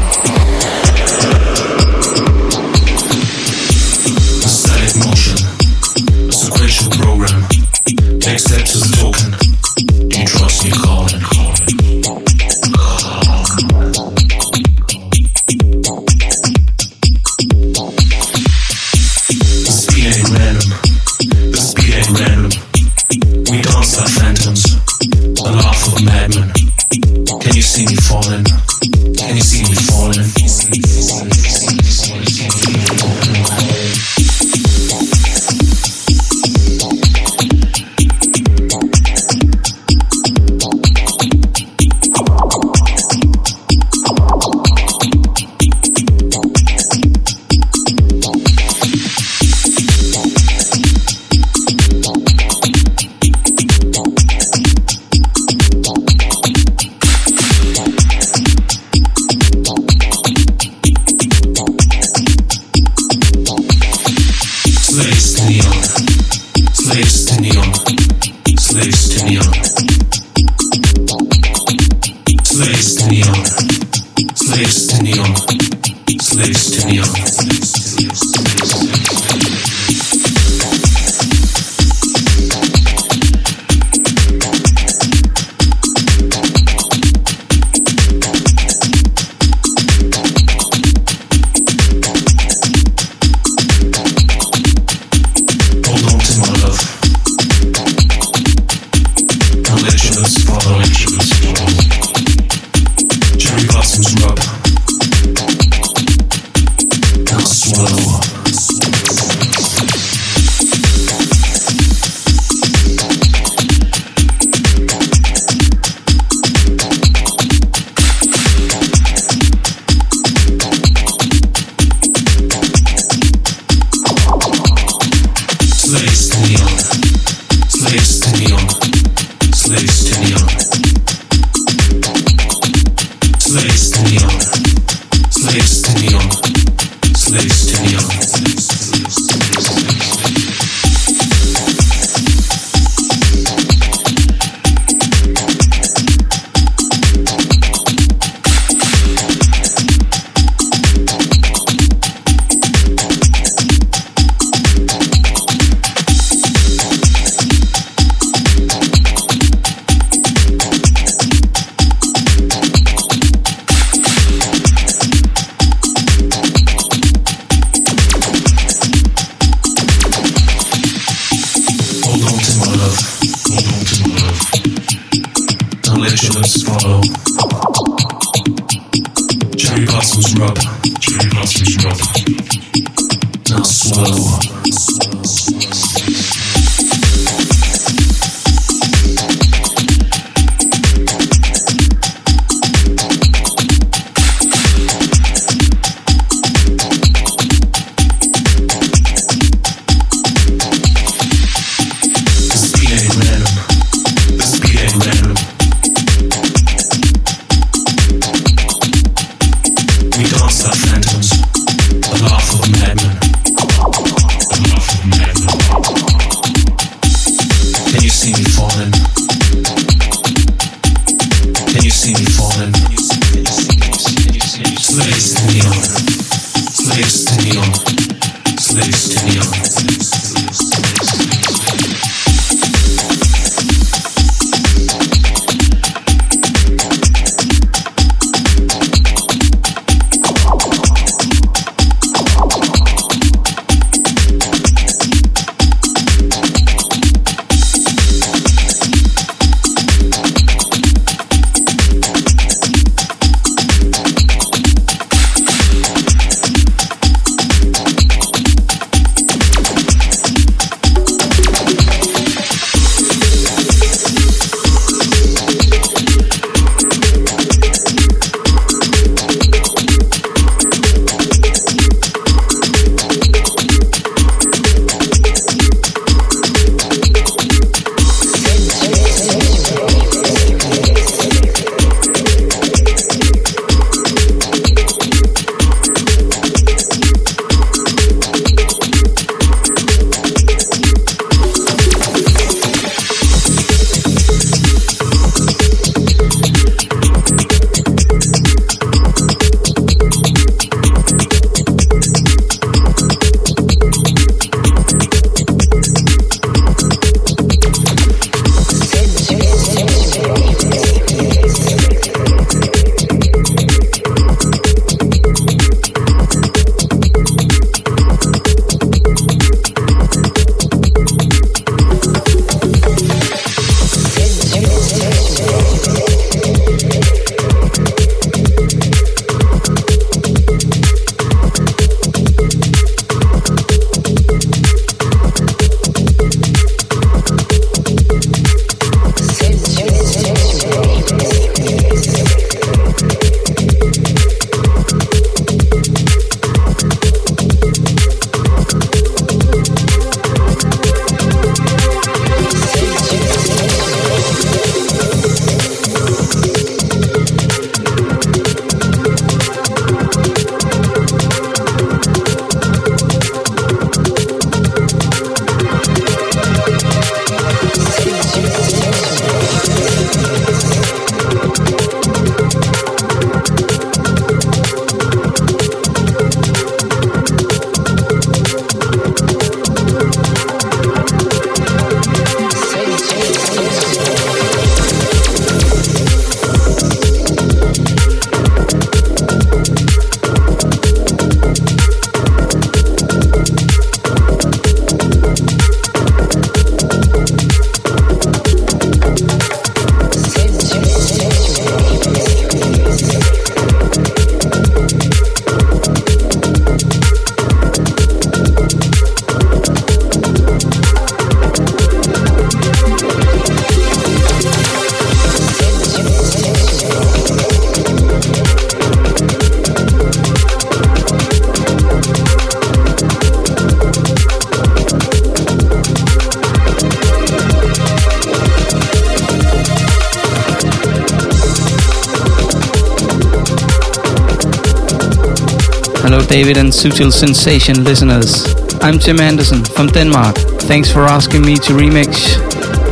David 436.34 436.56
and 436.56 436.72
Sutil 436.72 437.12
Sensation 437.12 437.84
listeners. 437.84 438.56
I'm 438.82 438.98
Tim 438.98 439.20
Anderson 439.20 439.62
from 439.62 439.86
Denmark. 439.86 440.34
Thanks 440.66 440.90
for 440.90 441.04
asking 441.04 441.42
me 441.42 441.54
to 441.58 441.74
remix 441.74 442.34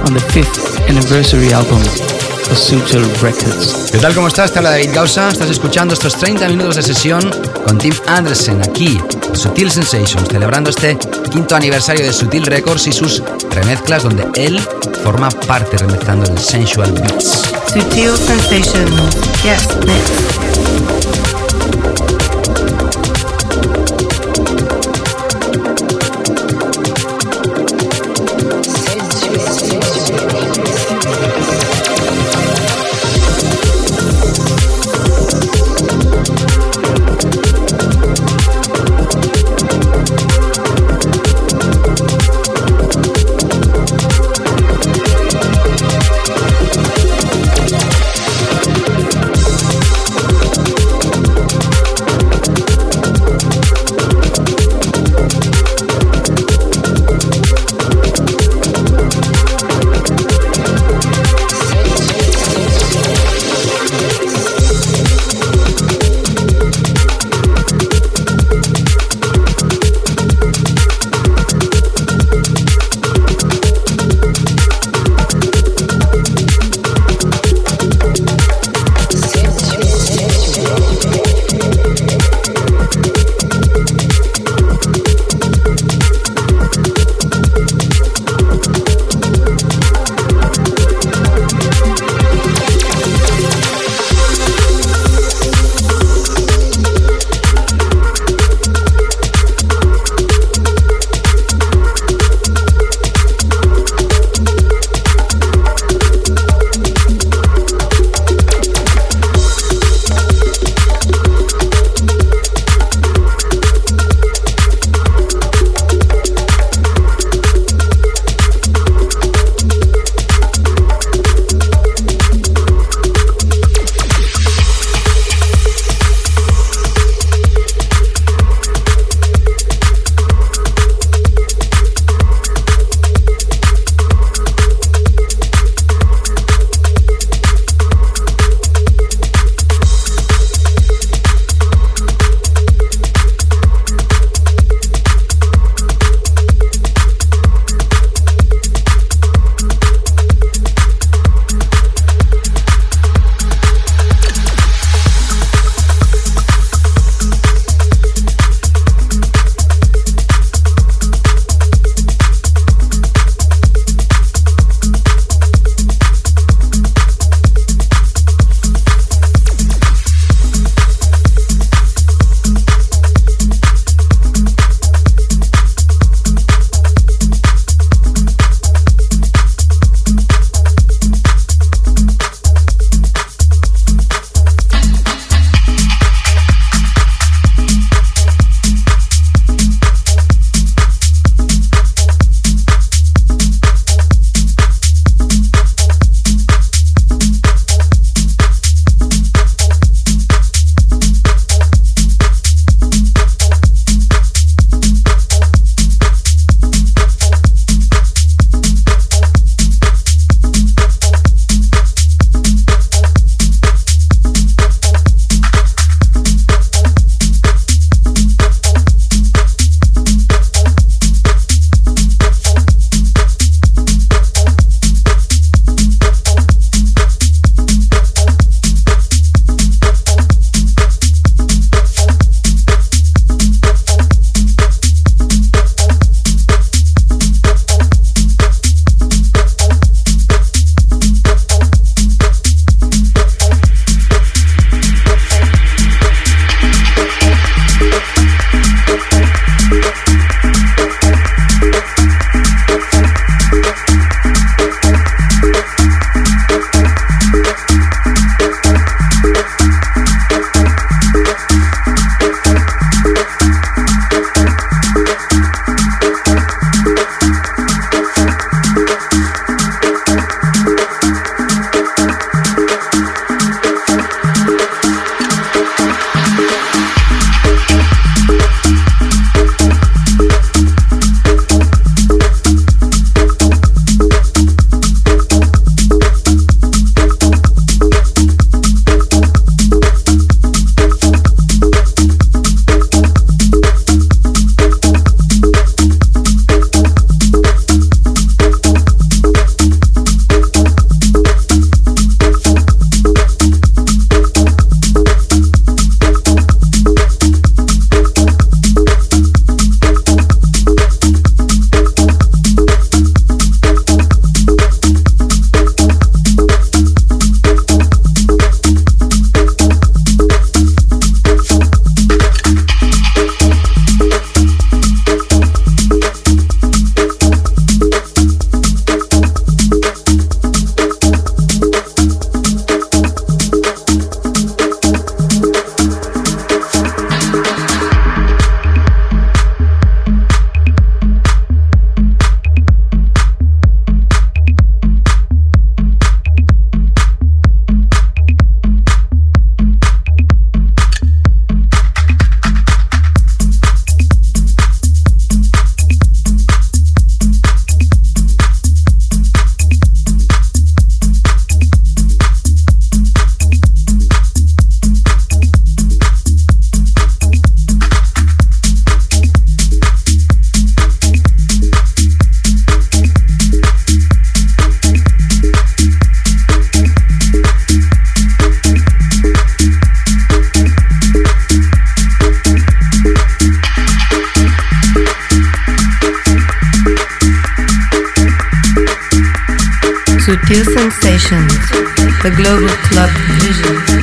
on 0.06 0.14
the 0.14 0.20
5th 0.30 0.88
anniversary 0.88 1.52
album 1.52 1.82
Sutil 2.54 3.02
Records. 3.20 3.90
¿Qué 3.90 3.98
tal? 3.98 4.14
¿Cómo 4.14 4.28
estás? 4.28 4.52
Te 4.52 4.60
habla 4.60 4.70
David 4.70 4.90
Gausa. 4.94 5.28
Estás 5.30 5.50
escuchando 5.50 5.92
estos 5.92 6.16
30 6.18 6.48
minutos 6.50 6.76
de 6.76 6.84
sesión 6.84 7.32
con 7.66 7.78
Tim 7.78 7.94
Anderson 8.06 8.62
aquí 8.62 9.00
en 9.26 9.36
Sutil 9.36 9.72
Sensations, 9.72 10.28
celebrando 10.30 10.70
este 10.70 10.96
quinto 11.32 11.56
aniversario 11.56 12.06
de 12.06 12.12
Sutil 12.12 12.46
Records 12.46 12.86
y 12.86 12.92
sus 12.92 13.24
remezclas 13.50 14.04
donde 14.04 14.24
él 14.36 14.60
forma 15.02 15.30
parte 15.30 15.78
remezclando 15.78 16.30
el 16.30 16.38
Sensual 16.38 16.92
Beats. 16.92 17.50
Sutil 17.72 18.16
Sensations. 18.16 19.16
Yes, 19.42 19.66
next. 19.84 20.51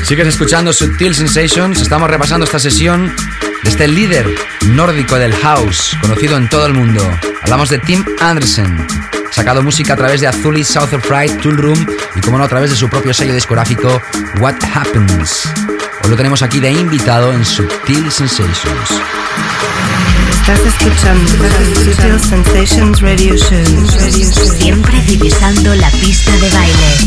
Sigues 0.09 0.27
escuchando 0.27 0.73
Sutil 0.73 1.13
Sensations. 1.13 1.81
Estamos 1.81 2.09
repasando 2.09 2.43
esta 2.43 2.57
sesión 2.57 3.15
de 3.61 3.69
este 3.69 3.87
líder 3.87 4.25
nórdico 4.69 5.19
del 5.19 5.35
house, 5.35 5.95
conocido 6.01 6.35
en 6.35 6.49
todo 6.49 6.65
el 6.65 6.73
mundo. 6.73 7.07
Hablamos 7.43 7.69
de 7.69 7.77
Tim 7.77 8.03
Anderson. 8.19 8.87
Sacado 9.29 9.61
música 9.61 9.93
a 9.93 9.95
través 9.95 10.19
de 10.19 10.25
Azuli, 10.25 10.63
South 10.63 10.93
of 10.93 11.05
Fright, 11.05 11.39
Tool 11.41 11.57
Room 11.57 11.85
y, 12.15 12.21
como 12.21 12.39
no, 12.39 12.43
a 12.43 12.47
través 12.47 12.71
de 12.71 12.75
su 12.75 12.89
propio 12.89 13.13
sello 13.13 13.35
discográfico 13.35 14.01
What 14.39 14.55
Happens. 14.73 15.47
Hoy 16.03 16.09
lo 16.09 16.15
tenemos 16.15 16.41
aquí 16.41 16.59
de 16.59 16.71
invitado 16.71 17.31
en 17.31 17.45
Sutil 17.45 18.11
Sensations. 18.11 18.89
Estás 20.41 20.59
escuchando 20.65 21.29
Sutil 21.85 22.19
Sensations 22.19 22.99
Radio 22.99 23.35
Show. 23.37 23.63
Siempre 24.57 25.03
divisando 25.03 25.75
la 25.75 25.91
pista 25.91 26.35
de 26.37 26.49
baile. 26.49 26.97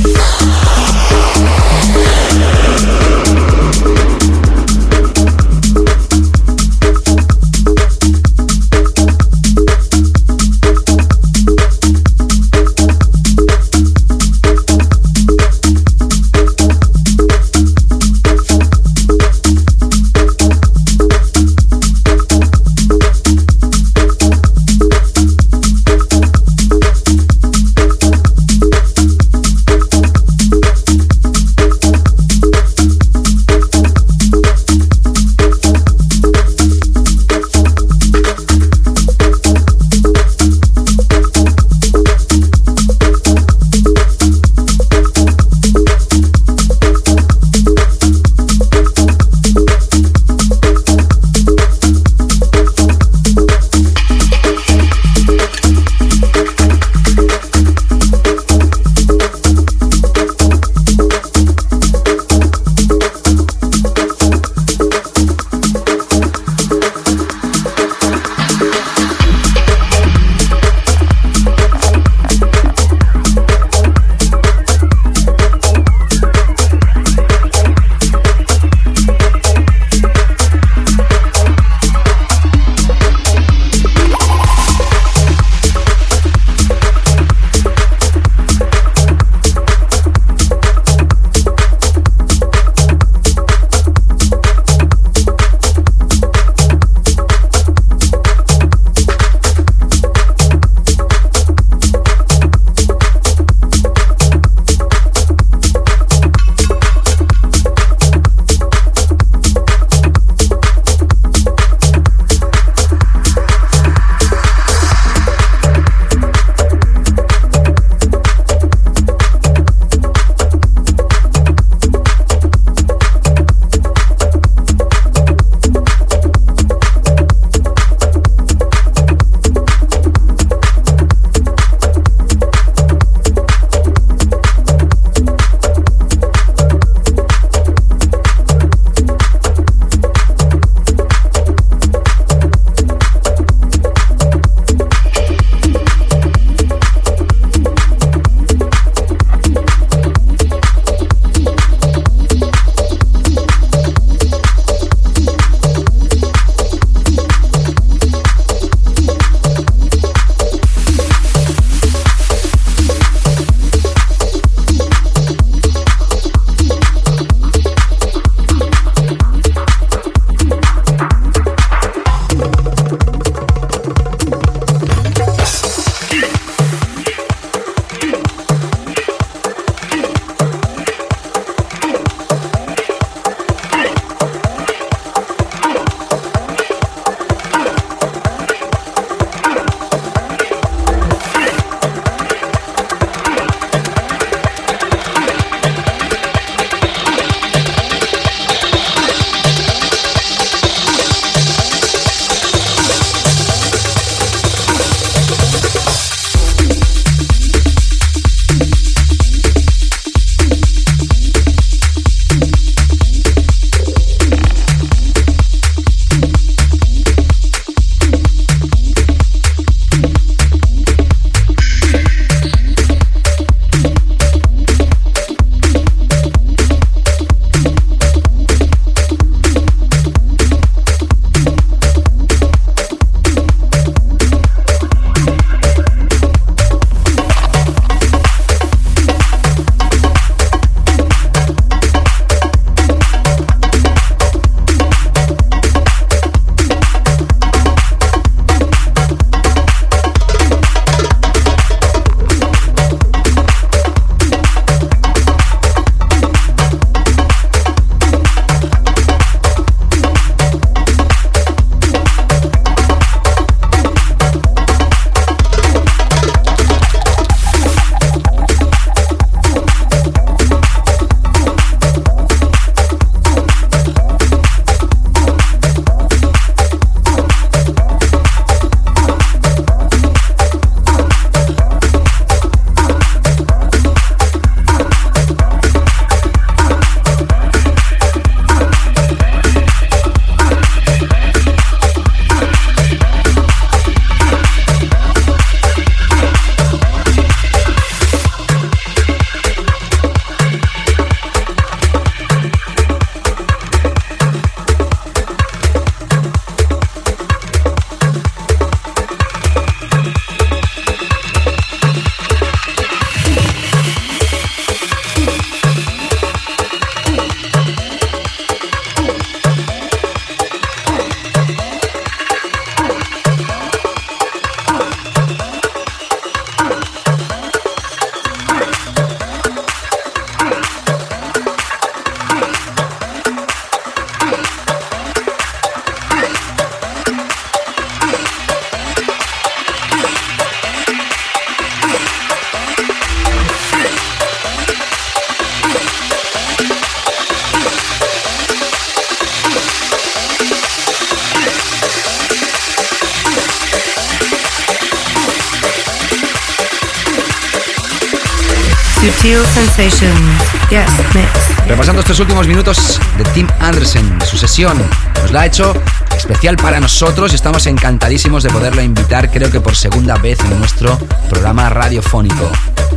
Repasando 361.67 362.01
estos 362.01 362.21
últimos 362.21 362.47
minutos 362.47 363.01
de 363.17 363.25
Tim 363.33 363.47
Anderson, 363.61 364.19
su 364.29 364.37
sesión, 364.37 364.77
nos 365.23 365.33
la 365.33 365.43
ha 365.43 365.47
hecho 365.47 365.73
especial 366.15 366.57
para 366.57 366.79
nosotros 366.79 367.33
y 367.33 367.37
estamos 367.37 367.67
encantadísimos 367.67 368.43
de 368.43 368.51
poderlo 368.51 368.83
invitar, 368.83 369.31
creo 369.31 369.51
que 369.51 369.61
por 369.61 369.75
segunda 369.75 370.17
vez 370.17 370.39
en 370.41 370.59
nuestro 370.59 370.99
programa 371.31 371.71
radiofónico. 371.71 372.51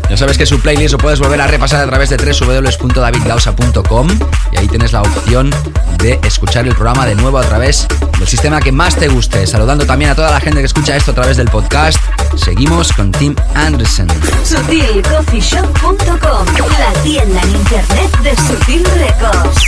Ya 0.10 0.18
sabes 0.18 0.38
que 0.38 0.46
su 0.46 0.60
playlist 0.60 0.92
lo 0.92 0.98
puedes 0.98 1.20
volver 1.20 1.40
a 1.40 1.48
repasar 1.48 1.82
a 1.82 1.88
través 1.88 2.10
de 2.10 2.18
www.davidgausa.com 2.18 4.08
y 4.52 4.58
ahí 4.58 4.68
tienes 4.68 4.92
la 4.92 5.02
opción 5.02 5.52
de 5.98 6.20
escuchar 6.24 6.68
el 6.68 6.76
programa 6.76 7.06
de 7.06 7.16
nuevo 7.16 7.38
a 7.38 7.44
través 7.44 7.88
del 8.20 8.28
sistema 8.28 8.60
que 8.60 8.72
más 8.74 8.98
te 8.98 9.08
guste. 9.08 9.48
Saludando 9.48 9.86
también 9.86 10.12
a 10.12 10.16
toda 10.16 10.30
la 10.30 10.42
gente 10.42 10.60
que 10.60 10.66
escucha 10.66 10.96
esto 10.96 11.12
a 11.12 11.16
través 11.16 11.38
del 11.38 11.48
podcast. 11.50 11.98
Seguimos 12.36 12.92
con 12.94 13.12
Tim 13.12 13.36
Anderson. 13.56 14.08
SutilCoffeeShop.com, 14.44 16.46
la 16.80 16.94
tienda 17.04 17.42
en 17.42 17.56
internet 17.56 18.18
de 18.22 18.36
Sutil 18.36 18.86
Records. 18.98 19.68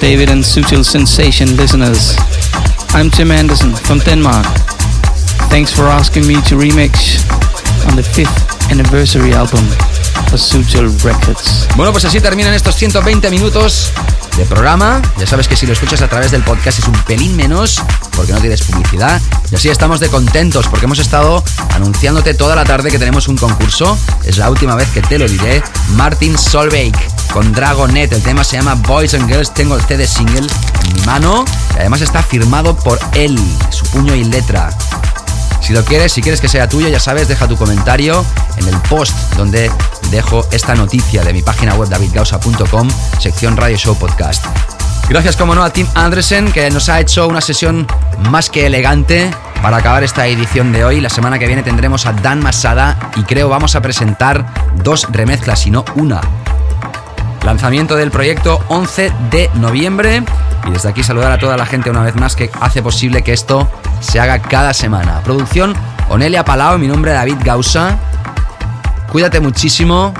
David 0.00 0.30
and 0.30 0.42
Sutil 0.42 0.82
Sensation 0.82 1.56
listeners. 1.56 2.16
I'm 2.94 3.10
Tim 3.10 3.30
Anderson 3.30 3.76
from 3.76 3.98
Denmark. 3.98 4.46
Thanks 5.50 5.72
for 5.72 5.84
asking 5.84 6.26
me 6.26 6.34
to 6.48 6.56
remix 6.56 7.20
on 7.86 7.96
the 7.96 8.02
fifth 8.02 8.32
anniversary 8.72 9.34
album 9.34 9.62
for 10.28 10.38
Sutil 10.38 10.88
Records. 11.04 11.68
Bueno, 11.76 11.92
pues 11.92 12.06
así 12.06 12.18
terminan 12.18 12.54
estos 12.54 12.76
120 12.76 13.30
minutos 13.30 13.92
de 14.38 14.46
programa. 14.46 15.02
Ya 15.18 15.26
sabes 15.26 15.48
que 15.48 15.56
si 15.56 15.66
lo 15.66 15.74
escuchas 15.74 16.00
a 16.00 16.08
través 16.08 16.30
del 16.30 16.42
podcast 16.42 16.78
es 16.78 16.86
un 16.86 16.94
pelín 17.04 17.36
menos 17.36 17.82
porque 18.16 18.32
no 18.32 18.40
tienes 18.40 18.62
publicidad. 18.62 19.20
Y 19.52 19.56
así 19.56 19.68
estamos 19.68 20.00
de 20.00 20.08
contentos 20.08 20.66
porque 20.68 20.86
hemos 20.86 20.98
estado 20.98 21.44
anunciándote 21.74 22.32
toda 22.34 22.56
la 22.56 22.64
tarde 22.64 22.90
que 22.90 22.98
tenemos 22.98 23.28
un 23.28 23.36
concurso. 23.36 23.98
Es 24.24 24.38
la 24.38 24.48
última 24.50 24.74
vez 24.76 24.88
que 24.88 25.02
te 25.02 25.18
lo 25.18 25.28
diré. 25.28 25.62
Martin 25.90 26.38
Solveig 26.38 26.94
con 27.32 27.52
Dragonet. 27.52 28.12
El 28.12 28.22
tema 28.22 28.44
se 28.44 28.56
llama 28.56 28.74
Boys 28.74 29.14
and 29.14 29.28
Girls. 29.28 29.52
Tengo 29.52 29.76
el 29.76 29.82
CD 29.82 30.06
single 30.06 30.46
en 30.84 30.94
mi 30.94 31.00
mano 31.02 31.44
y 31.74 31.78
además 31.78 32.00
está 32.00 32.22
firmado 32.22 32.76
por 32.76 32.98
él, 33.14 33.38
su 33.70 33.84
puño 33.86 34.14
y 34.14 34.24
letra. 34.24 34.70
Si 35.60 35.72
lo 35.72 35.84
quieres, 35.84 36.12
si 36.12 36.22
quieres 36.22 36.40
que 36.40 36.48
sea 36.48 36.68
tuyo, 36.68 36.88
ya 36.88 37.00
sabes, 37.00 37.28
deja 37.28 37.46
tu 37.46 37.56
comentario 37.56 38.24
en 38.56 38.66
el 38.68 38.76
post 38.82 39.14
donde 39.36 39.70
dejo 40.10 40.46
esta 40.50 40.74
noticia 40.74 41.22
de 41.22 41.32
mi 41.32 41.42
página 41.42 41.74
web 41.74 41.88
davidgausa.com, 41.88 42.88
sección 43.18 43.56
Radio 43.56 43.76
Show 43.76 43.96
Podcast. 43.96 44.44
Gracias, 45.08 45.36
como 45.36 45.54
no, 45.54 45.62
a 45.62 45.70
Tim 45.70 45.86
Andresen, 45.94 46.52
que 46.52 46.70
nos 46.70 46.88
ha 46.88 47.00
hecho 47.00 47.26
una 47.28 47.40
sesión 47.40 47.86
más 48.30 48.48
que 48.48 48.66
elegante 48.66 49.30
para 49.62 49.78
acabar 49.78 50.04
esta 50.04 50.26
edición 50.26 50.72
de 50.72 50.84
hoy. 50.84 51.00
La 51.00 51.10
semana 51.10 51.38
que 51.38 51.46
viene 51.46 51.62
tendremos 51.62 52.06
a 52.06 52.12
Dan 52.12 52.40
Masada 52.40 53.10
y 53.16 53.22
creo 53.24 53.48
vamos 53.48 53.74
a 53.74 53.82
presentar 53.82 54.46
dos 54.82 55.06
remezclas 55.10 55.66
y 55.66 55.70
no 55.70 55.84
una. 55.96 56.20
Lanzamiento 57.44 57.96
del 57.96 58.10
proyecto 58.10 58.62
11 58.68 59.12
de 59.30 59.50
noviembre. 59.54 60.22
Y 60.66 60.70
desde 60.70 60.88
aquí 60.88 61.02
saludar 61.02 61.32
a 61.32 61.38
toda 61.38 61.56
la 61.56 61.66
gente 61.66 61.90
una 61.90 62.02
vez 62.02 62.14
más 62.14 62.36
que 62.36 62.50
hace 62.60 62.82
posible 62.82 63.22
que 63.22 63.32
esto 63.32 63.70
se 64.00 64.20
haga 64.20 64.40
cada 64.40 64.74
semana. 64.74 65.20
Producción 65.22 65.74
Onelia 66.08 66.44
Palau, 66.44 66.78
mi 66.78 66.86
nombre 66.86 67.12
es 67.12 67.16
David 67.16 67.36
Gausa. 67.42 67.98
Cuídate 69.10 69.40
muchísimo 69.40 70.12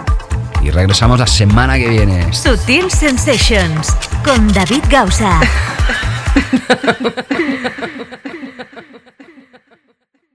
y 0.62 0.70
regresamos 0.70 1.18
la 1.18 1.26
semana 1.26 1.76
que 1.76 1.88
viene. 1.88 2.32
Sutil 2.32 2.90
Sensations 2.90 3.94
con 4.24 4.52
David 4.52 4.84
Gausa. 4.88 5.40